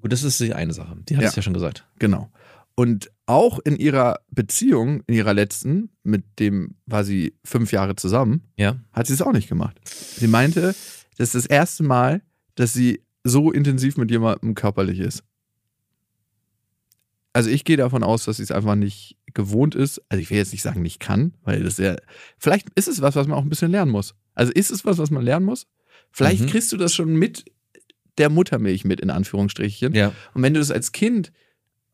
Gut, 0.01 0.11
das 0.11 0.23
ist 0.23 0.39
die 0.39 0.53
eine 0.53 0.73
Sache. 0.73 0.97
Die 1.07 1.15
hat 1.15 1.23
Ja. 1.23 1.29
es 1.29 1.35
ja 1.35 1.41
schon 1.41 1.53
gesagt. 1.53 1.85
Genau. 1.99 2.29
Und 2.75 3.11
auch 3.25 3.59
in 3.59 3.75
ihrer 3.77 4.19
Beziehung, 4.31 5.01
in 5.07 5.13
ihrer 5.15 5.33
letzten, 5.33 5.89
mit 6.03 6.23
dem 6.39 6.75
war 6.85 7.03
sie 7.03 7.33
fünf 7.45 7.71
Jahre 7.71 7.95
zusammen, 7.95 8.43
Ja. 8.57 8.77
hat 8.93 9.07
sie 9.07 9.13
es 9.13 9.21
auch 9.21 9.33
nicht 9.33 9.49
gemacht. 9.49 9.77
Sie 9.85 10.27
meinte, 10.27 10.73
das 11.17 11.29
ist 11.29 11.35
das 11.35 11.45
erste 11.45 11.83
Mal, 11.83 12.21
dass 12.59 12.73
sie 12.73 13.01
so 13.23 13.51
intensiv 13.51 13.95
mit 13.95 14.11
jemandem 14.11 14.53
körperlich 14.53 14.99
ist. 14.99 15.23
Also 17.31 17.49
ich 17.49 17.63
gehe 17.63 17.77
davon 17.77 18.03
aus, 18.03 18.25
dass 18.25 18.37
sie 18.37 18.43
es 18.43 18.51
einfach 18.51 18.75
nicht 18.75 19.15
gewohnt 19.33 19.75
ist. 19.75 20.01
Also 20.09 20.21
ich 20.21 20.29
will 20.29 20.37
jetzt 20.37 20.51
nicht 20.51 20.63
sagen, 20.63 20.81
nicht 20.81 20.99
kann, 20.99 21.33
weil 21.43 21.63
das 21.63 21.77
ja. 21.77 21.95
Vielleicht 22.37 22.67
ist 22.75 22.87
es 22.87 23.01
was, 23.01 23.15
was 23.15 23.27
man 23.27 23.37
auch 23.37 23.43
ein 23.43 23.49
bisschen 23.49 23.71
lernen 23.71 23.91
muss. 23.91 24.15
Also 24.33 24.51
ist 24.51 24.71
es 24.71 24.83
was, 24.83 24.97
was 24.97 25.11
man 25.11 25.23
lernen 25.23 25.45
muss? 25.45 25.67
Vielleicht 26.11 26.41
Mhm. 26.41 26.47
kriegst 26.47 26.71
du 26.71 26.77
das 26.77 26.93
schon 26.93 27.13
mit 27.15 27.45
der 28.17 28.29
Muttermilch 28.29 28.83
mit, 28.83 28.99
in 28.99 29.09
Anführungsstrichen. 29.11 29.93
Ja. 29.93 30.11
Und 30.33 30.41
wenn 30.41 30.53
du 30.53 30.59
das 30.59 30.71
als 30.71 30.91
Kind, 30.91 31.31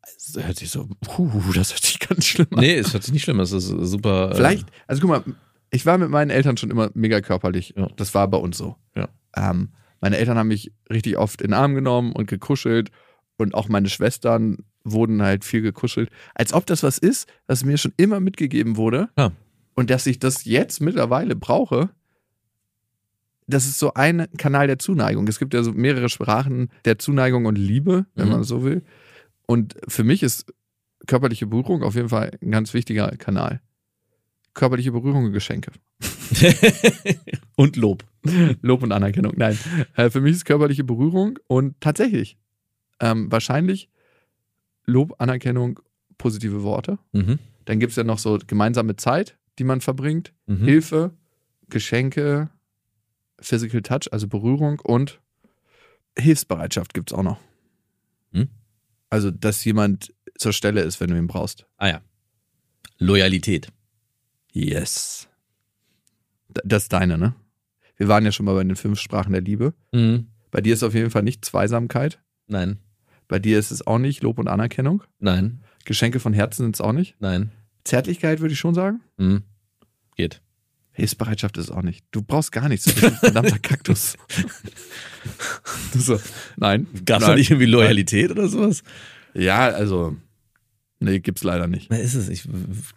das 0.02 0.44
hört 0.44 0.58
sich 0.58 0.70
so, 0.70 0.88
puh, 1.02 1.30
das 1.54 1.72
hört 1.74 1.84
sich 1.84 2.00
ganz 2.00 2.26
schlimm 2.26 2.48
an. 2.52 2.62
Nee, 2.62 2.76
es 2.78 2.94
hört 2.94 3.04
sich 3.04 3.14
nicht 3.14 3.24
schlimm, 3.24 3.38
an. 3.40 3.44
es 3.44 3.52
ist 3.52 3.68
super. 3.68 4.32
äh, 4.32 4.36
Vielleicht, 4.36 4.68
also 4.88 5.02
guck 5.02 5.10
mal, 5.10 5.36
ich 5.70 5.86
war 5.86 5.98
mit 5.98 6.10
meinen 6.10 6.30
Eltern 6.32 6.56
schon 6.58 6.72
immer 6.72 6.90
mega 6.94 7.20
körperlich. 7.22 7.74
Ja. 7.76 7.88
Das 7.98 8.16
war 8.16 8.28
bei 8.30 8.38
uns 8.38 8.58
so. 8.58 8.78
Ja. 8.96 9.10
Ähm, 9.36 9.70
meine 10.06 10.18
Eltern 10.20 10.38
haben 10.38 10.50
mich 10.50 10.72
richtig 10.92 11.18
oft 11.18 11.42
in 11.42 11.48
den 11.48 11.54
Arm 11.56 11.74
genommen 11.74 12.12
und 12.12 12.28
gekuschelt. 12.28 12.92
Und 13.38 13.56
auch 13.56 13.70
meine 13.70 13.90
Schwestern 13.90 14.60
wurden 14.84 15.24
halt 15.24 15.44
viel 15.44 15.64
gekuschelt. 15.64 16.12
Als 16.36 16.54
ob 16.54 16.68
das 16.68 16.84
was 16.84 17.00
ist, 17.00 17.28
was 17.48 17.66
mir 17.66 17.80
schon 17.80 17.92
immer 17.98 18.20
mitgegeben 18.20 18.78
wurde. 18.78 19.10
Ja. 19.18 19.32
Und 19.74 19.90
dass 19.90 20.06
ich 20.06 20.20
das 20.20 20.46
jetzt 20.46 20.80
mittlerweile 20.80 21.36
brauche. 21.36 21.90
Das 23.48 23.66
ist 23.66 23.80
so 23.80 23.96
ein 23.96 24.28
Kanal 24.38 24.68
der 24.68 24.78
Zuneigung. 24.78 25.28
Es 25.28 25.40
gibt 25.40 25.56
ja 25.56 25.64
so 25.64 25.72
mehrere 25.74 26.08
Sprachen 26.10 26.70
der 26.86 27.00
Zuneigung 27.00 27.46
und 27.48 27.56
Liebe, 27.58 28.06
wenn 28.14 28.28
Mhm. 28.28 28.32
man 28.32 28.44
so 28.44 28.64
will. 28.64 28.84
Und 29.48 29.76
für 29.88 30.04
mich 30.04 30.22
ist 30.22 30.54
körperliche 31.08 31.48
Berührung 31.48 31.82
auf 31.82 31.96
jeden 31.96 32.10
Fall 32.10 32.38
ein 32.44 32.52
ganz 32.52 32.76
wichtiger 32.76 33.10
Kanal. 33.18 33.60
Körperliche 34.54 34.92
Berührung 34.92 35.26
und 35.26 35.34
Geschenke. 35.34 35.72
und 37.56 37.76
Lob. 37.76 38.04
Lob 38.62 38.84
und 38.84 38.92
Anerkennung. 38.92 39.34
Nein. 39.38 39.58
Äh, 39.96 40.10
für 40.10 40.22
mich 40.22 40.34
ist 40.34 40.46
körperliche 40.46 40.84
Berührung 40.84 41.40
und 41.48 41.80
tatsächlich 41.82 42.38
ähm, 43.00 43.32
wahrscheinlich 43.32 43.90
Lob, 44.86 45.16
Anerkennung, 45.20 45.80
positive 46.18 46.64
Worte. 46.64 47.00
Mhm. 47.12 47.40
Dann 47.66 47.80
gibt 47.80 47.92
es 47.92 47.96
ja 47.98 48.04
noch 48.04 48.20
so 48.20 48.38
gemeinsame 48.46 48.96
Zeit, 48.96 49.38
die 49.58 49.64
man 49.64 49.82
verbringt, 49.82 50.34
Mhm. 50.48 50.66
Hilfe, 50.66 51.12
Geschenke, 51.70 52.50
Physical 53.40 53.82
Touch, 53.82 54.12
also 54.12 54.28
Berührung 54.28 54.80
und 54.80 55.20
Hilfsbereitschaft 56.18 56.94
gibt 56.94 57.12
es 57.12 57.18
auch 57.18 57.24
noch. 57.24 57.40
Hm? 58.32 58.48
Also, 59.10 59.32
dass 59.32 59.66
jemand 59.66 60.14
zur 60.38 60.54
Stelle 60.54 60.82
ist, 60.82 61.00
wenn 61.00 61.10
du 61.10 61.18
ihn 61.18 61.28
brauchst. 61.28 61.66
Ah 61.78 61.88
ja. 61.88 62.02
Loyalität. 62.98 63.70
Yes. 64.54 65.28
Das 66.64 66.84
ist 66.84 66.94
deine, 66.94 67.18
ne? 67.18 67.36
Wir 67.98 68.08
waren 68.08 68.26
ja 68.26 68.32
schon 68.32 68.46
mal 68.46 68.56
bei 68.56 68.64
den 68.64 68.76
fünf 68.76 69.00
Sprachen 69.00 69.32
der 69.32 69.42
Liebe. 69.42 69.74
Mhm. 69.94 70.28
Bei 70.52 70.62
dir 70.62 70.74
ist 70.74 70.84
auf 70.84 70.94
jeden 70.94 71.12
Fall 71.12 71.24
nicht 71.24 71.44
Zweisamkeit. 71.46 72.22
Nein. 72.48 72.80
Bei 73.28 73.40
dir 73.40 73.58
ist 73.58 73.72
es 73.72 73.86
auch 73.86 73.98
nicht 73.98 74.24
Lob 74.24 74.40
und 74.40 74.48
Anerkennung. 74.48 75.04
Nein. 75.20 75.62
Geschenke 75.86 76.20
von 76.20 76.34
Herzen 76.34 76.64
sind 76.64 76.76
es 76.76 76.82
auch 76.82 76.94
nicht. 76.94 77.16
Nein. 77.20 77.52
Zärtlichkeit 77.84 78.40
würde 78.40 78.54
ich 78.54 78.60
schon 78.60 78.74
sagen. 78.74 79.02
Mhm. 79.18 79.44
Geht. 80.16 80.42
Hilfsbereitschaft 80.92 81.58
ist 81.58 81.66
es 81.66 81.72
auch 81.72 81.82
nicht. 81.82 82.06
Du 82.12 82.22
brauchst 82.22 82.52
gar 82.54 82.70
nichts. 82.70 82.86
Du 82.86 82.94
bist 82.94 83.04
ein 83.06 83.16
verdammter 83.16 83.60
Kaktus. 83.62 84.16
So, 85.94 86.20
nein. 86.58 86.88
Gab 87.06 87.22
es 87.22 87.28
da 87.28 87.36
nicht 87.36 87.50
irgendwie 87.50 87.66
Loyalität 87.66 88.30
oder 88.30 88.48
sowas? 88.48 88.84
Ja, 89.34 89.70
also, 89.70 90.16
nee, 91.06 91.20
gibt's 91.20 91.44
leider 91.44 91.68
nicht. 91.68 91.90
Na, 91.90 91.98
ist 91.98 92.14
es. 92.16 92.28
Ich, 92.30 92.48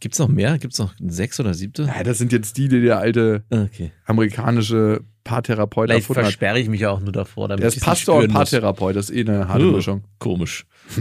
gibt's 0.01 0.19
noch 0.19 0.29
mehr? 0.29 0.59
Gibt's 0.59 0.79
noch 0.79 0.95
sechs 0.99 1.39
oder 1.39 1.55
siebte? 1.55 1.85
Ja, 1.85 2.03
das 2.03 2.19
sind 2.19 2.33
jetzt 2.33 2.57
die, 2.57 2.69
die 2.69 2.81
der 2.83 2.99
alte 2.99 3.45
Okay. 3.51 3.93
amerikanische 4.07 5.03
Paartherapeut 5.25 5.89
Vielleicht 5.89 6.05
erfunden 6.05 6.19
hat. 6.21 6.25
versperre 6.27 6.59
ich 6.59 6.69
mich 6.69 6.81
ja 6.81 6.91
auch 6.91 7.01
nur 7.01 7.13
davor, 7.13 7.49
damit 7.49 7.61
Der 7.63 7.69
ist 7.69 7.81
Pastor 7.81 8.23
und. 8.23 8.33
Paartherapeut. 8.33 8.97
Das 8.97 9.11
ist 9.11 9.17
eh 9.17 9.21
eine 9.21 9.47
harte 9.49 9.69
Oh, 9.69 9.73
Mischung. 9.77 10.03
Komisch. 10.19 10.67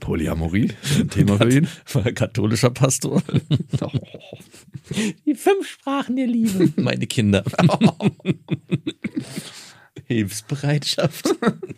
Polyamorie, 0.00 0.70
ein 1.00 1.08
Thema 1.08 1.38
für 1.38 1.50
ihn. 1.50 1.66
War 1.94 2.02
katholischer 2.12 2.70
Pastor. 2.70 3.22
Die 5.26 5.34
fünf 5.34 5.66
Sprachen 5.66 6.16
der 6.16 6.26
Liebe. 6.26 6.68
Meine 6.76 7.06
Kinder. 7.06 7.42
Hilfsbereitschaft. 10.06 11.34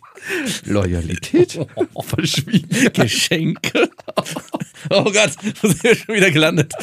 Loyalität, 0.65 1.59
verschwiegen. 2.01 2.91
Geschenke. 2.93 3.89
Oh 4.89 5.03
Gott, 5.03 5.31
wo 5.61 5.67
sind 5.67 5.83
wir 5.83 5.95
schon 5.95 6.15
wieder 6.15 6.31
gelandet? 6.31 6.73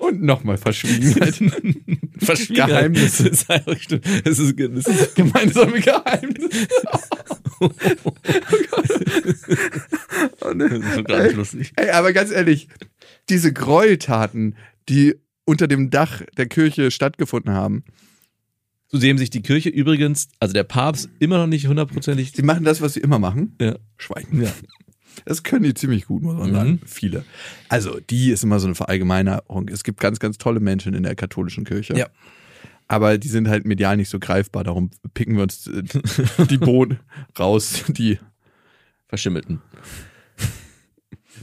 Und 0.00 0.22
nochmal 0.22 0.58
Verschwiegenheit. 0.58 1.34
Verschwiegenheit. 2.18 2.68
Geheimnisse. 2.68 3.30
Das 3.30 3.40
ist. 3.40 3.48
Das 4.24 4.38
ist, 4.38 4.58
das 4.58 4.86
ist 4.86 5.14
Gemeinsame 5.14 5.80
Geheimnisse. 5.80 6.68
Oh 7.60 7.70
Das 10.40 10.72
ist 10.72 10.94
schon 10.94 11.04
gar 11.04 11.22
nicht 11.22 11.36
lustig. 11.36 11.72
Ey, 11.76 11.90
aber 11.90 12.12
ganz 12.12 12.30
ehrlich, 12.30 12.68
diese 13.28 13.52
Gräueltaten, 13.52 14.56
die 14.88 15.16
unter 15.44 15.68
dem 15.68 15.90
Dach 15.90 16.22
der 16.36 16.46
Kirche 16.46 16.90
stattgefunden 16.90 17.52
haben, 17.52 17.84
Zu 18.96 19.06
dem 19.06 19.18
sich 19.18 19.30
die 19.30 19.42
Kirche 19.42 19.68
übrigens, 19.68 20.28
also 20.40 20.52
der 20.54 20.64
Papst, 20.64 21.08
immer 21.18 21.38
noch 21.38 21.46
nicht 21.46 21.66
hundertprozentig. 21.66 22.32
sie 22.32 22.42
machen 22.42 22.64
das, 22.64 22.80
was 22.80 22.94
sie 22.94 23.00
immer 23.00 23.18
machen. 23.18 23.54
Ja. 23.60 23.76
Schweigen. 23.98 24.42
Ja. 24.42 24.52
Das 25.24 25.42
können 25.42 25.64
die 25.64 25.74
ziemlich 25.74 26.06
gut, 26.06 26.22
muss 26.22 26.34
man 26.36 26.50
Mhm. 26.50 26.54
sagen. 26.54 26.80
Viele. 26.86 27.24
Also, 27.68 27.98
die 28.10 28.30
ist 28.30 28.44
immer 28.44 28.60
so 28.60 28.66
eine 28.66 28.74
Verallgemeinerung. 28.74 29.68
Es 29.68 29.82
gibt 29.84 30.00
ganz, 30.00 30.18
ganz 30.18 30.38
tolle 30.38 30.60
Menschen 30.60 30.94
in 30.94 31.02
der 31.02 31.14
katholischen 31.14 31.64
Kirche. 31.64 31.94
Ja. 31.96 32.08
Aber 32.88 33.18
die 33.18 33.28
sind 33.28 33.48
halt 33.48 33.66
medial 33.66 33.96
nicht 33.96 34.08
so 34.10 34.18
greifbar. 34.18 34.62
Darum 34.64 34.90
picken 35.14 35.36
wir 35.36 35.42
uns 35.42 35.66
äh, 35.66 35.82
die 36.50 36.58
Bohnen 36.58 37.00
raus, 37.38 37.84
die 37.88 38.18
Verschimmelten. 39.08 39.60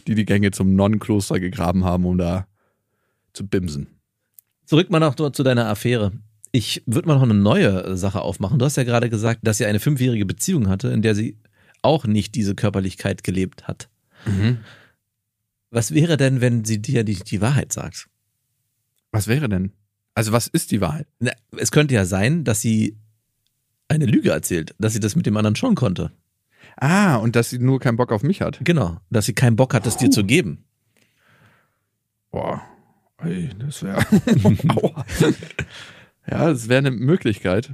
die, 0.07 0.15
die 0.15 0.25
Gänge 0.25 0.51
zum 0.51 0.75
Nonnenkloster 0.75 1.39
gegraben 1.39 1.83
haben, 1.83 2.05
um 2.05 2.17
da 2.17 2.47
zu 3.33 3.47
bimsen. 3.47 3.87
Zurück 4.65 4.89
mal 4.89 4.99
noch 4.99 5.15
zu 5.15 5.43
deiner 5.43 5.67
Affäre. 5.67 6.11
Ich 6.55 6.83
würde 6.85 7.07
mal 7.07 7.15
noch 7.15 7.23
eine 7.23 7.33
neue 7.33 7.97
Sache 7.97 8.21
aufmachen. 8.21 8.59
Du 8.59 8.65
hast 8.65 8.77
ja 8.77 8.83
gerade 8.83 9.09
gesagt, 9.09 9.39
dass 9.43 9.57
sie 9.57 9.65
eine 9.65 9.79
fünfjährige 9.79 10.25
Beziehung 10.25 10.69
hatte, 10.69 10.89
in 10.89 11.01
der 11.01 11.15
sie 11.15 11.35
auch 11.81 12.05
nicht 12.05 12.35
diese 12.35 12.53
Körperlichkeit 12.53 13.23
gelebt 13.23 13.67
hat. 13.67 13.89
Was 15.71 15.93
wäre 15.93 16.15
denn, 16.15 16.41
wenn 16.41 16.63
sie 16.63 16.79
dir 16.79 17.03
die, 17.03 17.15
die 17.15 17.41
Wahrheit 17.41 17.73
sagt? 17.73 18.07
Was 19.11 19.27
wäre 19.27 19.49
denn? 19.49 19.71
Also, 20.13 20.31
was 20.31 20.45
ist 20.47 20.69
die 20.69 20.79
Wahrheit? 20.79 21.07
Na, 21.19 21.31
es 21.57 21.71
könnte 21.71 21.95
ja 21.95 22.05
sein, 22.05 22.43
dass 22.43 22.61
sie 22.61 22.97
eine 23.87 24.05
Lüge 24.05 24.29
erzählt, 24.29 24.75
dass 24.77 24.93
sie 24.93 24.99
das 24.99 25.15
mit 25.15 25.25
dem 25.25 25.35
anderen 25.35 25.55
schon 25.55 25.73
konnte. 25.73 26.11
Ah, 26.77 27.15
und 27.15 27.35
dass 27.35 27.49
sie 27.49 27.59
nur 27.59 27.79
keinen 27.79 27.97
Bock 27.97 28.11
auf 28.11 28.21
mich 28.21 28.41
hat. 28.41 28.59
Genau, 28.63 28.99
dass 29.09 29.25
sie 29.25 29.33
keinen 29.33 29.55
Bock 29.55 29.73
hat, 29.73 29.87
das 29.87 29.97
dir 29.97 30.11
zu 30.11 30.23
geben. 30.23 30.65
Boah, 32.31 32.61
ey, 33.17 33.49
das 33.57 33.81
wäre. 33.81 34.05
Ja, 36.29 36.49
das 36.49 36.69
wäre 36.69 36.79
eine 36.79 36.91
Möglichkeit. 36.91 37.71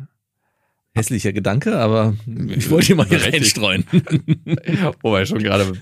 Hässlicher 0.95 1.33
Gedanke, 1.33 1.77
aber 1.77 2.15
ich 2.47 2.69
wollte 2.69 2.91
ihn 2.91 2.97
mal 2.97 3.07
hier 3.07 3.23
reinstreuen. 3.23 3.85
Wo 5.01 5.13
wir 5.13 5.25
schon 5.25 5.39
gerade 5.39 5.73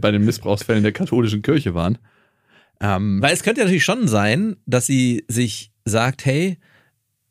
bei 0.00 0.10
den 0.10 0.24
Missbrauchsfällen 0.24 0.82
der 0.82 0.92
katholischen 0.92 1.42
Kirche 1.42 1.74
waren. 1.74 1.98
Ähm, 2.80 3.22
Weil 3.22 3.32
es 3.32 3.42
könnte 3.42 3.60
ja 3.60 3.66
natürlich 3.66 3.84
schon 3.84 4.08
sein, 4.08 4.56
dass 4.66 4.86
sie 4.86 5.24
sich 5.28 5.70
sagt, 5.84 6.24
hey, 6.24 6.58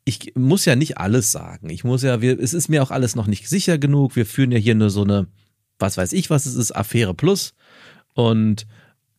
ich 0.04 0.32
muss 0.36 0.64
ja 0.64 0.76
nicht 0.76 0.98
alles 0.98 1.32
sagen. 1.32 1.70
Ich 1.70 1.84
muss 1.84 2.02
ja, 2.02 2.20
wir, 2.20 2.38
es 2.38 2.54
ist 2.54 2.68
mir 2.68 2.82
auch 2.82 2.90
alles 2.90 3.14
noch 3.14 3.26
nicht 3.26 3.48
sicher 3.48 3.78
genug. 3.78 4.16
Wir 4.16 4.26
führen 4.26 4.52
ja 4.52 4.58
hier 4.58 4.74
nur 4.74 4.90
so 4.90 5.02
eine, 5.02 5.26
was 5.78 5.96
weiß 5.96 6.12
ich, 6.12 6.30
was 6.30 6.46
es 6.46 6.54
ist, 6.54 6.72
Affäre 6.72 7.14
Plus. 7.14 7.54
Und 8.14 8.66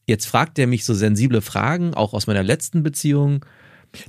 jetzt 0.06 0.26
fragt 0.26 0.60
er 0.60 0.68
mich 0.68 0.86
so 0.86 0.94
sensible 0.94 1.42
Fragen, 1.42 1.94
auch 1.94 2.14
aus 2.14 2.28
meiner 2.28 2.44
letzten 2.44 2.84
Beziehung. 2.84 3.46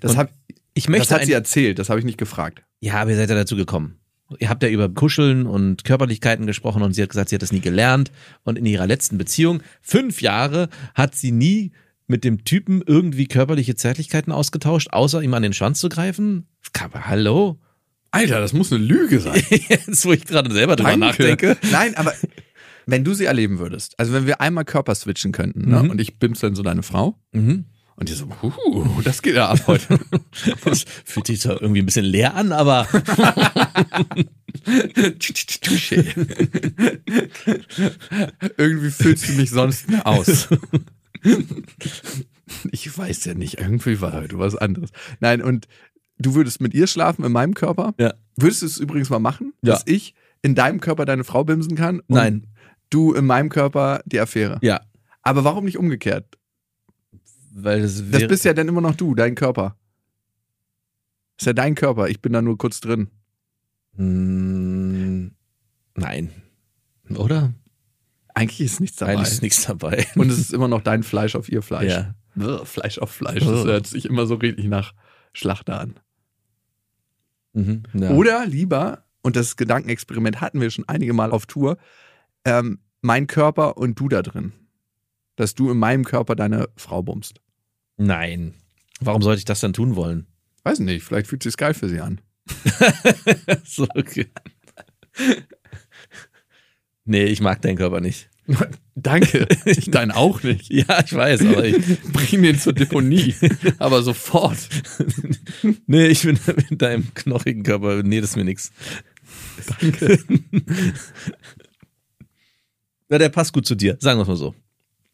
das, 0.00 0.16
und 0.16 0.28
Ich 0.76 0.84
das 0.84 0.90
möchte 0.90 1.14
hat 1.14 1.24
sie 1.24 1.32
erzählt, 1.32 1.78
das 1.78 1.88
habe 1.88 1.98
ich 1.98 2.04
nicht 2.06 2.18
gefragt. 2.18 2.62
ja, 2.80 2.94
aber 3.00 3.10
ihr 3.10 3.16
seid 3.16 3.30
ja 3.30 3.34
dazu 3.34 3.56
gekommen. 3.56 3.96
Ihr 4.38 4.48
habt 4.48 4.62
ja 4.62 4.68
über 4.68 4.88
Kuscheln 4.88 5.46
und 5.46 5.84
Körperlichkeiten 5.84 6.46
gesprochen 6.46 6.82
und 6.82 6.92
sie 6.92 7.02
hat 7.02 7.08
gesagt, 7.10 7.28
sie 7.30 7.36
hat 7.36 7.42
das 7.42 7.52
nie 7.52 7.60
gelernt. 7.60 8.10
Und 8.44 8.58
in 8.58 8.66
ihrer 8.66 8.86
letzten 8.86 9.18
Beziehung, 9.18 9.62
fünf 9.82 10.20
Jahre, 10.20 10.68
hat 10.94 11.14
sie 11.14 11.30
nie 11.32 11.72
mit 12.08 12.24
dem 12.24 12.44
Typen 12.44 12.82
irgendwie 12.86 13.26
körperliche 13.26 13.74
Zärtlichkeiten 13.76 14.32
ausgetauscht, 14.32 14.88
außer 14.90 15.22
ihm 15.22 15.32
an 15.34 15.42
den 15.42 15.52
Schwanz 15.52 15.80
zu 15.80 15.88
greifen. 15.88 16.46
Aber 16.80 17.06
hallo? 17.06 17.58
Alter, 18.10 18.40
das 18.40 18.52
muss 18.52 18.72
eine 18.72 18.82
Lüge 18.84 19.20
sein. 19.20 19.42
Jetzt, 19.50 20.04
wo 20.04 20.12
ich 20.12 20.24
gerade 20.24 20.52
selber 20.52 20.76
drüber 20.76 20.96
nachdenke. 20.96 21.56
Nein, 21.72 21.96
aber 21.96 22.12
wenn 22.86 23.02
du 23.04 23.14
sie 23.14 23.24
erleben 23.24 23.58
würdest, 23.58 23.94
also 23.98 24.12
wenn 24.12 24.26
wir 24.26 24.40
einmal 24.40 24.64
Körper 24.64 24.94
switchen 24.94 25.32
könnten 25.32 25.70
ne, 25.70 25.82
Mhm. 25.84 25.90
und 25.90 26.00
ich 26.00 26.18
bimse 26.18 26.42
dann 26.42 26.54
so 26.54 26.62
deine 26.62 26.82
Frau 26.82 27.16
Mhm. 27.32 27.64
Und 27.96 28.08
die 28.08 28.12
so, 28.12 28.28
huh, 28.42 29.00
das 29.04 29.22
geht 29.22 29.34
ja 29.36 29.48
ab 29.48 29.60
heute. 29.66 29.98
Das 30.64 30.84
fühlt 31.04 31.26
sich 31.26 31.40
zwar 31.40 31.60
irgendwie 31.60 31.80
ein 31.82 31.86
bisschen 31.86 32.04
leer 32.04 32.34
an, 32.34 32.52
aber. 32.52 32.86
Irgendwie 38.56 38.90
fühlst 38.90 39.28
du 39.28 39.32
mich 39.32 39.50
sonst 39.50 39.88
mehr 39.90 40.06
aus. 40.06 40.48
Ich 42.70 42.96
weiß 42.96 43.24
ja 43.24 43.34
nicht, 43.34 43.58
irgendwie 43.58 44.00
war 44.00 44.12
heute 44.12 44.38
was 44.38 44.56
anderes. 44.56 44.90
Nein, 45.20 45.42
und 45.42 45.66
du 46.18 46.34
würdest 46.34 46.60
mit 46.60 46.74
ihr 46.74 46.86
schlafen 46.86 47.24
in 47.24 47.32
meinem 47.32 47.54
Körper? 47.54 47.94
Ja. 47.98 48.14
Würdest 48.36 48.62
du 48.62 48.66
es 48.66 48.78
übrigens 48.78 49.10
mal 49.10 49.18
machen, 49.18 49.52
Ja. 49.62 49.72
dass 49.72 49.82
ich 49.86 50.14
in 50.42 50.54
deinem 50.54 50.80
Körper 50.80 51.04
deine 51.04 51.24
Frau 51.24 51.44
bimsen 51.44 51.76
kann 51.76 52.00
und 52.00 52.10
Nein. 52.16 52.46
du 52.90 53.12
in 53.14 53.26
meinem 53.26 53.48
Körper 53.48 54.02
die 54.06 54.20
Affäre. 54.20 54.58
Ja. 54.62 54.80
Aber 55.22 55.42
warum 55.44 55.64
nicht 55.64 55.78
umgekehrt? 55.78 56.35
Weil 57.58 57.80
das, 57.82 58.02
Das 58.10 58.26
bist 58.28 58.44
ja 58.44 58.52
dann 58.52 58.68
immer 58.68 58.82
noch 58.82 58.94
du, 58.94 59.14
dein 59.14 59.34
Körper. 59.34 59.76
ist 61.38 61.46
ja 61.46 61.54
dein 61.54 61.74
Körper, 61.74 62.08
ich 62.08 62.20
bin 62.20 62.32
da 62.34 62.42
nur 62.42 62.58
kurz 62.58 62.80
drin. 62.80 63.08
Hm, 63.96 65.32
Nein. 65.94 66.30
Oder? 67.14 67.54
Eigentlich 68.34 68.60
ist 68.60 68.80
nichts 68.80 68.98
dabei. 68.98 69.12
Eigentlich 69.14 69.28
ist 69.32 69.42
nichts 69.42 69.64
dabei. 69.64 70.06
Und 70.16 70.30
es 70.30 70.38
ist 70.38 70.52
immer 70.52 70.68
noch 70.68 70.82
dein 70.82 71.02
Fleisch 71.02 71.34
auf 71.34 71.48
ihr 71.48 71.62
Fleisch. 71.62 71.92
Ja. 71.92 72.14
Bäh, 72.34 72.64
Fleisch 72.66 72.98
auf 72.98 73.10
Fleisch. 73.10 73.42
Das 73.42 73.64
hört 73.64 73.86
sich 73.86 74.04
immer 74.04 74.26
so 74.26 74.34
richtig 74.34 74.66
nach 74.66 74.92
Schlachter 75.32 75.80
an. 75.80 75.98
Mhm, 77.54 77.84
ja. 77.94 78.10
Oder 78.10 78.44
lieber, 78.44 79.04
und 79.22 79.36
das 79.36 79.56
Gedankenexperiment 79.56 80.42
hatten 80.42 80.60
wir 80.60 80.68
schon 80.70 80.86
einige 80.88 81.14
Mal 81.14 81.30
auf 81.30 81.46
Tour, 81.46 81.78
ähm, 82.44 82.80
mein 83.00 83.26
Körper 83.26 83.78
und 83.78 83.98
du 83.98 84.08
da 84.10 84.20
drin. 84.20 84.52
Dass 85.36 85.54
du 85.54 85.70
in 85.70 85.78
meinem 85.78 86.04
Körper 86.04 86.36
deine 86.36 86.68
Frau 86.76 87.02
bummst. 87.02 87.40
Nein. 87.96 88.54
Warum 89.00 89.22
sollte 89.22 89.38
ich 89.38 89.44
das 89.44 89.60
dann 89.60 89.72
tun 89.72 89.96
wollen? 89.96 90.26
Weiß 90.64 90.80
nicht, 90.80 91.04
vielleicht 91.04 91.26
fühlt 91.26 91.42
sich 91.42 91.56
geil 91.56 91.74
für 91.74 91.88
sie 91.88 92.00
an. 92.00 92.20
so, 93.64 93.86
okay. 93.94 94.26
Nee, 97.04 97.24
ich 97.24 97.40
mag 97.40 97.62
deinen 97.62 97.76
Körper 97.76 98.00
nicht. 98.00 98.28
Danke. 98.94 99.46
Ich 99.64 99.90
deinen 99.90 100.10
auch 100.10 100.42
nicht. 100.42 100.70
Ja, 100.72 101.02
ich 101.04 101.12
weiß, 101.12 101.40
aber 101.42 101.64
ich, 101.64 101.76
Bring 102.12 102.42
den 102.42 102.58
zur 102.58 102.72
Deponie. 102.72 103.34
Aber 103.78 104.02
sofort. 104.02 104.58
nee, 105.86 106.06
ich 106.06 106.22
bin 106.22 106.38
mit 106.70 106.82
deinem 106.82 107.12
knochigen 107.14 107.62
Körper, 107.62 108.02
nee, 108.02 108.20
das 108.20 108.30
ist 108.30 108.36
mir 108.36 108.44
nix. 108.44 108.72
Danke. 109.80 110.18
Ja, 113.08 113.18
der 113.18 113.28
passt 113.28 113.52
gut 113.52 113.66
zu 113.66 113.74
dir, 113.74 113.96
sagen 114.00 114.18
wir 114.18 114.22
es 114.22 114.28
mal 114.28 114.36
so. 114.36 114.54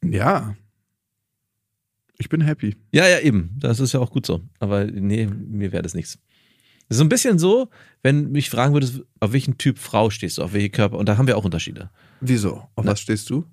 Ja. 0.05 0.57
Ich 2.23 2.29
bin 2.29 2.41
happy. 2.41 2.77
Ja, 2.93 3.09
ja, 3.09 3.19
eben. 3.19 3.51
Das 3.59 3.81
ist 3.81 3.95
ja 3.95 3.99
auch 3.99 4.13
gut 4.13 4.25
so. 4.27 4.43
Aber 4.61 4.85
nee, 4.85 5.27
mir 5.27 5.73
wäre 5.73 5.83
das 5.83 5.93
nichts. 5.93 6.21
Das 6.89 6.95
ist 6.95 6.99
so 6.99 7.05
ein 7.05 7.09
bisschen 7.09 7.41
so, 7.41 7.69
wenn 8.05 8.31
mich 8.31 8.49
fragen 8.49 8.75
würdest, 8.75 9.01
auf 9.19 9.33
welchen 9.33 9.59
Typ 9.59 9.77
Frau 9.77 10.09
stehst 10.09 10.39
du, 10.39 10.43
auf 10.45 10.53
welche 10.53 10.71
Körper, 10.71 10.99
und 10.99 11.09
da 11.09 11.17
haben 11.17 11.27
wir 11.27 11.37
auch 11.37 11.45
Unterschiede. 11.45 11.91
Wieso? 12.21 12.69
Auf 12.77 12.87
was 12.87 13.01
stehst 13.01 13.29
du? 13.29 13.45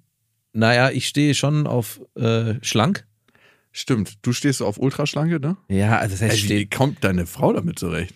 Naja, 0.54 0.92
ich 0.92 1.08
stehe 1.08 1.34
schon 1.34 1.66
auf 1.66 2.00
äh, 2.14 2.56
schlank. 2.62 3.08
Stimmt. 3.72 4.20
Du 4.22 4.34
stehst 4.34 4.62
auf 4.62 4.78
Ultraschlanke, 4.78 5.40
ne? 5.40 5.58
Ja, 5.68 5.98
also 5.98 6.14
das 6.14 6.22
heißt, 6.22 6.44
Ey, 6.44 6.50
wie 6.60 6.70
kommt 6.70 7.04
deine 7.04 7.26
Frau 7.26 7.52
damit 7.52 7.80
zurecht? 7.80 8.14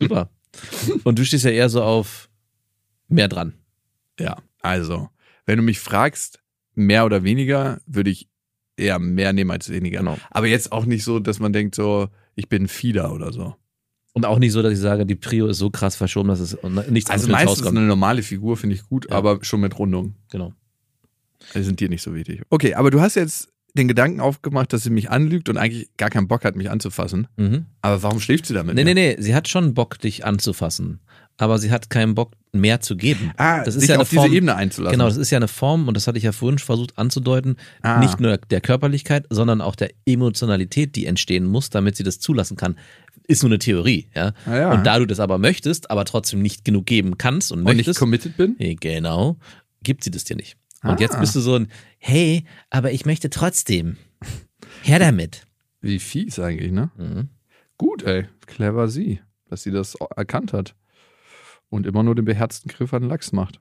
super. 0.00 0.30
Und 1.02 1.18
du 1.18 1.24
stehst 1.24 1.44
ja 1.44 1.50
eher 1.50 1.68
so 1.68 1.82
auf 1.82 2.30
mehr 3.08 3.26
dran. 3.26 3.54
Ja, 4.20 4.36
also, 4.60 5.08
wenn 5.44 5.56
du 5.56 5.64
mich 5.64 5.80
fragst, 5.80 6.38
mehr 6.76 7.04
oder 7.04 7.24
weniger, 7.24 7.80
würde 7.86 8.10
ich 8.10 8.28
eher 8.76 8.98
mehr 8.98 9.32
nehmen 9.32 9.50
als 9.50 9.68
weniger. 9.70 9.98
Genau. 10.00 10.18
Aber 10.30 10.46
jetzt 10.46 10.72
auch 10.72 10.84
nicht 10.86 11.04
so, 11.04 11.18
dass 11.18 11.38
man 11.38 11.52
denkt, 11.52 11.74
so, 11.74 12.08
ich 12.34 12.48
bin 12.48 12.64
ein 12.64 12.68
Fieder 12.68 13.12
oder 13.12 13.32
so. 13.32 13.54
Und 14.14 14.26
auch 14.26 14.38
nicht 14.38 14.52
so, 14.52 14.62
dass 14.62 14.72
ich 14.72 14.78
sage, 14.78 15.06
die 15.06 15.14
Prio 15.14 15.46
ist 15.46 15.58
so 15.58 15.70
krass 15.70 15.96
verschoben, 15.96 16.28
dass 16.28 16.40
es 16.40 16.56
nichts 16.90 17.10
Also 17.10 17.26
anderes 17.26 17.44
Haus 17.46 17.56
meistens 17.58 17.66
eine 17.66 17.80
normale 17.80 18.22
Figur 18.22 18.56
finde 18.56 18.76
ich 18.76 18.82
gut, 18.84 19.08
Ja. 19.08 19.16
aber 19.16 19.42
schon 19.42 19.60
mit 19.60 19.78
Rundung. 19.78 20.14
Genau. 20.30 20.52
Die 21.54 21.62
sind 21.62 21.80
dir 21.80 21.88
nicht 21.88 22.02
so 22.02 22.14
wichtig. 22.14 22.42
Okay, 22.50 22.74
aber 22.74 22.90
du 22.90 23.00
hast 23.00 23.14
jetzt 23.16 23.48
den 23.74 23.88
Gedanken 23.88 24.20
aufgemacht, 24.20 24.72
dass 24.74 24.82
sie 24.82 24.90
mich 24.90 25.10
anlügt 25.10 25.48
und 25.48 25.56
eigentlich 25.56 25.88
gar 25.96 26.10
keinen 26.10 26.28
Bock 26.28 26.44
hat, 26.44 26.56
mich 26.56 26.70
anzufassen. 26.70 27.26
Mhm. 27.36 27.64
Aber 27.80 28.02
warum 28.02 28.20
schläft 28.20 28.44
sie 28.46 28.52
damit? 28.54 28.74
Nee, 28.74 28.84
nee, 28.84 28.92
nee, 28.94 29.16
sie 29.18 29.34
hat 29.34 29.48
schon 29.48 29.72
Bock, 29.72 29.98
dich 29.98 30.26
anzufassen. 30.26 31.00
Aber 31.42 31.58
sie 31.58 31.72
hat 31.72 31.90
keinen 31.90 32.14
Bock, 32.14 32.32
mehr 32.52 32.80
zu 32.80 32.96
geben. 32.96 33.32
Ah, 33.36 33.64
Das 33.64 33.74
ist 33.74 33.80
sich 33.80 33.88
ja 33.88 33.94
eine 33.96 34.02
auf 34.02 34.10
diese 34.10 34.22
Form- 34.22 34.32
Ebene 34.32 34.54
einzulassen. 34.54 34.92
Genau, 34.92 35.06
das 35.08 35.16
ist 35.16 35.30
ja 35.30 35.38
eine 35.38 35.48
Form, 35.48 35.88
und 35.88 35.96
das 35.96 36.06
hatte 36.06 36.18
ich 36.18 36.24
ja 36.24 36.30
vorhin 36.32 36.58
versucht 36.58 36.96
anzudeuten, 36.98 37.56
Ah. 37.80 37.98
nicht 37.98 38.20
nur 38.20 38.36
der 38.36 38.60
Körperlichkeit, 38.60 39.26
sondern 39.30 39.60
auch 39.60 39.74
der 39.74 39.90
Emotionalität, 40.06 40.94
die 40.94 41.06
entstehen 41.06 41.46
muss, 41.46 41.70
damit 41.70 41.96
sie 41.96 42.04
das 42.04 42.20
zulassen 42.20 42.56
kann. 42.56 42.76
Ist 43.26 43.42
nur 43.42 43.50
eine 43.50 43.58
Theorie, 43.58 44.08
ja. 44.14 44.34
Ah, 44.46 44.56
ja. 44.56 44.72
Und 44.72 44.84
da 44.86 44.98
du 44.98 45.06
das 45.06 45.18
aber 45.18 45.38
möchtest, 45.38 45.90
aber 45.90 46.04
trotzdem 46.04 46.42
nicht 46.42 46.64
genug 46.64 46.86
geben 46.86 47.18
kannst 47.18 47.50
und 47.50 47.60
und 47.62 47.68
ich 47.70 47.76
möchtest, 47.78 47.98
committed 47.98 48.36
bin? 48.36 48.54
Genau, 48.80 49.36
gibt 49.82 50.04
sie 50.04 50.10
das 50.12 50.24
dir 50.24 50.36
nicht. 50.36 50.56
Und 50.84 50.90
Ah. 50.90 50.96
jetzt 51.00 51.18
bist 51.18 51.34
du 51.34 51.40
so 51.40 51.54
ein, 51.56 51.68
hey, 51.98 52.44
aber 52.70 52.92
ich 52.92 53.04
möchte 53.06 53.30
trotzdem. 53.30 53.96
Her 54.82 54.98
damit. 54.98 55.46
Wie 55.80 55.98
fies 55.98 56.38
eigentlich, 56.38 56.70
ne? 56.70 56.90
Mhm. 56.98 57.28
Gut, 57.78 58.02
ey. 58.04 58.26
Clever 58.46 58.88
sie, 58.88 59.20
dass 59.48 59.62
sie 59.62 59.70
das 59.70 59.96
erkannt 60.16 60.52
hat. 60.52 60.74
Und 61.72 61.86
immer 61.86 62.02
nur 62.02 62.14
den 62.14 62.26
beherzten 62.26 62.68
Griff 62.68 62.92
an 62.92 63.00
den 63.00 63.08
Lachs 63.08 63.32
macht. 63.32 63.58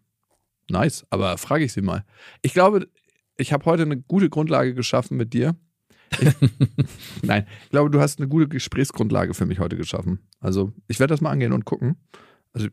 Nice, 0.70 1.06
aber 1.10 1.38
frage 1.38 1.64
ich 1.64 1.72
sie 1.72 1.82
mal. 1.82 2.04
Ich 2.42 2.54
glaube, 2.54 2.90
ich 3.38 3.54
habe 3.54 3.64
heute 3.64 3.84
eine 3.84 3.96
gute 4.02 4.30
Grundlage 4.30 4.74
geschaffen 4.74 5.16
mit 5.16 5.34
dir. 5.34 5.56
Ich, 6.20 6.30
nein, 7.22 7.48
ich 7.64 7.70
glaube, 7.70 7.90
du 7.90 8.02
hast 8.02 8.20
eine 8.20 8.28
gute 8.28 8.50
Gesprächsgrundlage 8.50 9.34
für 9.34 9.46
mich 9.46 9.60
heute 9.60 9.78
geschaffen. 9.78 10.20
Also, 10.42 10.74
ich 10.90 11.00
werde 11.00 11.14
das 11.14 11.22
mal 11.22 11.30
angehen 11.30 11.54
und 11.54 11.64
gucken. 11.64 11.96
Also, 12.52 12.68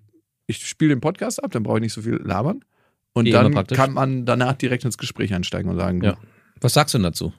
ich 0.49 0.66
spiele 0.66 0.93
den 0.97 1.01
Podcast 1.01 1.43
ab, 1.43 1.53
dann 1.53 1.62
brauche 1.62 1.78
ich 1.78 1.82
nicht 1.82 1.93
so 1.93 2.03
viel 2.03 2.16
labern. 2.16 2.64
Und 3.12 3.26
Wie 3.26 3.30
dann 3.30 3.53
kann 3.68 3.93
man 3.93 4.26
danach 4.26 4.55
direkt 4.55 4.84
ins 4.84 4.99
Gespräch 4.99 5.32
einsteigen 5.32 5.70
und 5.70 5.78
sagen, 5.78 6.03
Ja. 6.03 6.18
Was 6.61 6.74
sagst 6.74 6.95
du 6.95 6.99
denn 6.99 7.05
dazu? 7.05 7.32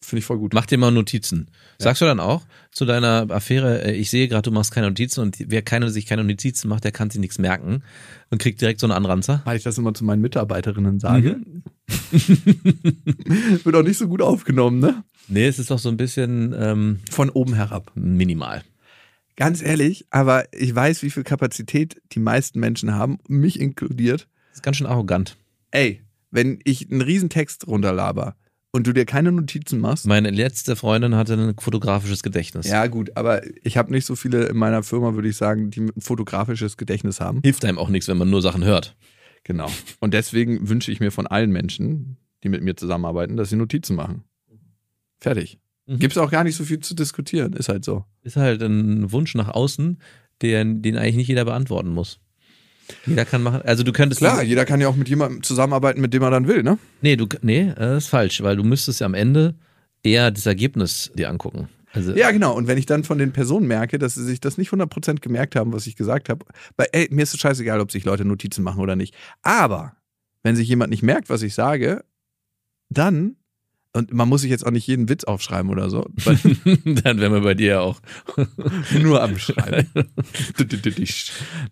Ja 0.00 0.06
finde 0.06 0.20
ich 0.20 0.24
voll 0.24 0.38
gut. 0.38 0.54
Mach 0.54 0.66
dir 0.66 0.78
mal 0.78 0.90
Notizen. 0.90 1.48
Sagst 1.78 2.00
du 2.00 2.06
dann 2.06 2.20
auch 2.20 2.42
zu 2.70 2.84
deiner 2.84 3.30
Affäre, 3.30 3.84
äh, 3.84 3.92
ich 3.92 4.10
sehe 4.10 4.28
gerade, 4.28 4.42
du 4.42 4.50
machst 4.50 4.72
keine 4.72 4.88
Notizen 4.88 5.20
und 5.20 5.36
wer 5.38 5.62
keine, 5.62 5.90
sich 5.90 6.06
keine 6.06 6.24
Notizen 6.24 6.68
macht, 6.68 6.84
der 6.84 6.92
kann 6.92 7.10
sich 7.10 7.20
nichts 7.20 7.38
merken 7.38 7.82
und 8.30 8.40
kriegt 8.40 8.60
direkt 8.60 8.80
so 8.80 8.86
einen 8.86 8.92
Anranzer? 8.92 9.42
Weil 9.44 9.56
ich 9.56 9.62
das 9.62 9.78
immer 9.78 9.94
zu 9.94 10.04
meinen 10.04 10.22
Mitarbeiterinnen 10.22 11.00
sage. 11.00 11.36
Mhm. 11.36 11.62
Wird 13.64 13.74
auch 13.74 13.82
nicht 13.82 13.98
so 13.98 14.08
gut 14.08 14.22
aufgenommen, 14.22 14.80
ne? 14.80 15.04
Nee, 15.28 15.46
es 15.46 15.58
ist 15.58 15.70
doch 15.70 15.78
so 15.78 15.88
ein 15.88 15.96
bisschen 15.96 16.54
ähm, 16.56 17.00
Von 17.10 17.30
oben 17.30 17.54
herab. 17.54 17.90
minimal. 17.94 18.62
Ganz 19.36 19.60
ehrlich, 19.60 20.06
aber 20.10 20.44
ich 20.52 20.74
weiß, 20.74 21.02
wie 21.02 21.10
viel 21.10 21.24
Kapazität 21.24 22.00
die 22.12 22.20
meisten 22.20 22.58
Menschen 22.58 22.94
haben, 22.94 23.18
mich 23.28 23.60
inkludiert. 23.60 24.28
Das 24.50 24.58
ist 24.58 24.62
ganz 24.62 24.78
schön 24.78 24.86
arrogant. 24.86 25.36
Ey, 25.72 26.00
wenn 26.30 26.58
ich 26.64 26.90
einen 26.90 27.02
Riesen-Text 27.02 27.66
runterlaber 27.66 28.36
und 28.76 28.86
du 28.86 28.92
dir 28.92 29.06
keine 29.06 29.32
Notizen 29.32 29.80
machst. 29.80 30.06
Meine 30.06 30.30
letzte 30.30 30.76
Freundin 30.76 31.14
hatte 31.14 31.32
ein 31.32 31.54
fotografisches 31.58 32.22
Gedächtnis. 32.22 32.68
Ja, 32.68 32.86
gut, 32.86 33.16
aber 33.16 33.40
ich 33.64 33.78
habe 33.78 33.90
nicht 33.90 34.04
so 34.04 34.14
viele 34.16 34.44
in 34.44 34.56
meiner 34.58 34.82
Firma, 34.82 35.14
würde 35.14 35.28
ich 35.28 35.36
sagen, 35.36 35.70
die 35.70 35.80
ein 35.80 36.00
fotografisches 36.00 36.76
Gedächtnis 36.76 37.18
haben. 37.18 37.40
Hilft 37.42 37.64
einem 37.64 37.78
auch 37.78 37.88
nichts, 37.88 38.06
wenn 38.06 38.18
man 38.18 38.28
nur 38.28 38.42
Sachen 38.42 38.64
hört. 38.64 38.94
Genau. 39.44 39.70
Und 40.00 40.12
deswegen 40.12 40.68
wünsche 40.68 40.92
ich 40.92 41.00
mir 41.00 41.10
von 41.10 41.26
allen 41.26 41.50
Menschen, 41.50 42.18
die 42.44 42.50
mit 42.50 42.62
mir 42.62 42.76
zusammenarbeiten, 42.76 43.38
dass 43.38 43.48
sie 43.48 43.56
Notizen 43.56 43.96
machen. 43.96 44.24
Fertig. 45.20 45.58
Mhm. 45.86 45.98
Gibt 45.98 46.12
es 46.12 46.18
auch 46.18 46.30
gar 46.30 46.44
nicht 46.44 46.56
so 46.56 46.64
viel 46.64 46.80
zu 46.80 46.94
diskutieren. 46.94 47.54
Ist 47.54 47.70
halt 47.70 47.82
so. 47.82 48.04
Ist 48.22 48.36
halt 48.36 48.62
ein 48.62 49.10
Wunsch 49.10 49.34
nach 49.34 49.48
außen, 49.48 50.02
den, 50.42 50.82
den 50.82 50.98
eigentlich 50.98 51.16
nicht 51.16 51.28
jeder 51.28 51.46
beantworten 51.46 51.90
muss. 51.90 52.20
Jeder 53.06 53.24
kann 53.24 53.42
machen, 53.42 53.62
also 53.62 53.82
du 53.82 53.92
könntest. 53.92 54.20
Klar, 54.20 54.42
jeder 54.42 54.64
kann 54.64 54.80
ja 54.80 54.88
auch 54.88 54.96
mit 54.96 55.08
jemandem 55.08 55.42
zusammenarbeiten, 55.42 56.00
mit 56.00 56.14
dem 56.14 56.22
er 56.22 56.30
dann 56.30 56.46
will, 56.46 56.62
ne? 56.62 56.78
Nee, 57.00 57.16
du, 57.16 57.26
nee, 57.42 57.72
das 57.76 58.04
ist 58.04 58.08
falsch, 58.08 58.42
weil 58.42 58.56
du 58.56 58.64
müsstest 58.64 59.00
ja 59.00 59.06
am 59.06 59.14
Ende 59.14 59.54
eher 60.02 60.30
das 60.30 60.46
Ergebnis 60.46 61.10
dir 61.14 61.28
angucken. 61.28 61.68
Also, 61.92 62.12
Ja, 62.12 62.30
genau. 62.30 62.54
Und 62.54 62.66
wenn 62.66 62.78
ich 62.78 62.86
dann 62.86 63.04
von 63.04 63.18
den 63.18 63.32
Personen 63.32 63.66
merke, 63.66 63.98
dass 63.98 64.14
sie 64.14 64.24
sich 64.24 64.38
das 64.40 64.58
nicht 64.58 64.70
100% 64.70 65.20
gemerkt 65.20 65.56
haben, 65.56 65.72
was 65.72 65.86
ich 65.86 65.96
gesagt 65.96 66.28
habe, 66.28 66.44
weil, 66.76 66.88
ey, 66.92 67.08
mir 67.10 67.22
ist 67.22 67.34
es 67.34 67.40
scheißegal, 67.40 67.80
ob 67.80 67.90
sich 67.90 68.04
Leute 68.04 68.24
Notizen 68.24 68.62
machen 68.62 68.80
oder 68.80 68.96
nicht. 68.96 69.14
Aber 69.42 69.96
wenn 70.42 70.56
sich 70.56 70.68
jemand 70.68 70.90
nicht 70.90 71.02
merkt, 71.02 71.30
was 71.30 71.42
ich 71.42 71.54
sage, 71.54 72.04
dann, 72.90 73.36
und 73.96 74.12
man 74.12 74.28
muss 74.28 74.42
sich 74.42 74.50
jetzt 74.50 74.66
auch 74.66 74.70
nicht 74.70 74.86
jeden 74.86 75.08
Witz 75.08 75.24
aufschreiben 75.24 75.70
oder 75.70 75.88
so, 75.88 76.06
dann 76.24 77.18
wären 77.18 77.32
wir 77.32 77.40
bei 77.40 77.54
dir 77.54 77.66
ja 77.66 77.80
auch. 77.80 78.00
nur 79.00 79.22
am 79.22 79.38
Schreiben. 79.38 79.88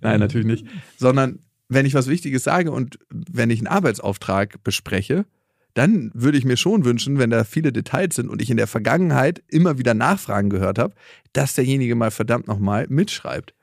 Nein, 0.01 0.21
natürlich 0.21 0.47
nicht. 0.47 0.67
Sondern 0.97 1.41
wenn 1.69 1.87
ich 1.87 1.95
was 1.95 2.09
Wichtiges 2.09 2.43
sage 2.43 2.73
und 2.73 2.99
wenn 3.11 3.51
ich 3.51 3.61
einen 3.61 3.67
Arbeitsauftrag 3.67 4.63
bespreche, 4.65 5.27
dann 5.75 6.11
würde 6.15 6.39
ich 6.39 6.45
mir 6.45 6.57
schon 6.57 6.85
wünschen, 6.85 7.19
wenn 7.19 7.31
da 7.31 7.45
viele 7.45 7.73
Details 7.73 8.15
sind 8.15 8.31
und 8.31 8.41
ich 8.41 8.49
in 8.49 8.57
der 8.57 8.69
Vergangenheit 8.69 9.43
immer 9.49 9.77
wieder 9.77 9.93
Nachfragen 9.93 10.49
gehört 10.49 10.79
habe, 10.79 10.95
dass 11.33 11.55
derjenige 11.55 11.95
mal 11.95 12.11
verdammt 12.11 12.47
nochmal 12.47 12.87
mitschreibt. 12.89 13.55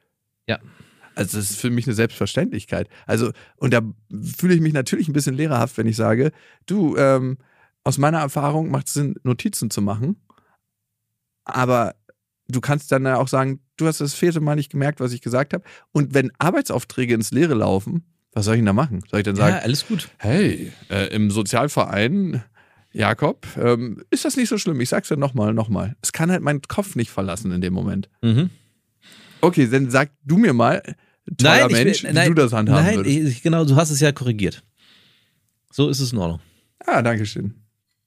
Ja. 0.47 0.59
Also 1.15 1.37
das 1.37 1.51
ist 1.51 1.59
für 1.59 1.69
mich 1.69 1.87
eine 1.87 1.95
Selbstverständlichkeit. 1.95 2.89
Also, 3.05 3.31
und 3.57 3.73
da 3.73 3.81
fühle 4.37 4.53
ich 4.53 4.61
mich 4.61 4.73
natürlich 4.73 5.07
ein 5.07 5.13
bisschen 5.13 5.35
lehrerhaft, 5.35 5.77
wenn 5.77 5.87
ich 5.87 5.95
sage, 5.95 6.31
du, 6.67 6.95
ähm, 6.97 7.37
aus 7.83 7.97
meiner 7.97 8.19
Erfahrung 8.19 8.69
macht 8.69 8.87
es 8.87 8.93
Sinn, 8.93 9.15
Notizen 9.23 9.69
zu 9.69 9.81
machen. 9.81 10.17
Aber 11.45 11.95
du 12.47 12.61
kannst 12.61 12.91
dann 12.91 13.07
auch 13.07 13.27
sagen, 13.27 13.59
du 13.77 13.87
hast 13.87 14.01
das 14.01 14.13
vierte 14.13 14.39
Mal 14.39 14.55
nicht 14.55 14.71
gemerkt, 14.71 14.99
was 14.99 15.13
ich 15.13 15.21
gesagt 15.21 15.53
habe. 15.53 15.63
Und 15.91 16.13
wenn 16.13 16.31
Arbeitsaufträge 16.37 17.13
ins 17.13 17.31
Leere 17.31 17.53
laufen, 17.55 18.03
was 18.33 18.45
soll 18.45 18.55
ich 18.55 18.59
denn 18.59 18.65
da 18.67 18.73
machen? 18.73 19.03
Soll 19.09 19.21
ich 19.21 19.25
dann 19.25 19.35
sagen, 19.35 19.55
Ja, 19.55 19.61
alles 19.61 19.87
gut. 19.87 20.09
hey, 20.19 20.71
äh, 20.89 21.07
im 21.13 21.31
Sozialverein, 21.31 22.43
Jakob, 22.93 23.47
ähm, 23.57 24.03
ist 24.09 24.25
das 24.25 24.37
nicht 24.37 24.49
so 24.49 24.57
schlimm? 24.57 24.79
Ich 24.81 24.89
sag's 24.89 25.09
ja 25.09 25.15
nochmal, 25.15 25.53
nochmal. 25.53 25.95
Es 26.01 26.11
kann 26.11 26.29
halt 26.31 26.41
meinen 26.41 26.61
Kopf 26.61 26.95
nicht 26.95 27.09
verlassen 27.09 27.51
in 27.51 27.61
dem 27.61 27.73
Moment. 27.73 28.09
Mhm. 28.21 28.49
Okay, 29.41 29.67
dann 29.67 29.89
sag 29.89 30.11
du 30.23 30.37
mir 30.37 30.53
mal, 30.53 30.81
toller 31.37 31.69
will- 31.69 31.83
Mensch, 31.85 32.03
wie 32.03 32.11
nein, 32.13 32.27
du 32.29 32.33
das 32.35 32.53
handhaben 32.53 32.85
Nein, 32.85 32.95
würdest. 32.97 33.15
ich, 33.37 33.41
genau, 33.41 33.65
du 33.65 33.75
hast 33.75 33.89
es 33.89 33.99
ja 34.01 34.11
korrigiert. 34.11 34.63
So 35.71 35.89
ist 35.89 35.99
es 35.99 36.11
in 36.13 36.19
Ordnung. 36.19 36.41
Ah, 36.85 37.01
danke 37.01 37.25
schön. 37.25 37.55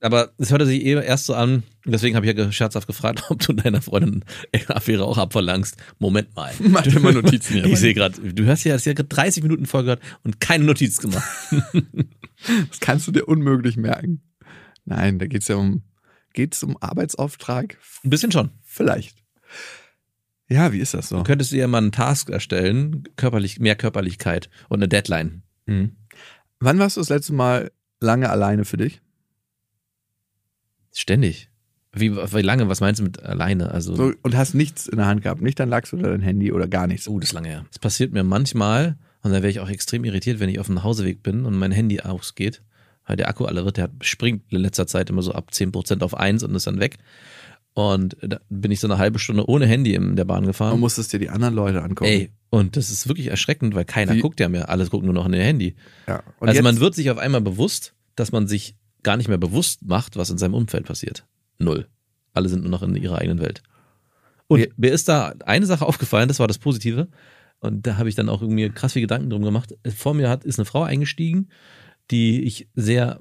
Aber 0.05 0.35
es 0.37 0.51
hörte 0.51 0.67
sich 0.67 0.85
eh 0.85 1.03
erst 1.03 1.25
so 1.25 1.35
an, 1.35 1.63
deswegen 1.87 2.15
habe 2.15 2.27
ich 2.27 2.37
ja 2.37 2.53
scherzhaft 2.53 2.87
gefragt, 2.87 3.25
ob 3.31 3.39
du 3.39 3.55
deiner 3.55 3.81
Freundin 3.81 4.23
eine 4.53 4.77
Affäre 4.77 5.07
auch 5.07 5.17
abverlangst. 5.17 5.79
Moment 5.99 6.37
mal. 6.37 6.53
Mach 6.59 6.83
dir 6.83 7.01
mal 7.01 7.15
Notizen 7.15 7.55
hier. 7.55 7.65
Ich 7.65 7.79
sehe 7.79 7.95
gerade, 7.95 8.21
du 8.21 8.47
hast 8.47 8.65
ja, 8.65 8.75
hast 8.75 8.85
ja 8.85 8.93
gerade 8.93 9.09
30 9.09 9.43
Minuten 9.43 9.65
voll 9.65 9.85
gehört 9.85 10.03
und 10.23 10.41
keine 10.41 10.65
Notiz 10.65 10.99
gemacht. 10.99 11.25
Das 12.69 12.81
kannst 12.81 13.07
du 13.07 13.13
dir 13.13 13.27
unmöglich 13.27 13.79
merken. 13.79 14.21
Nein, 14.85 15.19
da 15.19 15.27
geht's 15.27 15.49
ja 15.49 15.57
um, 15.57 15.83
geht's 16.35 16.63
um 16.63 16.77
Arbeitsauftrag? 16.79 17.79
Ein 18.03 18.11
bisschen 18.11 18.33
schon. 18.33 18.51
Vielleicht. 18.63 19.17
Ja, 20.51 20.73
wie 20.73 20.81
ist 20.81 20.93
das 20.93 21.09
so? 21.09 21.19
Du 21.19 21.23
könntest 21.23 21.53
dir 21.53 21.61
ja 21.61 21.69
mal 21.69 21.79
einen 21.79 21.93
Task 21.93 22.29
erstellen, 22.29 23.05
körperlich, 23.17 23.61
mehr 23.61 23.77
Körperlichkeit 23.77 24.51
und 24.69 24.81
eine 24.81 24.89
Deadline. 24.89 25.43
Mhm. 25.65 25.97
Wann 26.59 26.79
warst 26.79 26.99
du 26.99 27.01
das 27.01 27.09
letzte 27.09 27.33
Mal 27.33 27.71
lange 28.01 28.29
alleine 28.29 28.67
für 28.67 28.77
dich? 28.77 29.01
Ständig. 30.95 31.51
Wie, 31.93 32.17
wie 32.17 32.43
lange? 32.43 32.69
Was 32.69 32.81
meinst 32.81 32.99
du 33.01 33.05
mit 33.05 33.23
alleine? 33.23 33.71
Also, 33.71 33.95
So, 33.95 34.13
und 34.23 34.37
hast 34.37 34.55
nichts 34.55 34.87
in 34.89 34.97
der 34.97 35.07
Hand 35.07 35.23
gehabt, 35.23 35.43
nicht 35.43 35.61
dein 35.61 35.69
Lachs 35.69 35.93
oder 35.93 36.11
dein 36.11 36.23
Handy 36.23 36.51
oder 36.53 36.67
gar 36.67 36.87
nichts. 36.87 37.07
oh, 37.09 37.19
das 37.21 37.29
ist 37.29 37.33
lange 37.35 37.49
her. 37.49 37.65
Das 37.71 37.79
passiert 37.79 38.13
mir 38.13 38.25
manchmal 38.25 38.97
und 39.23 39.31
da 39.31 39.37
wäre 39.39 39.49
ich 39.51 39.61
auch 39.61 39.69
extrem 39.69 40.05
irritiert, 40.05 40.41
wenn 40.41 40.49
ich 40.49 40.59
auf 40.59 40.67
dem 40.67 40.75
Nachhauseweg 40.75 41.23
bin 41.23 41.45
und 41.45 41.55
mein 41.57 41.71
Handy 41.71 42.01
ausgeht, 42.01 42.63
weil 43.07 43.17
der 43.17 43.29
Akku 43.29 43.45
alle 43.45 43.65
wird. 43.65 43.77
Der 43.77 43.91
springt 44.01 44.43
in 44.53 44.61
letzter 44.61 44.87
Zeit 44.89 45.09
immer 45.09 45.23
so 45.23 45.33
ab 45.33 45.51
10% 45.53 46.03
auf 46.03 46.17
1 46.17 46.43
und 46.43 46.55
ist 46.57 46.67
dann 46.67 46.81
weg. 46.81 46.97
Und 47.75 48.17
da 48.23 48.39
bin 48.51 48.71
ich 48.71 48.79
so 48.81 48.87
eine 48.87 48.99
halbe 48.99 49.19
Stunde 49.19 49.49
ohne 49.49 49.67
Handy 49.67 49.95
in 49.95 50.15
der 50.17 50.25
Bahn 50.25 50.47
gefahren. 50.47 50.79
musstest 50.79 51.13
dir 51.13 51.19
die 51.19 51.29
anderen 51.31 51.55
Leute 51.55 51.83
angucken. 51.83 52.09
Ey, 52.11 52.31
und 52.51 52.77
das 52.77 52.91
ist 52.91 53.09
wirklich 53.09 53.29
erschreckend, 53.29 53.75
weil 53.75 53.85
keiner 53.85 54.15
Wie- 54.15 54.21
guckt 54.21 54.39
ja 54.41 54.49
mehr. 54.49 54.69
Alles 54.69 54.91
gucken 54.91 55.07
nur 55.07 55.15
noch 55.15 55.27
in 55.27 55.33
ihr 55.33 55.43
Handy. 55.43 55.75
Ja. 56.07 56.23
Und 56.39 56.49
also 56.49 56.55
jetzt, 56.59 56.65
man 56.65 56.79
wird 56.81 56.95
sich 56.95 57.11
auf 57.11 57.19
einmal 57.19 57.41
bewusst, 57.41 57.95
dass 58.15 58.31
man 58.31 58.47
sich 58.47 58.77
gar 59.05 59.17
nicht 59.17 59.29
mehr 59.29 59.39
bewusst 59.39 59.83
macht, 59.85 60.17
was 60.17 60.31
in 60.31 60.39
seinem 60.39 60.55
Umfeld 60.55 60.87
passiert. 60.87 61.27
Null. 61.59 61.87
Alle 62.33 62.49
sind 62.49 62.63
nur 62.63 62.71
noch 62.71 62.83
in 62.83 62.97
ihrer 62.97 63.19
eigenen 63.19 63.41
Welt. 63.41 63.63
Und 64.49 64.61
Ja. 64.61 64.67
mir 64.77 64.93
ist 64.93 65.09
da 65.09 65.35
eine 65.47 65.67
Sache 65.67 65.87
aufgefallen, 65.87 66.29
das 66.29 66.41
war 66.41 66.49
das 66.49 66.59
Positive. 66.59 67.09
Und 67.61 67.87
da 67.87 67.97
habe 67.97 68.09
ich 68.09 68.15
dann 68.15 68.29
auch 68.29 68.43
irgendwie 68.43 68.69
krass 68.71 68.93
viel 68.93 69.03
Gedanken 69.03 69.31
drum 69.31 69.43
gemacht. 69.43 69.75
Vor 69.97 70.15
mir 70.15 70.29
hat, 70.29 70.45
ist 70.45 70.59
eine 70.59 70.67
Frau 70.67 70.83
eingestiegen, 70.83 71.49
die 72.11 72.43
ich 72.43 72.69
sehr 72.75 73.21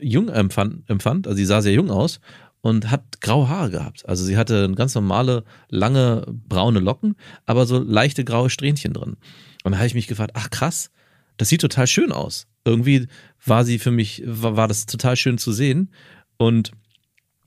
jung 0.00 0.28
empfand, 0.28 0.88
empfand. 0.88 1.26
Also 1.26 1.36
sie 1.36 1.44
sah 1.44 1.60
sehr 1.60 1.74
jung 1.74 1.90
aus 1.90 2.20
und 2.62 2.90
hat 2.90 3.20
graue 3.20 3.48
Haare 3.48 3.70
gehabt. 3.70 4.08
Also 4.08 4.24
sie 4.24 4.36
hatte 4.38 4.70
ganz 4.72 4.94
normale, 4.94 5.44
lange, 5.68 6.24
braune 6.48 6.78
Locken, 6.80 7.16
aber 7.44 7.66
so 7.66 7.78
leichte 7.82 8.24
graue 8.24 8.48
Strähnchen 8.48 8.92
drin. 8.94 9.16
Und 9.64 9.72
da 9.72 9.78
habe 9.78 9.86
ich 9.86 9.94
mich 9.94 10.06
gefragt, 10.06 10.32
ach 10.34 10.48
krass, 10.50 10.90
das 11.36 11.48
sieht 11.48 11.60
total 11.60 11.86
schön 11.86 12.12
aus. 12.12 12.46
Irgendwie 12.64 13.08
war 13.44 13.64
sie 13.64 13.78
für 13.78 13.90
mich, 13.90 14.22
war, 14.24 14.56
war 14.56 14.68
das 14.68 14.86
total 14.86 15.16
schön 15.16 15.38
zu 15.38 15.52
sehen. 15.52 15.90
Und 16.36 16.72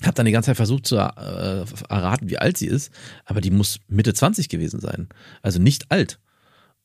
habe 0.03 0.13
dann 0.13 0.25
die 0.25 0.31
ganze 0.31 0.47
Zeit 0.47 0.57
versucht 0.57 0.85
zu 0.85 0.97
äh, 0.97 1.65
erraten, 1.89 2.29
wie 2.29 2.37
alt 2.37 2.57
sie 2.57 2.67
ist, 2.67 2.91
aber 3.25 3.41
die 3.41 3.51
muss 3.51 3.79
Mitte 3.87 4.13
20 4.13 4.49
gewesen 4.49 4.79
sein. 4.79 5.07
Also 5.41 5.59
nicht 5.59 5.91
alt. 5.91 6.19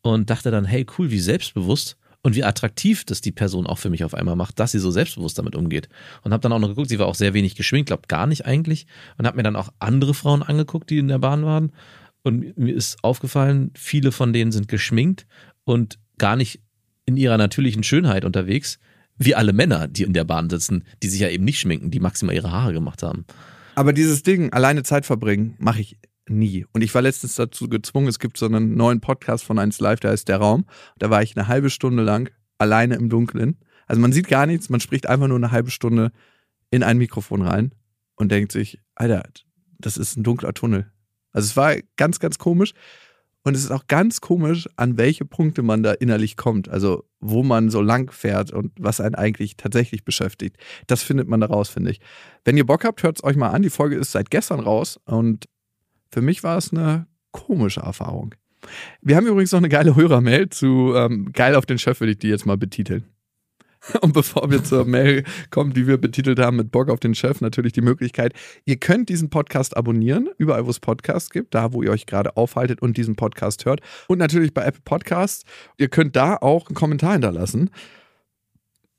Und 0.02 0.30
dachte 0.30 0.50
dann, 0.50 0.64
hey, 0.64 0.86
cool, 0.96 1.10
wie 1.10 1.18
selbstbewusst 1.18 1.96
und 2.22 2.34
wie 2.34 2.44
attraktiv 2.44 3.04
das 3.04 3.20
die 3.20 3.32
Person 3.32 3.66
auch 3.66 3.78
für 3.78 3.90
mich 3.90 4.04
auf 4.04 4.14
einmal 4.14 4.36
macht, 4.36 4.58
dass 4.58 4.72
sie 4.72 4.78
so 4.78 4.90
selbstbewusst 4.90 5.38
damit 5.38 5.56
umgeht. 5.56 5.88
Und 6.22 6.32
habe 6.32 6.40
dann 6.40 6.52
auch 6.52 6.58
noch 6.58 6.68
geguckt, 6.68 6.88
sie 6.88 6.98
war 6.98 7.06
auch 7.06 7.14
sehr 7.14 7.34
wenig 7.34 7.54
geschminkt, 7.54 7.88
glaubt 7.88 8.08
gar 8.08 8.26
nicht 8.26 8.46
eigentlich. 8.46 8.86
Und 9.18 9.26
habe 9.26 9.36
mir 9.36 9.42
dann 9.42 9.56
auch 9.56 9.70
andere 9.78 10.14
Frauen 10.14 10.42
angeguckt, 10.42 10.88
die 10.90 10.98
in 10.98 11.08
der 11.08 11.18
Bahn 11.18 11.44
waren. 11.44 11.72
Und 12.22 12.56
mir 12.56 12.74
ist 12.74 13.02
aufgefallen, 13.02 13.72
viele 13.74 14.12
von 14.12 14.32
denen 14.32 14.52
sind 14.52 14.68
geschminkt 14.68 15.26
und 15.64 15.98
gar 16.18 16.36
nicht 16.36 16.60
in 17.10 17.16
ihrer 17.16 17.36
natürlichen 17.36 17.82
Schönheit 17.82 18.24
unterwegs, 18.24 18.78
wie 19.18 19.34
alle 19.34 19.52
Männer, 19.52 19.88
die 19.88 20.04
in 20.04 20.12
der 20.12 20.24
Bahn 20.24 20.48
sitzen, 20.48 20.84
die 21.02 21.08
sich 21.08 21.20
ja 21.20 21.28
eben 21.28 21.44
nicht 21.44 21.60
schminken, 21.60 21.90
die 21.90 22.00
maximal 22.00 22.34
ihre 22.34 22.52
Haare 22.52 22.72
gemacht 22.72 23.02
haben. 23.02 23.26
aber 23.74 23.92
dieses 23.92 24.22
Ding, 24.22 24.52
alleine 24.52 24.82
Zeit 24.82 25.06
verbringen, 25.06 25.54
mache 25.58 25.80
ich 25.80 25.98
nie. 26.28 26.64
Und 26.72 26.82
ich 26.82 26.94
war 26.94 27.02
letztens 27.02 27.34
dazu 27.34 27.68
gezwungen, 27.68 28.08
es 28.08 28.18
gibt 28.18 28.36
so 28.38 28.46
einen 28.46 28.76
neuen 28.76 29.00
Podcast 29.00 29.44
von 29.44 29.58
1 29.58 29.80
Live, 29.80 30.00
der 30.00 30.12
heißt 30.12 30.28
Der 30.28 30.38
Raum. 30.38 30.64
Da 30.98 31.10
war 31.10 31.22
ich 31.22 31.36
eine 31.36 31.48
halbe 31.48 31.70
Stunde 31.70 32.02
lang 32.02 32.30
alleine 32.58 32.94
im 32.94 33.08
Dunkeln. 33.08 33.56
Also 33.86 34.00
man 34.00 34.12
sieht 34.12 34.28
gar 34.28 34.46
nichts, 34.46 34.68
man 34.70 34.80
spricht 34.80 35.08
einfach 35.08 35.26
nur 35.28 35.38
eine 35.38 35.50
halbe 35.50 35.70
Stunde 35.70 36.12
in 36.70 36.82
ein 36.82 36.98
Mikrofon 36.98 37.42
rein 37.42 37.74
und 38.14 38.30
denkt 38.30 38.52
sich, 38.52 38.80
Alter, 38.94 39.24
das 39.78 39.96
ist 39.96 40.16
ein 40.16 40.22
dunkler 40.22 40.54
Tunnel. 40.54 40.90
Also 41.32 41.46
es 41.46 41.56
war 41.56 41.74
ganz, 41.96 42.20
ganz 42.20 42.38
komisch. 42.38 42.72
Und 43.42 43.56
es 43.56 43.64
ist 43.64 43.70
auch 43.70 43.86
ganz 43.86 44.20
komisch, 44.20 44.68
an 44.76 44.98
welche 44.98 45.24
Punkte 45.24 45.62
man 45.62 45.82
da 45.82 45.92
innerlich 45.92 46.36
kommt. 46.36 46.68
Also 46.68 47.04
wo 47.20 47.42
man 47.42 47.70
so 47.70 47.80
lang 47.80 48.10
fährt 48.10 48.52
und 48.52 48.72
was 48.78 49.00
einen 49.00 49.14
eigentlich 49.14 49.56
tatsächlich 49.56 50.04
beschäftigt. 50.04 50.56
Das 50.86 51.02
findet 51.02 51.28
man 51.28 51.40
da 51.40 51.46
raus, 51.46 51.68
finde 51.68 51.90
ich. 51.90 52.00
Wenn 52.44 52.56
ihr 52.56 52.66
Bock 52.66 52.84
habt, 52.84 53.02
hört 53.02 53.18
es 53.18 53.24
euch 53.24 53.36
mal 53.36 53.50
an. 53.50 53.62
Die 53.62 53.70
Folge 53.70 53.96
ist 53.96 54.12
seit 54.12 54.30
gestern 54.30 54.60
raus 54.60 54.98
und 55.04 55.46
für 56.10 56.22
mich 56.22 56.42
war 56.42 56.58
es 56.58 56.72
eine 56.72 57.06
komische 57.30 57.80
Erfahrung. 57.80 58.34
Wir 59.00 59.16
haben 59.16 59.26
übrigens 59.26 59.52
noch 59.52 59.58
eine 59.58 59.68
geile 59.68 59.96
Hörermail 59.96 60.48
zu 60.50 60.94
ähm, 60.94 61.30
Geil 61.32 61.54
auf 61.54 61.66
den 61.66 61.78
Chef, 61.78 62.00
würde 62.00 62.12
ich 62.12 62.18
die 62.18 62.28
jetzt 62.28 62.46
mal 62.46 62.58
betiteln. 62.58 63.04
Und 64.00 64.12
bevor 64.12 64.50
wir 64.50 64.62
zur 64.62 64.84
Mail 64.84 65.24
kommen, 65.50 65.72
die 65.72 65.86
wir 65.86 65.98
betitelt 65.98 66.38
haben 66.38 66.56
mit 66.56 66.70
Bock 66.70 66.90
auf 66.90 67.00
den 67.00 67.14
Chef, 67.14 67.40
natürlich 67.40 67.72
die 67.72 67.80
Möglichkeit, 67.80 68.34
ihr 68.64 68.76
könnt 68.76 69.08
diesen 69.08 69.30
Podcast 69.30 69.76
abonnieren, 69.76 70.28
überall 70.38 70.66
wo 70.66 70.70
es 70.70 70.80
Podcasts 70.80 71.30
gibt, 71.30 71.54
da 71.54 71.72
wo 71.72 71.82
ihr 71.82 71.90
euch 71.90 72.06
gerade 72.06 72.36
aufhaltet 72.36 72.82
und 72.82 72.96
diesen 72.96 73.16
Podcast 73.16 73.64
hört. 73.64 73.80
Und 74.08 74.18
natürlich 74.18 74.54
bei 74.54 74.64
Apple 74.64 74.82
Podcasts. 74.84 75.44
Ihr 75.78 75.88
könnt 75.88 76.16
da 76.16 76.36
auch 76.36 76.68
einen 76.68 76.74
Kommentar 76.74 77.12
hinterlassen. 77.12 77.70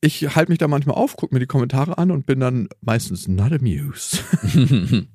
Ich 0.01 0.35
halte 0.35 0.51
mich 0.51 0.57
da 0.57 0.67
manchmal 0.67 0.95
auf, 0.95 1.15
gucke 1.15 1.35
mir 1.35 1.39
die 1.39 1.45
Kommentare 1.47 1.97
an 1.97 2.09
und 2.09 2.25
bin 2.25 2.39
dann 2.39 2.69
meistens 2.81 3.27
not 3.27 3.51
amused. 3.51 4.23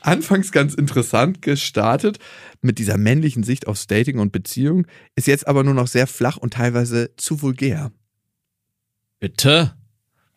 Anfangs 0.00 0.52
ganz 0.52 0.74
interessant 0.74 1.42
gestartet 1.42 2.18
mit 2.60 2.78
dieser 2.78 2.96
männlichen 2.96 3.44
Sicht 3.44 3.66
aufs 3.68 3.86
Dating 3.86 4.18
und 4.18 4.32
Beziehung, 4.32 4.86
ist 5.14 5.28
jetzt 5.28 5.46
aber 5.46 5.62
nur 5.62 5.74
noch 5.74 5.86
sehr 5.86 6.06
flach 6.06 6.36
und 6.36 6.54
teilweise 6.54 7.10
zu 7.16 7.42
vulgär. 7.42 7.92
Bitte? 9.20 9.74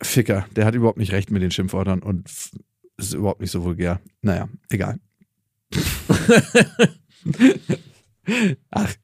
Ficker, 0.00 0.46
der 0.56 0.64
hat 0.64 0.74
überhaupt 0.74 0.98
nicht 0.98 1.12
recht 1.12 1.30
mit 1.30 1.42
den 1.42 1.50
Schimpfwörtern 1.50 2.02
und 2.02 2.28
ist 2.96 3.14
überhaupt 3.14 3.40
nicht 3.40 3.50
so 3.50 3.62
vulgär. 3.64 4.00
Naja, 4.20 4.48
egal. 4.70 4.98
Ach, 8.70 8.94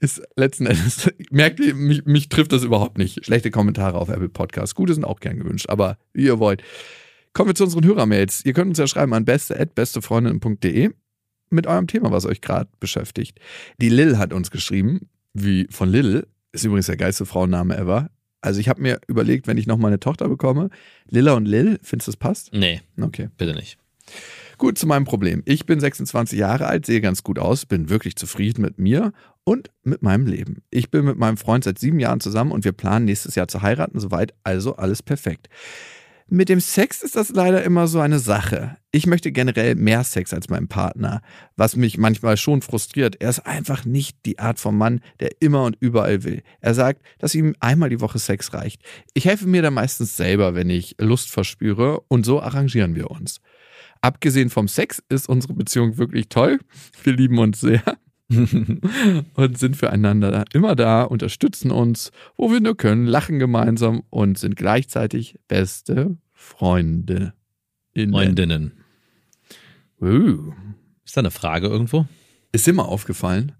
ist 0.00 0.22
letzten 0.36 0.66
Endes, 0.66 1.10
merkt 1.30 1.60
ihr, 1.60 1.74
mich, 1.74 2.04
mich 2.04 2.28
trifft 2.28 2.52
das 2.52 2.64
überhaupt 2.64 2.98
nicht. 2.98 3.24
Schlechte 3.24 3.50
Kommentare 3.50 3.98
auf 3.98 4.08
Apple 4.08 4.28
Podcasts. 4.28 4.74
Gute 4.74 4.94
sind 4.94 5.04
auch 5.04 5.20
gern 5.20 5.38
gewünscht, 5.38 5.68
aber 5.68 5.98
wie 6.12 6.24
ihr 6.24 6.38
wollt. 6.38 6.62
Kommen 7.32 7.50
wir 7.50 7.54
zu 7.54 7.64
unseren 7.64 7.84
Hörermails. 7.84 8.44
Ihr 8.44 8.52
könnt 8.52 8.68
uns 8.68 8.78
ja 8.78 8.86
schreiben 8.86 9.14
an 9.14 9.24
beste.bestefreundin.de 9.24 10.90
mit 11.50 11.66
eurem 11.66 11.86
Thema, 11.86 12.10
was 12.10 12.26
euch 12.26 12.40
gerade 12.40 12.70
beschäftigt. 12.80 13.38
Die 13.80 13.88
Lil 13.88 14.18
hat 14.18 14.32
uns 14.32 14.50
geschrieben, 14.50 15.08
wie 15.34 15.66
von 15.70 15.88
Lil, 15.88 16.26
ist 16.52 16.64
übrigens 16.64 16.86
der 16.86 16.96
geilste 16.96 17.26
Frauenname 17.26 17.76
ever. 17.76 18.10
Also 18.40 18.60
ich 18.60 18.68
habe 18.68 18.80
mir 18.80 19.00
überlegt, 19.08 19.46
wenn 19.46 19.58
ich 19.58 19.66
noch 19.66 19.78
mal 19.78 19.88
eine 19.88 20.00
Tochter 20.00 20.28
bekomme, 20.28 20.70
Lilla 21.08 21.32
und 21.34 21.46
Lil, 21.46 21.78
findest 21.82 22.08
du, 22.08 22.12
das 22.12 22.16
passt? 22.16 22.52
Nee, 22.52 22.80
Okay. 23.00 23.28
bitte 23.36 23.54
nicht. 23.54 23.78
Gut, 24.58 24.78
zu 24.78 24.86
meinem 24.86 25.04
Problem. 25.04 25.42
Ich 25.44 25.66
bin 25.66 25.78
26 25.80 26.38
Jahre 26.38 26.66
alt, 26.66 26.86
sehe 26.86 27.00
ganz 27.00 27.22
gut 27.22 27.38
aus, 27.38 27.66
bin 27.66 27.90
wirklich 27.90 28.16
zufrieden 28.16 28.62
mit 28.62 28.78
mir 28.78 29.12
und 29.44 29.70
mit 29.82 30.02
meinem 30.02 30.26
Leben. 30.26 30.62
Ich 30.70 30.90
bin 30.90 31.04
mit 31.04 31.16
meinem 31.16 31.36
Freund 31.36 31.64
seit 31.64 31.78
sieben 31.78 32.00
Jahren 32.00 32.20
zusammen 32.20 32.50
und 32.52 32.64
wir 32.64 32.72
planen 32.72 33.04
nächstes 33.04 33.34
Jahr 33.34 33.48
zu 33.48 33.62
heiraten, 33.62 34.00
soweit 34.00 34.34
also 34.42 34.76
alles 34.76 35.02
perfekt. 35.02 35.48
Mit 36.30 36.50
dem 36.50 36.60
Sex 36.60 37.02
ist 37.02 37.16
das 37.16 37.30
leider 37.30 37.62
immer 37.64 37.86
so 37.86 38.00
eine 38.00 38.18
Sache. 38.18 38.76
Ich 38.90 39.06
möchte 39.06 39.32
generell 39.32 39.76
mehr 39.76 40.04
Sex 40.04 40.34
als 40.34 40.50
mein 40.50 40.68
Partner, 40.68 41.22
was 41.56 41.74
mich 41.74 41.96
manchmal 41.96 42.36
schon 42.36 42.60
frustriert. 42.60 43.16
Er 43.18 43.30
ist 43.30 43.46
einfach 43.46 43.86
nicht 43.86 44.26
die 44.26 44.38
Art 44.38 44.58
von 44.58 44.76
Mann, 44.76 45.00
der 45.20 45.30
immer 45.40 45.64
und 45.64 45.78
überall 45.80 46.24
will. 46.24 46.42
Er 46.60 46.74
sagt, 46.74 47.00
dass 47.18 47.34
ihm 47.34 47.56
einmal 47.60 47.88
die 47.88 48.02
Woche 48.02 48.18
Sex 48.18 48.52
reicht. 48.52 48.82
Ich 49.14 49.24
helfe 49.24 49.46
mir 49.46 49.62
da 49.62 49.70
meistens 49.70 50.18
selber, 50.18 50.54
wenn 50.54 50.68
ich 50.68 50.96
Lust 50.98 51.30
verspüre 51.30 52.00
und 52.08 52.26
so 52.26 52.42
arrangieren 52.42 52.94
wir 52.94 53.10
uns. 53.10 53.40
Abgesehen 54.02 54.50
vom 54.50 54.68
Sex 54.68 55.02
ist 55.08 55.30
unsere 55.30 55.54
Beziehung 55.54 55.96
wirklich 55.96 56.28
toll. 56.28 56.58
Wir 57.04 57.14
lieben 57.14 57.38
uns 57.38 57.60
sehr 57.60 57.82
und 59.34 59.58
sind 59.58 59.76
füreinander 59.76 60.44
immer 60.52 60.76
da, 60.76 61.02
unterstützen 61.02 61.70
uns, 61.70 62.12
wo 62.36 62.50
wir 62.50 62.60
nur 62.60 62.76
können, 62.76 63.06
lachen 63.06 63.38
gemeinsam 63.38 64.02
und 64.10 64.38
sind 64.38 64.56
gleichzeitig 64.56 65.38
beste 65.48 66.16
Freunde. 66.32 67.32
Freundinnen. 67.94 68.72
Uh. 70.00 70.52
Ist 71.04 71.16
da 71.16 71.22
eine 71.22 71.30
Frage 71.30 71.68
irgendwo? 71.68 72.06
Ist 72.52 72.70
mal 72.72 72.82
aufgefallen, 72.82 73.52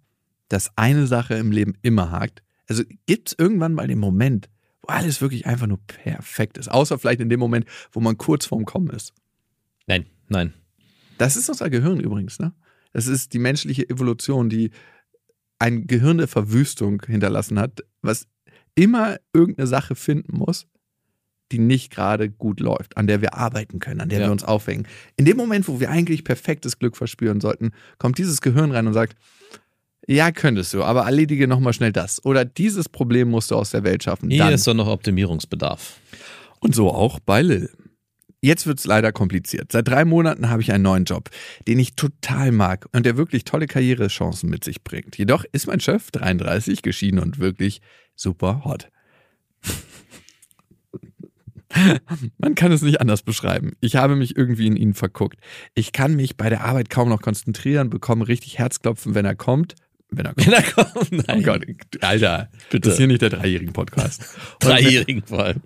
dass 0.48 0.76
eine 0.76 1.06
Sache 1.06 1.34
im 1.34 1.50
Leben 1.50 1.74
immer 1.82 2.10
hakt? 2.10 2.42
Also 2.68 2.82
gibt 3.06 3.28
es 3.28 3.38
irgendwann 3.38 3.72
mal 3.72 3.88
den 3.88 3.98
Moment, 3.98 4.50
wo 4.82 4.88
alles 4.88 5.22
wirklich 5.22 5.46
einfach 5.46 5.66
nur 5.66 5.80
perfekt 5.86 6.58
ist? 6.58 6.70
Außer 6.70 6.98
vielleicht 6.98 7.20
in 7.20 7.30
dem 7.30 7.40
Moment, 7.40 7.66
wo 7.90 8.00
man 8.00 8.18
kurz 8.18 8.44
vorm 8.44 8.66
Kommen 8.66 8.90
ist. 8.90 9.14
Nein, 9.86 10.06
nein. 10.28 10.52
Das 11.16 11.36
ist 11.36 11.48
unser 11.48 11.70
Gehirn 11.70 12.00
übrigens, 12.00 12.38
ne? 12.38 12.52
Das 12.92 13.06
ist 13.06 13.32
die 13.32 13.38
menschliche 13.38 13.88
Evolution, 13.88 14.48
die 14.48 14.70
ein 15.58 15.86
Gehirn 15.86 16.18
der 16.18 16.28
Verwüstung 16.28 17.02
hinterlassen 17.06 17.58
hat, 17.58 17.84
was 18.02 18.26
immer 18.74 19.16
irgendeine 19.32 19.66
Sache 19.66 19.94
finden 19.94 20.36
muss, 20.38 20.66
die 21.50 21.58
nicht 21.58 21.90
gerade 21.90 22.30
gut 22.30 22.60
läuft, 22.60 22.96
an 22.96 23.06
der 23.06 23.20
wir 23.22 23.34
arbeiten 23.34 23.78
können, 23.80 24.00
an 24.00 24.08
der 24.08 24.20
Ja. 24.20 24.26
wir 24.26 24.32
uns 24.32 24.44
aufhängen. 24.44 24.86
In 25.16 25.24
dem 25.24 25.36
Moment, 25.36 25.66
wo 25.66 25.80
wir 25.80 25.90
eigentlich 25.90 26.22
perfektes 26.24 26.78
Glück 26.78 26.96
verspüren 26.96 27.40
sollten, 27.40 27.70
kommt 27.98 28.18
dieses 28.18 28.40
Gehirn 28.40 28.70
rein 28.70 28.86
und 28.86 28.92
sagt, 28.94 29.16
ja, 30.06 30.30
könntest 30.30 30.72
du, 30.72 30.84
aber 30.84 31.02
erledige 31.02 31.48
nochmal 31.48 31.72
schnell 31.74 31.92
das. 31.92 32.24
Oder 32.24 32.44
dieses 32.44 32.88
Problem 32.88 33.28
musst 33.28 33.50
du 33.50 33.56
aus 33.56 33.70
der 33.70 33.82
Welt 33.84 34.02
schaffen. 34.04 34.30
Hier 34.30 34.44
Dann. 34.44 34.54
ist 34.54 34.66
doch 34.66 34.74
noch 34.74 34.86
Optimierungsbedarf. 34.86 35.98
Und 36.60 36.74
so 36.74 36.90
auch 36.90 37.20
bei 37.20 37.42
Lil. 37.42 37.70
Jetzt 38.40 38.66
wird's 38.66 38.84
leider 38.86 39.10
kompliziert. 39.12 39.72
Seit 39.72 39.88
drei 39.88 40.04
Monaten 40.04 40.48
habe 40.48 40.62
ich 40.62 40.72
einen 40.72 40.84
neuen 40.84 41.04
Job, 41.04 41.28
den 41.66 41.78
ich 41.78 41.96
total 41.96 42.52
mag 42.52 42.86
und 42.92 43.04
der 43.04 43.16
wirklich 43.16 43.44
tolle 43.44 43.66
Karrierechancen 43.66 44.48
mit 44.48 44.62
sich 44.62 44.84
bringt. 44.84 45.18
Jedoch 45.18 45.44
ist 45.52 45.66
mein 45.66 45.80
Chef 45.80 46.10
33 46.12 46.82
geschieden 46.82 47.18
und 47.18 47.38
wirklich 47.40 47.80
super 48.14 48.62
hot. 48.64 48.90
Man 52.38 52.54
kann 52.54 52.72
es 52.72 52.82
nicht 52.82 53.00
anders 53.00 53.22
beschreiben. 53.22 53.72
Ich 53.80 53.96
habe 53.96 54.16
mich 54.16 54.36
irgendwie 54.36 54.66
in 54.66 54.76
ihn 54.76 54.94
verguckt. 54.94 55.38
Ich 55.74 55.92
kann 55.92 56.16
mich 56.16 56.36
bei 56.36 56.48
der 56.48 56.64
Arbeit 56.64 56.90
kaum 56.90 57.08
noch 57.08 57.20
konzentrieren, 57.20 57.90
bekomme 57.90 58.26
richtig 58.28 58.58
Herzklopfen, 58.58 59.14
wenn 59.14 59.24
er 59.24 59.34
kommt. 59.34 59.74
Wenn 60.10 60.24
er 60.26 60.34
kommt. 60.34 60.48
Na 60.50 60.62
komm, 60.62 60.86
Oh 60.94 61.04
nein. 61.26 61.42
Gott, 61.42 61.66
Alter, 62.00 62.48
Bitte. 62.70 62.80
das 62.80 62.92
ist 62.94 62.98
hier 62.98 63.06
nicht 63.08 63.20
der 63.20 63.30
dreijährigen 63.30 63.74
Podcast. 63.74 64.24
Dreijährigen 64.60 65.22
vor 65.26 65.44
allem. 65.44 65.60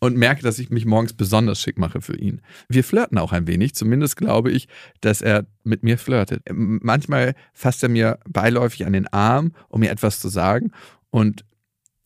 Und 0.00 0.16
merke, 0.16 0.42
dass 0.42 0.58
ich 0.58 0.70
mich 0.70 0.86
morgens 0.86 1.12
besonders 1.12 1.60
schick 1.60 1.78
mache 1.78 2.00
für 2.00 2.16
ihn. 2.16 2.40
Wir 2.68 2.84
flirten 2.84 3.18
auch 3.18 3.32
ein 3.32 3.46
wenig, 3.46 3.74
zumindest 3.74 4.16
glaube 4.16 4.50
ich, 4.50 4.68
dass 5.00 5.22
er 5.22 5.46
mit 5.62 5.82
mir 5.82 5.98
flirtet. 5.98 6.42
Ähm, 6.46 6.80
Manchmal 6.82 7.34
fasst 7.52 7.82
er 7.82 7.88
mir 7.88 8.18
beiläufig 8.28 8.86
an 8.86 8.92
den 8.92 9.06
Arm, 9.08 9.52
um 9.68 9.80
mir 9.80 9.90
etwas 9.90 10.20
zu 10.20 10.28
sagen 10.28 10.72
und 11.10 11.44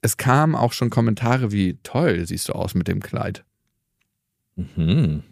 es 0.01 0.17
kamen 0.17 0.55
auch 0.55 0.73
schon 0.73 0.91
Kommentare 0.91 1.51
wie, 1.51 1.79
toll 1.83 2.25
siehst 2.27 2.49
du 2.49 2.53
aus 2.53 2.75
mit 2.75 2.89
dem 2.89 3.01
Kleid. 3.01 3.45
Mhm. 4.57 5.23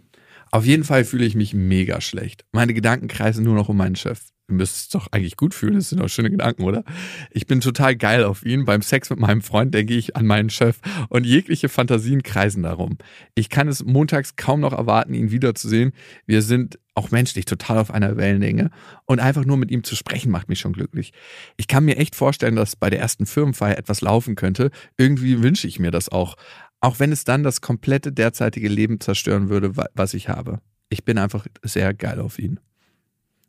Auf 0.50 0.64
jeden 0.64 0.84
Fall 0.84 1.04
fühle 1.04 1.24
ich 1.24 1.34
mich 1.34 1.54
mega 1.54 2.00
schlecht. 2.00 2.44
Meine 2.52 2.74
Gedanken 2.74 3.08
kreisen 3.08 3.44
nur 3.44 3.54
noch 3.54 3.68
um 3.68 3.76
meinen 3.76 3.96
Chef. 3.96 4.20
Ihr 4.48 4.54
müsst 4.54 4.76
es 4.76 4.88
doch 4.90 5.08
eigentlich 5.10 5.36
gut 5.36 5.54
fühlen, 5.54 5.74
das 5.74 5.88
sind 5.88 6.00
doch 6.00 6.08
schöne 6.08 6.30
Gedanken, 6.30 6.62
oder? 6.62 6.84
Ich 7.32 7.46
bin 7.46 7.60
total 7.60 7.96
geil 7.96 8.22
auf 8.22 8.46
ihn. 8.46 8.64
Beim 8.64 8.80
Sex 8.80 9.10
mit 9.10 9.18
meinem 9.18 9.42
Freund 9.42 9.74
denke 9.74 9.94
ich 9.94 10.14
an 10.14 10.24
meinen 10.24 10.50
Chef 10.50 10.78
und 11.08 11.26
jegliche 11.26 11.68
Fantasien 11.68 12.22
kreisen 12.22 12.62
darum. 12.62 12.96
Ich 13.34 13.48
kann 13.50 13.66
es 13.66 13.84
montags 13.84 14.36
kaum 14.36 14.60
noch 14.60 14.72
erwarten, 14.72 15.14
ihn 15.14 15.32
wiederzusehen. 15.32 15.92
Wir 16.26 16.42
sind 16.42 16.78
auch 16.94 17.10
menschlich 17.10 17.44
total 17.44 17.78
auf 17.78 17.90
einer 17.90 18.16
Wellenlänge 18.16 18.70
und 19.04 19.18
einfach 19.18 19.44
nur 19.44 19.56
mit 19.56 19.70
ihm 19.72 19.82
zu 19.82 19.96
sprechen 19.96 20.30
macht 20.30 20.48
mich 20.48 20.60
schon 20.60 20.72
glücklich. 20.72 21.12
Ich 21.56 21.66
kann 21.66 21.84
mir 21.84 21.96
echt 21.98 22.14
vorstellen, 22.14 22.56
dass 22.56 22.76
bei 22.76 22.88
der 22.88 23.00
ersten 23.00 23.26
Firmenfeier 23.26 23.76
etwas 23.76 24.00
laufen 24.00 24.36
könnte. 24.36 24.70
Irgendwie 24.96 25.42
wünsche 25.42 25.66
ich 25.66 25.80
mir 25.80 25.90
das 25.90 26.08
auch. 26.08 26.36
Auch 26.80 26.98
wenn 27.00 27.12
es 27.12 27.24
dann 27.24 27.42
das 27.42 27.60
komplette 27.60 28.12
derzeitige 28.12 28.68
Leben 28.68 29.00
zerstören 29.00 29.48
würde, 29.48 29.76
wa- 29.76 29.88
was 29.94 30.14
ich 30.14 30.28
habe. 30.28 30.60
Ich 30.88 31.04
bin 31.04 31.18
einfach 31.18 31.46
sehr 31.62 31.92
geil 31.94 32.20
auf 32.20 32.38
ihn. 32.38 32.60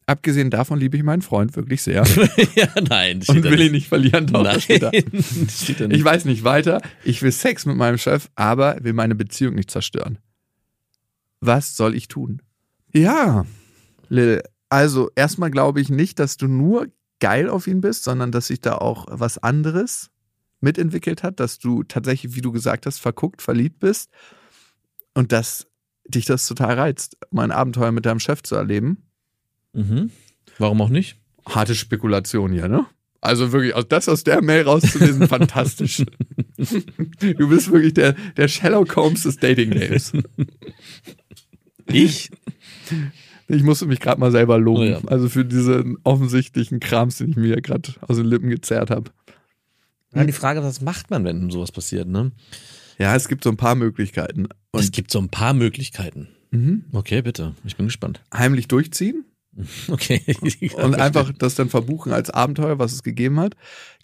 Abgesehen 0.06 0.50
davon 0.50 0.80
liebe 0.80 0.96
ich 0.96 1.04
meinen 1.04 1.22
Freund 1.22 1.56
wirklich 1.58 1.82
sehr 1.82 2.04
ja, 2.56 2.68
nein. 2.88 3.22
und 3.28 3.44
will 3.44 3.60
ihn 3.62 3.74
nicht. 3.74 3.90
verlieren. 3.90 4.26
Doch, 4.28 4.42
Nein, 4.44 4.62
nicht. 4.70 5.80
Ich 5.92 6.04
weiß 6.04 6.24
nicht 6.26 6.46
weiter. 6.46 6.82
Ich 7.04 7.22
will 7.22 7.34
Sex 7.34 7.66
mit 7.66 7.76
meinem 7.76 7.98
Chef, 7.98 8.30
aber 8.36 8.78
will 8.82 8.94
meine 8.94 9.16
Beziehung 9.16 9.56
nicht 9.56 9.70
zerstören. 9.70 10.18
Was 11.42 11.76
soll 11.76 11.94
ich 11.94 12.08
tun? 12.08 12.42
Ja, 12.94 13.46
Lil, 14.08 14.42
also 14.70 15.12
erstmal 15.16 15.52
glaube 15.52 15.82
ich 15.82 15.90
nicht, 15.90 16.20
dass 16.20 16.38
du 16.38 16.48
nur 16.48 16.88
geil 17.20 17.50
auf 17.50 17.68
ihn 17.68 17.82
bist, 17.82 18.04
sondern 18.06 18.32
dass 18.32 18.48
sich 18.48 18.62
da 18.62 18.76
auch 18.76 19.06
was 19.10 19.38
anderes 19.38 20.10
mitentwickelt 20.60 21.24
hat, 21.24 21.40
dass 21.40 21.60
du 21.60 21.84
tatsächlich, 21.84 22.36
wie 22.36 22.42
du 22.42 22.52
gesagt 22.52 22.86
hast, 22.86 23.00
verguckt, 23.00 23.42
verliebt 23.42 23.80
bist 23.80 24.10
und 25.14 25.32
dass 25.32 25.68
dich 26.08 26.26
das 26.26 26.48
total 26.48 26.80
reizt, 26.80 27.18
mal 27.32 27.44
ein 27.44 27.52
Abenteuer 27.52 27.92
mit 27.92 28.06
deinem 28.06 28.20
Chef 28.20 28.44
zu 28.44 28.56
erleben. 28.56 29.04
Mhm. 29.74 30.12
Warum 30.58 30.82
auch 30.82 30.90
nicht? 30.90 31.18
Harte 31.46 31.76
Spekulation 31.76 32.52
hier, 32.52 32.68
ne? 32.68 32.86
Also 33.22 33.52
wirklich, 33.52 33.74
aus 33.76 33.88
das 33.88 34.08
aus 34.10 34.24
der 34.24 34.42
Mail 34.42 34.64
rauszulesen, 34.64 35.28
fantastisch. 35.28 36.04
Du 36.58 37.50
bist 37.50 37.72
wirklich 37.72 37.94
der, 37.94 38.14
der 38.36 38.48
Sherlock 38.48 38.96
Holmes 38.96 39.24
des 39.24 39.38
Dating 39.38 39.72
Games. 39.72 40.14
Ich? 41.88 42.30
Ich 43.48 43.64
musste 43.64 43.86
mich 43.86 44.00
gerade 44.00 44.20
mal 44.20 44.32
selber 44.32 44.60
loben. 44.60 44.82
Oh 44.82 44.86
ja. 44.86 45.02
Also 45.08 45.30
für 45.30 45.46
diesen 45.46 45.98
offensichtlichen 46.04 46.80
Krams, 46.80 47.18
den 47.18 47.30
ich 47.30 47.36
mir 47.38 47.62
gerade 47.62 47.94
aus 48.02 48.18
den 48.18 48.26
Lippen 48.26 48.50
gezerrt 48.50 48.90
habe. 48.90 49.12
Ja, 50.14 50.24
die 50.24 50.32
Frage, 50.34 50.64
was 50.64 50.82
macht 50.82 51.10
man, 51.10 51.24
wenn 51.26 51.50
sowas 51.50 51.72
passiert, 51.72 52.08
ne? 52.08 52.32
Ja, 52.98 53.16
es 53.16 53.28
gibt 53.28 53.44
so 53.44 53.50
ein 53.50 53.58
paar 53.58 53.76
Möglichkeiten. 53.76 54.48
es 54.72 54.86
Und 54.86 54.92
gibt 54.94 55.12
so 55.12 55.20
ein 55.20 55.30
paar 55.30 55.54
Möglichkeiten. 55.54 56.30
mhm. 56.52 56.86
Okay, 56.92 57.22
bitte. 57.22 57.54
Ich 57.66 57.76
bin 57.78 57.88
gespannt. 57.88 58.22
heimlich 58.34 58.68
durchziehen 58.68 59.26
Okay. 59.88 60.22
und 60.76 60.96
einfach 60.96 61.32
das 61.38 61.56
dann 61.56 61.70
verbuchen 61.70 62.14
als 62.14 62.30
Abenteuer, 62.30 62.80
was 62.80 62.94
es 62.94 63.04
gegeben 63.04 63.40
hat. 63.40 63.56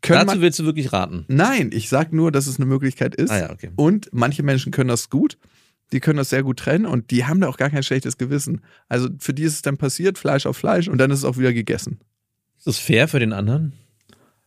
Können 0.01 0.28
Dazu 0.28 0.41
willst 0.41 0.60
du 0.60 0.66
wirklich 0.66 0.91
raten. 0.93 1.26
nein, 1.28 1.70
ich 1.74 1.89
sag 1.89 2.12
nur, 2.14 2.32
dass 2.32 2.47
es 2.47 2.58
eine 2.58 2.66
Möglichkeit 2.66 3.16
ist. 3.16 3.32
Ah 3.32 3.39
ja, 3.39 3.49
okay. 3.51 3.72
Und 3.76 4.10
manche 4.12 4.43
Menschen 4.43 4.72
können 4.72 4.89
das 4.89 5.10
gut. 5.10 5.38
Die 5.91 5.99
können 5.99 6.18
das 6.18 6.30
sehr 6.32 6.41
gut 6.43 6.58
trennen 6.58 6.86
und 6.88 7.12
die 7.12 7.26
haben 7.26 7.39
da 7.39 7.47
auch 7.47 7.58
gar 7.58 7.70
kein 7.70 7.84
schlechtes 7.84 8.18
Gewissen. 8.18 8.62
Also 8.89 9.10
für 9.20 9.34
die 9.34 9.43
ist 9.43 9.54
es 9.54 9.62
dann 9.62 9.78
passiert, 9.78 10.18
Fleisch 10.18 10.47
auf 10.47 10.58
Fleisch 10.58 10.88
und 10.88 10.97
dann 10.97 11.12
ist 11.12 11.20
es 11.20 11.26
auch 11.26 11.38
wieder 11.38 11.54
gegessen. 11.54 11.99
Ist 12.58 12.66
das 12.68 12.80
fair 12.80 13.08
für 13.08 13.20
den 13.20 13.32
anderen? 13.34 13.74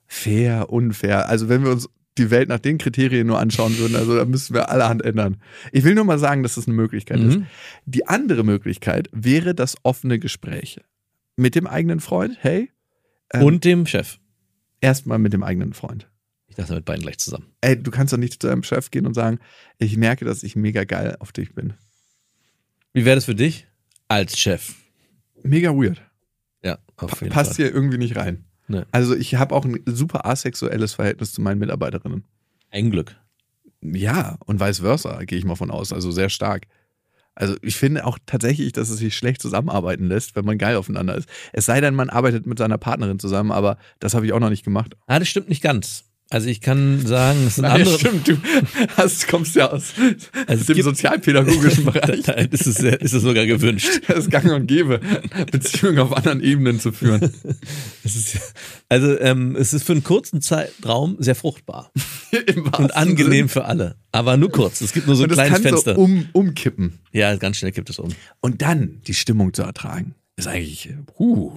Fair, 0.07 0.71
unfair. 0.71 1.29
Also 1.29 1.49
wenn 1.49 1.65
wir 1.65 1.71
uns 1.73 1.89
die 2.19 2.31
Welt 2.31 2.49
nach 2.49 2.59
den 2.59 2.79
Kriterien 2.79 3.27
nur 3.27 3.39
anschauen 3.39 3.77
würden, 3.79 3.97
also 3.97 4.17
da 4.17 4.25
müssten 4.25 4.55
wir 4.55 4.71
allerhand 4.71 5.05
ändern. 5.05 5.37
Ich 5.73 5.85
will 5.85 5.95
nur 5.95 6.05
mal 6.05 6.19
sagen, 6.19 6.43
dass 6.43 6.55
das 6.55 6.67
eine 6.67 6.75
Möglichkeit 6.75 7.21
ist. 7.21 7.39
Mhm. 7.39 7.47
Die 7.85 8.07
andere 8.07 8.43
Möglichkeit 8.43 9.09
wäre 9.13 9.55
das 9.55 9.77
offene 9.83 10.19
Gespräch. 10.19 10.81
Mit 11.37 11.55
dem 11.55 11.67
eigenen 11.67 12.01
Freund, 12.01 12.39
hey, 12.41 12.71
ähm, 13.33 13.43
Und 13.43 13.65
dem 13.65 13.85
Chef. 13.87 14.19
erstmal 14.81 15.19
mit 15.19 15.35
dem 15.35 15.43
eigenen 15.43 15.75
Freund. 15.75 16.09
Ich 16.49 16.57
dachte 16.57 16.75
mit 16.75 16.87
beiden 16.87 17.03
gleich 17.03 17.19
zusammen. 17.19 17.53
Ey, 17.61 17.77
du 17.83 17.91
kannst 17.91 18.15
doch 18.15 18.19
nicht 18.19 18.41
zu 18.41 18.49
deinem 18.49 18.63
Chef 18.63 18.91
gehen 18.91 19.05
und 19.07 19.13
sagen, 19.13 19.39
ich 19.79 19.99
merke, 19.99 20.25
dass 20.25 20.43
ich 20.43 20.57
mega 20.57 20.85
geil 20.85 21.17
auf 21.19 21.33
dich 21.33 21.55
bin. 21.55 21.75
Wie 22.95 23.05
wäre 23.05 23.17
das 23.17 23.27
für 23.27 23.35
dich 23.35 23.67
als 24.09 24.39
Chef? 24.39 24.75
Mega 25.43 25.77
weird. 25.77 26.01
Ja, 26.63 26.79
auf 26.97 27.21
jeden 27.21 27.31
passt 27.35 27.57
Fall. 27.57 27.67
hier 27.67 27.75
irgendwie 27.75 27.99
nicht 27.99 28.17
rein. 28.17 28.46
Nee. 28.69 28.83
Also 28.93 29.15
ich 29.15 29.35
habe 29.37 29.55
auch 29.55 29.65
ein 29.65 29.81
super 29.87 30.27
asexuelles 30.27 30.95
Verhältnis 30.95 31.33
zu 31.33 31.41
meinen 31.41 31.59
Mitarbeiterinnen. 31.59 32.25
Ein 32.71 32.91
Glück. 32.91 33.17
Ja, 33.81 34.39
und 34.47 34.61
vice 34.61 34.81
versa, 34.81 35.23
gehe 35.25 35.39
ich 35.39 35.45
mal 35.45 35.55
von 35.55 35.71
aus. 35.71 35.93
Also 35.93 36.11
sehr 36.11 36.29
stark. 36.29 36.67
Also 37.35 37.55
ich 37.61 37.77
finde 37.77 38.07
auch 38.07 38.19
tatsächlich, 38.25 38.73
dass 38.73 38.89
es 38.89 38.99
sich 38.99 39.15
schlecht 39.15 39.43
zusammenarbeiten 39.43 40.07
lässt, 40.07 40.35
wenn 40.37 40.47
man 40.47 40.57
geil 40.57 40.77
aufeinander 40.77 41.15
ist. 41.15 41.29
Es 41.53 41.67
sei 41.67 41.81
denn, 41.83 41.95
man 41.95 42.09
arbeitet 42.09 42.47
mit 42.47 42.59
seiner 42.59 42.79
Partnerin 42.79 43.19
zusammen, 43.19 43.53
aber 43.53 43.77
das 44.01 44.15
habe 44.15 44.25
ich 44.25 44.33
auch 44.33 44.41
noch 44.41 44.49
nicht 44.49 44.65
gemacht. 44.65 44.97
Ah, 45.07 45.19
das 45.19 45.29
stimmt 45.29 45.51
nicht 45.51 45.63
ganz. 45.63 46.06
Also 46.29 46.49
ich 46.49 46.61
kann 46.61 47.07
sagen, 47.07 47.39
es 47.47 47.55
sind 47.55 47.63
Nein, 47.63 47.83
andere. 47.83 47.99
stimmt, 48.01 48.27
du 48.27 48.37
hast, 48.97 49.29
kommst 49.29 49.55
ja 49.55 49.71
aus 49.71 49.93
Also 50.49 50.61
es 50.61 50.67
dem 50.67 50.75
gibt- 50.75 50.85
sozialpädagogischen 50.85 51.85
Bereich. 51.93 52.23
Da 52.23 52.33
ist 52.33 52.67
es, 52.67 52.81
ist 52.81 53.13
es 53.13 53.23
sogar 53.23 53.47
gewünscht. 53.47 53.89
Das 54.09 54.19
ist 54.25 54.31
gang 54.31 54.51
und 54.53 54.67
gäbe, 54.67 55.01
Beziehungen 55.53 55.99
auf 56.01 56.17
anderen 56.17 56.41
Ebenen 56.43 56.81
zu 56.81 56.91
führen. 56.91 57.33
Es 58.03 58.17
ist, 58.17 58.39
also 58.89 59.17
ähm, 59.21 59.55
es 59.57 59.73
ist 59.73 59.85
für 59.85 59.93
einen 59.93 60.03
kurzen 60.03 60.41
Zeitraum 60.41 61.17
sehr 61.21 61.37
fruchtbar 61.37 61.93
und 62.79 62.97
angenehm 62.97 63.31
Sinn. 63.33 63.49
für 63.49 63.65
alle. 63.67 63.95
Aber 64.11 64.37
nur 64.37 64.51
kurz. 64.51 64.81
Es 64.81 64.93
gibt 64.93 65.07
nur 65.07 65.15
so 65.15 65.25
ein 65.25 65.31
kleines 65.31 65.53
kann 65.55 65.63
Fenster. 65.63 65.95
so 65.95 66.01
um, 66.01 66.27
umkippen. 66.33 66.99
ja, 67.13 67.37
ganz 67.37 67.59
schnell 67.59 67.71
kippt 67.73 67.91
es 67.91 67.99
um. 68.01 68.11
Und 68.41 68.63
dann 68.63 69.01
die 69.07 69.15
Stimmung 69.15 69.55
zu 69.55 69.63
ertragen, 69.63 70.15
ist 70.37 70.49
eigentlich, 70.49 70.91
uh, 71.19 71.53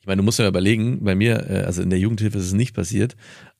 Ich 0.00 0.06
meine, 0.06 0.18
du 0.18 0.22
musst 0.24 0.38
ja 0.38 0.46
überlegen, 0.48 1.02
bei 1.02 1.14
mir, 1.14 1.48
äh, 1.48 1.62
also 1.62 1.80
in 1.80 1.88
der 1.90 1.98
Jugendhilfe 1.98 2.36
ist 2.38 2.46
es 2.46 2.52
nicht 2.52 2.74
passiert, 2.74 3.16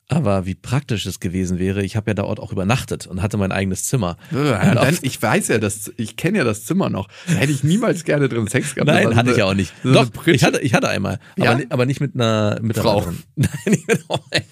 aber 0.09 0.45
wie 0.45 0.55
praktisch 0.55 1.05
es 1.05 1.19
gewesen 1.19 1.59
wäre. 1.59 1.83
Ich 1.83 1.95
habe 1.95 2.11
ja 2.11 2.13
dort 2.15 2.39
auch 2.39 2.51
übernachtet 2.51 3.07
und 3.07 3.21
hatte 3.21 3.37
mein 3.37 3.51
eigenes 3.51 3.85
Zimmer. 3.85 4.17
Und 4.31 4.43
dann, 4.45 4.97
ich 5.01 5.21
weiß 5.21 5.47
ja, 5.47 5.57
das, 5.57 5.91
ich 5.97 6.15
kenne 6.17 6.39
ja 6.39 6.43
das 6.43 6.65
Zimmer 6.65 6.89
noch. 6.89 7.07
Da 7.27 7.33
hätte 7.33 7.51
ich 7.51 7.63
niemals 7.63 8.03
gerne 8.03 8.29
drin 8.29 8.47
Sex 8.47 8.75
gehabt. 8.75 8.87
Nein, 8.91 9.07
war 9.09 9.15
hatte 9.15 9.29
so 9.29 9.35
ich 9.35 9.41
eine- 9.43 9.51
auch 9.51 9.55
nicht. 9.55 9.73
so 9.83 9.89
eine 9.89 10.09
Doch, 10.13 10.27
ich 10.27 10.43
hatte, 10.43 10.59
ich 10.59 10.73
hatte 10.73 10.89
einmal, 10.89 11.19
Ja? 11.37 11.51
aber, 11.51 11.59
ni- 11.59 11.65
aber 11.69 11.85
nicht 11.85 11.99
mit 12.01 12.15
einer 12.15 12.59
mit 12.61 12.77
Frau. 12.77 13.01
Nein, 13.35 13.49
nicht 13.67 13.87
mit 13.87 14.03
einer 14.09 14.43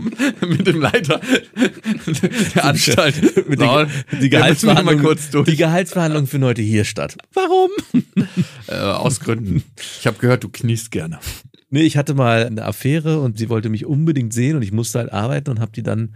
mit 0.48 0.66
dem 0.66 0.80
Leiter 0.80 1.20
der 2.54 2.64
Anstalt. 2.64 3.20
mit 3.48 3.58
So, 3.60 3.84
die, 3.84 4.16
die, 4.20 4.30
da 4.30 4.38
Gehaltsverhandlung, 4.38 5.16
die 5.44 5.56
Gehaltsverhandlung 5.56 6.26
finden 6.26 6.46
heute 6.46 6.62
hier 6.62 6.84
statt. 6.84 7.16
Warum? 7.34 7.70
Äh, 8.68 8.76
aus 8.76 9.20
Gründen. 9.20 9.62
Ich 10.00 10.06
habe 10.06 10.16
gehört, 10.18 10.44
du 10.44 10.48
kniest 10.48 10.90
gerne. 10.90 11.18
Nee, 11.70 11.82
ich 11.82 11.96
hatte 11.96 12.14
mal 12.14 12.46
eine 12.46 12.64
Affäre 12.64 13.20
und 13.20 13.38
sie 13.38 13.48
wollte 13.48 13.68
mich 13.68 13.86
unbedingt 13.86 14.32
sehen 14.32 14.56
und 14.56 14.62
ich 14.62 14.72
musste 14.72 14.98
halt 14.98 15.12
arbeiten 15.12 15.50
und 15.50 15.60
habe 15.60 15.72
die 15.72 15.82
dann 15.82 16.14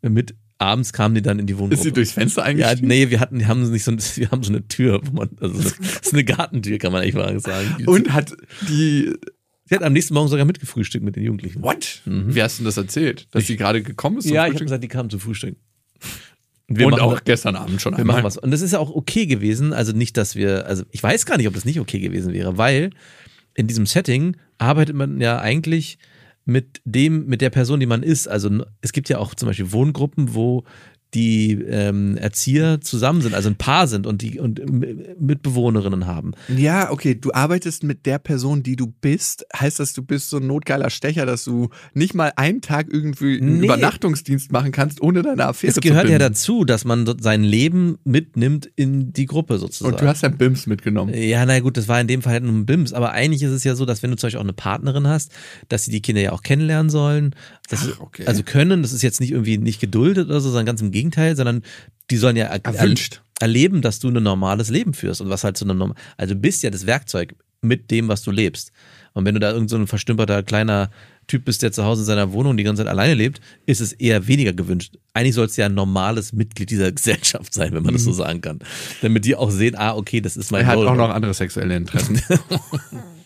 mit 0.00 0.34
abends 0.58 0.92
kamen 0.92 1.14
die 1.16 1.22
dann 1.22 1.40
in 1.40 1.46
die 1.46 1.58
Wohnung. 1.58 1.72
Ist 1.72 1.82
sie 1.82 1.90
durchs 1.92 2.12
Fenster 2.12 2.42
ja, 2.42 2.46
eingestiegen? 2.46 2.86
nee, 2.86 3.10
wir 3.10 3.18
hatten, 3.18 3.40
die 3.40 3.46
haben 3.46 3.68
nicht 3.70 3.82
so, 3.82 3.92
wir 4.16 4.30
haben 4.30 4.42
so 4.44 4.52
eine 4.52 4.66
Tür, 4.68 5.00
wo 5.04 5.12
man, 5.12 5.30
also 5.40 5.54
so 5.60 5.68
eine, 5.68 5.76
das 5.88 6.00
ist 6.06 6.12
eine 6.12 6.24
Gartentür, 6.24 6.78
kann 6.78 6.92
man 6.92 7.02
echt 7.02 7.16
mal 7.16 7.38
sagen. 7.40 7.84
Und 7.86 8.12
hat 8.12 8.32
die 8.68 9.12
Sie 9.64 9.76
hat 9.76 9.84
am 9.84 9.92
nächsten 9.94 10.12
Morgen 10.14 10.28
sogar 10.28 10.44
mitgefrühstückt 10.44 11.02
mit 11.04 11.16
den 11.16 11.22
Jugendlichen. 11.24 11.62
What? 11.62 12.02
Wie 12.04 12.42
hast 12.42 12.58
du 12.58 12.62
denn 12.62 12.66
das 12.66 12.76
erzählt? 12.76 13.26
Dass 13.30 13.46
sie 13.46 13.56
gerade 13.56 13.82
gekommen 13.82 14.18
ist? 14.18 14.24
zum 14.26 14.34
Ja, 14.34 14.42
ich 14.42 14.48
habe 14.48 14.50
Frühstück? 14.52 14.66
gesagt, 14.66 14.84
die 14.84 14.88
kamen 14.88 15.08
zum 15.08 15.18
Frühstück. 15.20 15.56
Und 16.68 16.78
wir 16.78 16.86
Und 16.88 17.00
auch 17.00 17.14
das- 17.14 17.24
gestern 17.24 17.56
Abend 17.56 17.80
schon 17.80 17.92
Wir 17.94 18.00
einmal. 18.00 18.16
machen 18.16 18.24
was. 18.24 18.36
Und 18.36 18.50
das 18.50 18.60
ist 18.60 18.72
ja 18.72 18.78
auch 18.80 18.90
okay 18.94 19.24
gewesen. 19.26 19.72
Also 19.72 19.92
nicht, 19.92 20.16
dass 20.16 20.36
wir, 20.36 20.66
also 20.66 20.84
ich 20.90 21.02
weiß 21.02 21.26
gar 21.26 21.38
nicht, 21.38 21.48
ob 21.48 21.54
das 21.54 21.64
nicht 21.64 21.80
okay 21.80 22.00
gewesen 22.00 22.32
wäre, 22.34 22.58
weil 22.58 22.90
in 23.54 23.66
diesem 23.66 23.86
Setting 23.86 24.36
arbeitet 24.62 24.94
man 24.94 25.20
ja 25.20 25.38
eigentlich 25.40 25.98
mit 26.44 26.80
dem, 26.84 27.26
mit 27.26 27.40
der 27.40 27.50
Person, 27.50 27.80
die 27.80 27.86
man 27.86 28.02
ist. 28.02 28.26
Also 28.26 28.64
es 28.80 28.92
gibt 28.92 29.08
ja 29.08 29.18
auch 29.18 29.34
zum 29.34 29.48
Beispiel 29.48 29.72
Wohngruppen, 29.72 30.34
wo 30.34 30.64
die 31.14 31.52
ähm, 31.52 32.16
Erzieher 32.16 32.80
zusammen 32.80 33.20
sind, 33.20 33.34
also 33.34 33.48
ein 33.48 33.56
Paar 33.56 33.86
sind 33.86 34.06
und 34.06 34.22
die 34.22 34.40
und 34.40 34.60
Mitbewohnerinnen 35.20 36.06
haben. 36.06 36.32
Ja, 36.48 36.90
okay, 36.90 37.14
du 37.14 37.32
arbeitest 37.32 37.84
mit 37.84 38.06
der 38.06 38.18
Person, 38.18 38.62
die 38.62 38.76
du 38.76 38.86
bist. 39.00 39.46
Heißt 39.54 39.78
das, 39.78 39.92
du 39.92 40.02
bist 40.02 40.30
so 40.30 40.38
ein 40.38 40.46
notgeiler 40.46 40.90
Stecher, 40.90 41.26
dass 41.26 41.44
du 41.44 41.68
nicht 41.94 42.14
mal 42.14 42.32
einen 42.36 42.60
Tag 42.60 42.86
irgendwie 42.90 43.38
einen 43.38 43.58
Nee. 43.58 43.66
Übernachtungsdienst 43.66 44.52
machen 44.52 44.72
kannst, 44.72 45.02
ohne 45.02 45.22
deine 45.22 45.46
Affäre 45.46 45.68
Es 45.68 45.74
zu 45.74 45.80
gehört 45.80 46.08
ja 46.08 46.18
dazu, 46.18 46.64
dass 46.64 46.84
man 46.84 47.06
sein 47.20 47.44
Leben 47.44 47.98
mitnimmt 48.04 48.70
in 48.74 49.12
die 49.12 49.26
Gruppe 49.26 49.58
sozusagen. 49.58 49.94
Und 49.94 50.00
du 50.00 50.06
hast 50.06 50.22
dein 50.22 50.38
Bims 50.38 50.66
mitgenommen. 50.66 51.12
Ja, 51.14 51.44
na 51.44 51.60
gut, 51.60 51.76
das 51.76 51.88
war 51.88 52.00
in 52.00 52.06
dem 52.06 52.22
Fall 52.22 52.32
halt 52.32 52.44
nur 52.44 52.52
ein 52.52 52.66
Bims, 52.66 52.92
aber 52.92 53.12
eigentlich 53.12 53.42
ist 53.42 53.50
es 53.52 53.64
ja 53.64 53.74
so, 53.74 53.84
dass 53.84 54.02
wenn 54.02 54.10
du 54.10 54.16
zum 54.16 54.28
Beispiel 54.28 54.38
auch 54.38 54.44
eine 54.44 54.52
Partnerin 54.52 55.06
hast, 55.06 55.32
dass 55.68 55.84
sie 55.84 55.90
die 55.90 56.00
Kinder 56.00 56.22
ja 56.22 56.32
auch 56.32 56.42
kennenlernen 56.42 56.90
sollen. 56.90 57.34
Das 57.68 57.80
Ach, 57.82 57.88
ist, 57.88 58.00
okay. 58.00 58.26
Also 58.26 58.42
können, 58.42 58.82
das 58.82 58.92
ist 58.92 59.02
jetzt 59.02 59.20
nicht 59.20 59.30
irgendwie 59.30 59.58
nicht 59.58 59.80
geduldet 59.80 60.28
oder 60.28 60.40
so, 60.40 60.48
sondern 60.50 60.66
ganz 60.66 60.80
im 60.80 60.90
Gegenteil, 60.90 61.36
sondern 61.36 61.62
die 62.10 62.16
sollen 62.16 62.36
ja 62.36 62.46
er 62.46 62.64
Erwünscht. 62.64 63.22
erleben, 63.40 63.82
dass 63.82 63.98
du 63.98 64.08
ein 64.08 64.22
normales 64.22 64.68
Leben 64.68 64.94
führst 64.94 65.20
und 65.20 65.30
was 65.30 65.44
halt 65.44 65.56
zu 65.56 65.64
einem 65.64 65.78
norm 65.78 65.94
also 66.16 66.34
du 66.34 66.40
bist 66.40 66.62
ja 66.62 66.70
das 66.70 66.86
Werkzeug 66.86 67.34
mit 67.62 67.90
dem, 67.90 68.08
was 68.08 68.22
du 68.22 68.30
lebst. 68.30 68.72
Und 69.14 69.24
wenn 69.24 69.34
du 69.34 69.40
da 69.40 69.52
irgend 69.52 69.70
so 69.70 69.76
ein 69.76 69.86
verstümperter 69.86 70.42
kleiner 70.42 70.90
Typ 71.28 71.44
bist, 71.44 71.62
der 71.62 71.70
zu 71.70 71.84
Hause 71.84 72.02
in 72.02 72.06
seiner 72.06 72.32
Wohnung 72.32 72.56
die 72.56 72.64
ganze 72.64 72.82
Zeit 72.82 72.90
alleine 72.90 73.14
lebt, 73.14 73.40
ist 73.66 73.80
es 73.80 73.92
eher 73.92 74.26
weniger 74.26 74.52
gewünscht. 74.52 74.96
Eigentlich 75.14 75.34
soll 75.34 75.46
es 75.46 75.56
ja 75.56 75.66
ein 75.66 75.74
normales 75.74 76.32
Mitglied 76.32 76.70
dieser 76.70 76.90
Gesellschaft 76.92 77.54
sein, 77.54 77.72
wenn 77.72 77.84
man 77.84 77.94
das 77.94 78.02
so 78.04 78.12
sagen 78.12 78.40
kann. 78.40 78.58
Damit 79.02 79.24
die 79.24 79.36
auch 79.36 79.50
sehen, 79.50 79.76
ah, 79.76 79.94
okay, 79.94 80.20
das 80.20 80.36
ist 80.36 80.50
mein 80.50 80.62
Mhm. 80.62 80.68
Er 80.68 80.72
hat 80.72 80.78
Role 80.78 80.90
auch 80.90 80.96
noch 80.96 81.10
andere 81.10 81.34
sexuelle 81.34 81.76
Interessen. 81.76 82.20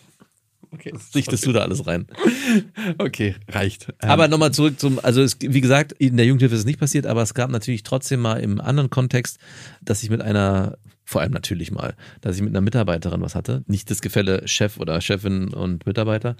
Okay, 0.77 0.93
dichtest 1.15 1.45
du 1.45 1.51
da 1.51 1.61
alles 1.61 1.87
rein. 1.87 2.05
okay, 2.99 3.35
reicht. 3.47 3.87
Ähm, 4.01 4.09
Aber 4.09 4.27
nochmal 4.27 4.51
zurück 4.53 4.79
zum, 4.79 4.99
also 5.01 5.21
es, 5.21 5.37
wie 5.41 5.61
gesagt, 5.61 5.93
in 5.93 6.17
der 6.17 6.27
Jugendhilfe 6.27 6.53
ist 6.53 6.61
es 6.61 6.65
nicht 6.65 6.79
passiert, 6.79 7.07
aber 7.07 7.23
es 7.23 7.33
gab 7.33 7.49
natürlich 7.49 7.81
trotzdem 7.81 8.19
mal 8.19 8.39
im 8.39 8.61
anderen 8.61 8.91
Kontext, 8.91 9.39
dass 9.81 10.03
ich 10.03 10.11
mit 10.11 10.21
einer, 10.21 10.77
vor 11.03 11.21
allem 11.21 11.31
natürlich 11.31 11.71
mal, 11.71 11.95
dass 12.21 12.35
ich 12.35 12.43
mit 12.43 12.51
einer 12.51 12.61
Mitarbeiterin 12.61 13.21
was 13.21 13.33
hatte. 13.33 13.63
Nicht 13.65 13.89
das 13.89 14.01
Gefälle 14.01 14.47
Chef 14.47 14.77
oder 14.77 15.01
Chefin 15.01 15.49
und 15.53 15.85
Mitarbeiter, 15.87 16.37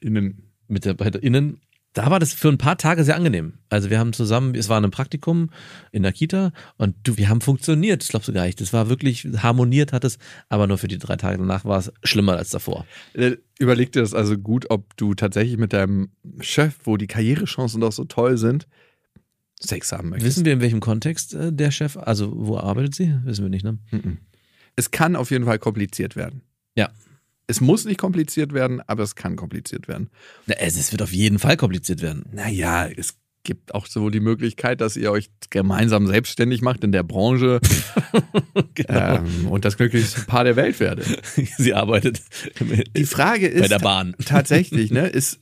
innen. 0.00 0.44
MitarbeiterInnen. 0.68 1.60
Da 1.98 2.12
war 2.12 2.20
das 2.20 2.32
für 2.32 2.48
ein 2.48 2.58
paar 2.58 2.78
Tage 2.78 3.02
sehr 3.02 3.16
angenehm. 3.16 3.54
Also 3.70 3.90
wir 3.90 3.98
haben 3.98 4.12
zusammen, 4.12 4.54
es 4.54 4.68
war 4.68 4.80
ein 4.80 4.88
Praktikum 4.92 5.50
in 5.90 6.04
der 6.04 6.12
Kita 6.12 6.52
und 6.76 6.94
du, 7.02 7.16
wir 7.16 7.28
haben 7.28 7.40
funktioniert, 7.40 8.02
das 8.02 8.10
glaubst 8.10 8.28
du 8.28 8.32
gar 8.32 8.46
nicht. 8.46 8.60
Das 8.60 8.72
war 8.72 8.88
wirklich 8.88 9.26
harmoniert 9.38 9.92
hat 9.92 10.04
es, 10.04 10.18
aber 10.48 10.68
nur 10.68 10.78
für 10.78 10.86
die 10.86 10.98
drei 10.98 11.16
Tage 11.16 11.38
danach 11.38 11.64
war 11.64 11.80
es 11.80 11.92
schlimmer 12.04 12.36
als 12.36 12.50
davor. 12.50 12.86
Äh, 13.14 13.38
Überleg 13.58 13.90
dir 13.90 14.02
das 14.02 14.14
also 14.14 14.38
gut, 14.38 14.70
ob 14.70 14.96
du 14.96 15.14
tatsächlich 15.14 15.58
mit 15.58 15.72
deinem 15.72 16.10
Chef, 16.38 16.76
wo 16.84 16.96
die 16.96 17.08
Karrierechancen 17.08 17.80
doch 17.80 17.90
so 17.90 18.04
toll 18.04 18.38
sind, 18.38 18.68
Sex 19.58 19.90
haben 19.90 20.10
möchtest. 20.10 20.36
Wissen 20.36 20.44
wir, 20.44 20.52
in 20.52 20.60
welchem 20.60 20.78
Kontext 20.78 21.34
äh, 21.34 21.52
der 21.52 21.72
Chef, 21.72 21.96
also 21.96 22.32
wo 22.32 22.58
arbeitet 22.58 22.94
sie? 22.94 23.12
Wissen 23.24 23.42
wir 23.42 23.50
nicht, 23.50 23.64
ne? 23.64 23.76
Mhm. 23.90 24.18
Es 24.76 24.92
kann 24.92 25.16
auf 25.16 25.32
jeden 25.32 25.46
Fall 25.46 25.58
kompliziert 25.58 26.14
werden. 26.14 26.42
Ja. 26.76 26.90
Es 27.50 27.60
muss 27.60 27.84
nicht 27.86 27.98
kompliziert 27.98 28.52
werden, 28.52 28.80
aber 28.86 29.02
es 29.02 29.14
kann 29.16 29.34
kompliziert 29.34 29.88
werden. 29.88 30.10
Na, 30.46 30.54
Es, 30.58 30.92
wird 30.92 31.02
auf 31.02 31.12
jeden 31.12 31.38
Fall 31.38 31.56
kompliziert 31.56 32.02
werden. 32.02 32.26
Naja, 32.30 32.86
es 32.94 33.16
gibt 33.42 33.74
auch 33.74 33.86
so 33.86 34.10
die 34.10 34.20
Möglichkeit, 34.20 34.82
dass 34.82 34.96
ihr 34.96 35.10
euch 35.10 35.30
gemeinsam 35.48 36.06
selbstständig 36.06 36.60
macht 36.60 36.84
in 36.84 36.92
der 36.92 37.02
Branche 37.02 37.60
Genau. 38.74 39.16
ähm, 39.16 39.48
und 39.48 39.64
das 39.64 39.78
glücklichste 39.78 40.22
Paar 40.22 40.44
der 40.44 40.56
Welt 40.56 40.78
werdet. 40.80 41.06
Sie 41.56 41.72
arbeitet 41.72 42.20
Die 42.94 43.06
Frage 43.06 43.48
ist 43.48 43.62
bei 43.62 43.68
der 43.68 43.78
Bahn. 43.78 44.14
tatsächlich, 44.24 44.90
ne, 44.90 45.08
ist 45.08 45.40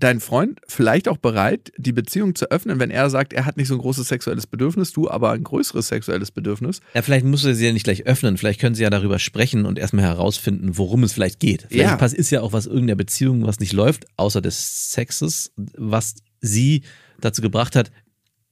dein 0.00 0.20
Freund 0.20 0.60
vielleicht 0.66 1.08
auch 1.08 1.18
bereit, 1.18 1.72
die 1.76 1.92
Beziehung 1.92 2.34
zu 2.34 2.50
öffnen, 2.50 2.80
wenn 2.80 2.90
er 2.90 3.10
sagt, 3.10 3.32
er 3.32 3.46
hat 3.46 3.56
nicht 3.56 3.68
so 3.68 3.74
ein 3.74 3.80
großes 3.80 4.08
sexuelles 4.08 4.46
Bedürfnis, 4.46 4.92
du 4.92 5.08
aber 5.10 5.30
ein 5.30 5.44
größeres 5.44 5.88
sexuelles 5.88 6.30
Bedürfnis? 6.30 6.80
Ja, 6.94 7.02
vielleicht 7.02 7.24
muss 7.26 7.44
er 7.44 7.54
sie 7.54 7.66
ja 7.66 7.72
nicht 7.72 7.84
gleich 7.84 8.06
öffnen. 8.06 8.36
Vielleicht 8.36 8.60
können 8.60 8.74
sie 8.74 8.82
ja 8.82 8.90
darüber 8.90 9.18
sprechen 9.18 9.66
und 9.66 9.78
erstmal 9.78 10.04
herausfinden, 10.04 10.76
worum 10.76 11.04
es 11.04 11.12
vielleicht 11.12 11.38
geht. 11.40 11.66
Vielleicht 11.68 12.00
Ja. 12.00 12.06
ist 12.06 12.30
ja 12.30 12.40
auch 12.40 12.52
was 12.52 12.66
irgendeiner 12.66 12.96
Beziehung, 12.96 13.46
was 13.46 13.60
nicht 13.60 13.72
läuft, 13.72 14.06
außer 14.16 14.40
des 14.40 14.92
Sexes, 14.92 15.52
was 15.56 16.16
sie 16.40 16.82
dazu 17.20 17.42
gebracht 17.42 17.76
hat, 17.76 17.90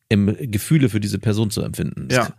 im 0.09 0.37
Gefühle 0.51 0.89
für 0.89 1.01
diese 1.01 1.19
Person 1.19 1.51
zu 1.51 1.63
empfinden. 1.63 2.09
Ja. 2.11 2.33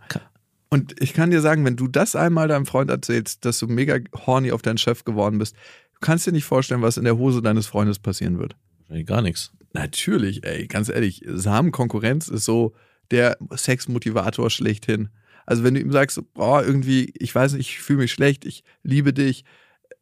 Und 0.70 1.00
ich 1.00 1.12
kann 1.14 1.30
dir 1.30 1.40
sagen, 1.40 1.64
wenn 1.64 1.76
du 1.76 1.88
das 1.88 2.14
einmal 2.14 2.48
deinem 2.48 2.66
Freund 2.66 2.90
erzählst, 2.90 3.44
dass 3.44 3.58
du 3.58 3.66
mega 3.66 3.98
horny 4.26 4.52
auf 4.52 4.62
deinen 4.62 4.78
Chef 4.78 5.04
geworden 5.04 5.38
bist, 5.38 5.56
du 5.94 5.98
kannst 6.00 6.26
dir 6.26 6.32
nicht 6.32 6.44
vorstellen, 6.44 6.82
was 6.82 6.96
in 6.96 7.04
der 7.04 7.18
Hose 7.18 7.42
deines 7.42 7.66
Freundes 7.66 7.98
passieren 7.98 8.38
wird. 8.38 8.56
Gar 9.04 9.22
nichts. 9.22 9.52
Natürlich, 9.72 10.44
ey, 10.44 10.66
ganz 10.66 10.88
ehrlich, 10.88 11.22
Samenkonkurrenz 11.26 12.28
ist 12.28 12.44
so 12.44 12.74
der 13.10 13.38
Sexmotivator 13.54 14.50
schlechthin. 14.50 15.10
Also 15.46 15.64
wenn 15.64 15.74
du 15.74 15.80
ihm 15.80 15.92
sagst, 15.92 16.20
boah, 16.34 16.62
irgendwie, 16.64 17.12
ich 17.18 17.34
weiß 17.34 17.54
nicht, 17.54 17.70
ich 17.70 17.78
fühle 17.80 18.00
mich 18.00 18.12
schlecht, 18.12 18.44
ich 18.44 18.64
liebe 18.82 19.12
dich, 19.12 19.44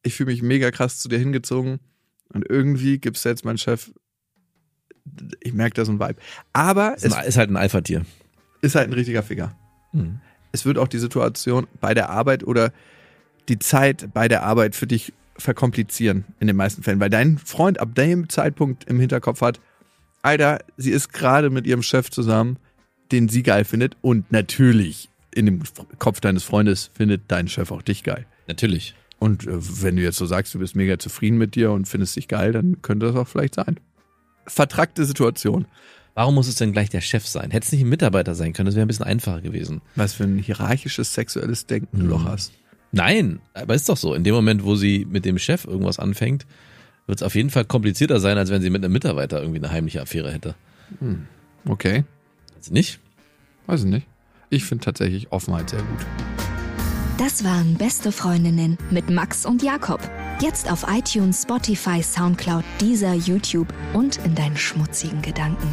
ich 0.02 0.14
fühle 0.14 0.30
mich 0.30 0.42
mega 0.42 0.70
krass 0.70 0.98
zu 0.98 1.08
dir 1.08 1.18
hingezogen 1.18 1.80
und 2.32 2.46
irgendwie 2.48 2.98
gibst 2.98 3.24
du 3.24 3.28
jetzt 3.28 3.44
meinen 3.44 3.58
Chef, 3.58 3.90
ich 5.40 5.52
merke 5.54 5.74
da 5.74 5.84
so 5.84 5.92
ein 5.92 6.00
Vibe. 6.00 6.20
Aber 6.52 6.94
Ist, 6.96 7.04
es 7.06 7.12
ein, 7.12 7.26
ist 7.26 7.36
halt 7.38 7.50
ein 7.50 7.56
Alpha-Tier. 7.56 8.04
ist 8.60 8.74
halt 8.74 8.88
ein 8.88 8.94
richtiger 8.94 9.22
Ficker. 9.22 9.56
Hm. 9.92 10.20
Es 10.52 10.64
wird 10.64 10.78
auch 10.78 10.88
die 10.88 10.98
Situation 10.98 11.66
bei 11.80 11.94
der 11.94 12.10
Arbeit 12.10 12.44
oder 12.44 12.72
die 13.48 13.58
Zeit 13.58 14.12
bei 14.12 14.28
der 14.28 14.42
Arbeit 14.42 14.74
für 14.74 14.86
dich 14.86 15.12
verkomplizieren 15.38 16.24
in 16.40 16.46
den 16.46 16.56
meisten 16.56 16.82
Fällen, 16.82 17.00
weil 17.00 17.10
dein 17.10 17.38
Freund 17.38 17.78
ab 17.80 17.94
dem 17.94 18.28
Zeitpunkt 18.28 18.84
im 18.84 18.98
Hinterkopf 19.00 19.40
hat, 19.40 19.60
Alter, 20.22 20.58
sie 20.76 20.90
ist 20.90 21.12
gerade 21.12 21.48
mit 21.50 21.66
ihrem 21.66 21.82
Chef 21.82 22.10
zusammen, 22.10 22.58
den 23.12 23.28
sie 23.28 23.42
geil 23.42 23.64
findet 23.64 23.96
und 24.02 24.30
natürlich 24.32 25.08
in 25.34 25.46
dem 25.46 25.62
Kopf 25.98 26.20
deines 26.20 26.42
Freundes 26.44 26.90
findet 26.94 27.22
dein 27.28 27.48
Chef 27.48 27.70
auch 27.70 27.82
dich 27.82 28.02
geil. 28.02 28.26
Natürlich. 28.48 28.94
Und 29.18 29.46
äh, 29.46 29.82
wenn 29.82 29.96
du 29.96 30.02
jetzt 30.02 30.16
so 30.18 30.26
sagst, 30.26 30.54
du 30.54 30.58
bist 30.58 30.74
mega 30.76 30.98
zufrieden 30.98 31.38
mit 31.38 31.54
dir 31.54 31.70
und 31.72 31.86
findest 31.86 32.16
dich 32.16 32.28
geil, 32.28 32.52
dann 32.52 32.82
könnte 32.82 33.06
das 33.06 33.16
auch 33.16 33.28
vielleicht 33.28 33.54
sein. 33.54 33.78
Vertrackte 34.46 35.04
Situation. 35.04 35.66
Warum 36.14 36.34
muss 36.34 36.48
es 36.48 36.56
denn 36.56 36.72
gleich 36.72 36.90
der 36.90 37.00
Chef 37.00 37.26
sein? 37.26 37.50
Hätte 37.52 37.66
es 37.66 37.72
nicht 37.72 37.82
ein 37.82 37.88
Mitarbeiter 37.88 38.34
sein 38.34 38.52
können, 38.52 38.66
das 38.66 38.74
wäre 38.74 38.84
ein 38.84 38.88
bisschen 38.88 39.06
einfacher 39.06 39.40
gewesen. 39.40 39.80
Was 39.94 40.14
für 40.14 40.24
ein 40.24 40.38
hierarchisches 40.38 41.14
sexuelles 41.14 41.66
Denken 41.66 41.98
du 41.98 42.04
Mhm. 42.04 42.10
noch 42.10 42.24
hast. 42.24 42.52
Nein, 42.92 43.40
aber 43.54 43.74
ist 43.74 43.88
doch 43.88 43.96
so. 43.96 44.14
In 44.14 44.24
dem 44.24 44.34
Moment, 44.34 44.64
wo 44.64 44.74
sie 44.74 45.06
mit 45.08 45.24
dem 45.24 45.38
Chef 45.38 45.64
irgendwas 45.64 45.98
anfängt, 45.98 46.46
wird 47.06 47.18
es 47.20 47.22
auf 47.22 47.34
jeden 47.34 47.50
Fall 47.50 47.64
komplizierter 47.64 48.20
sein, 48.20 48.38
als 48.38 48.50
wenn 48.50 48.62
sie 48.62 48.70
mit 48.70 48.82
einem 48.84 48.92
Mitarbeiter 48.92 49.40
irgendwie 49.40 49.58
eine 49.58 49.70
heimliche 49.70 50.00
Affäre 50.02 50.32
hätte. 50.32 50.54
Okay, 51.66 52.04
Also 52.56 52.72
nicht? 52.72 52.98
weiß 53.66 53.80
ich 53.84 53.90
nicht. 53.90 54.06
Ich 54.50 54.64
finde 54.64 54.84
tatsächlich 54.84 55.30
Offenheit 55.32 55.68
sehr 55.70 55.80
gut. 55.82 56.06
Das 57.18 57.44
waren 57.44 57.74
Beste 57.74 58.12
Freundinnen 58.12 58.78
mit 58.90 59.10
Max 59.10 59.44
und 59.44 59.62
Jakob. 59.62 60.00
Jetzt 60.40 60.70
auf 60.70 60.86
iTunes, 60.88 61.42
Spotify, 61.42 62.02
Soundcloud, 62.02 62.64
dieser 62.80 63.12
YouTube 63.14 63.66
und 63.92 64.18
in 64.24 64.34
deinen 64.34 64.56
schmutzigen 64.56 65.20
Gedanken. 65.20 65.68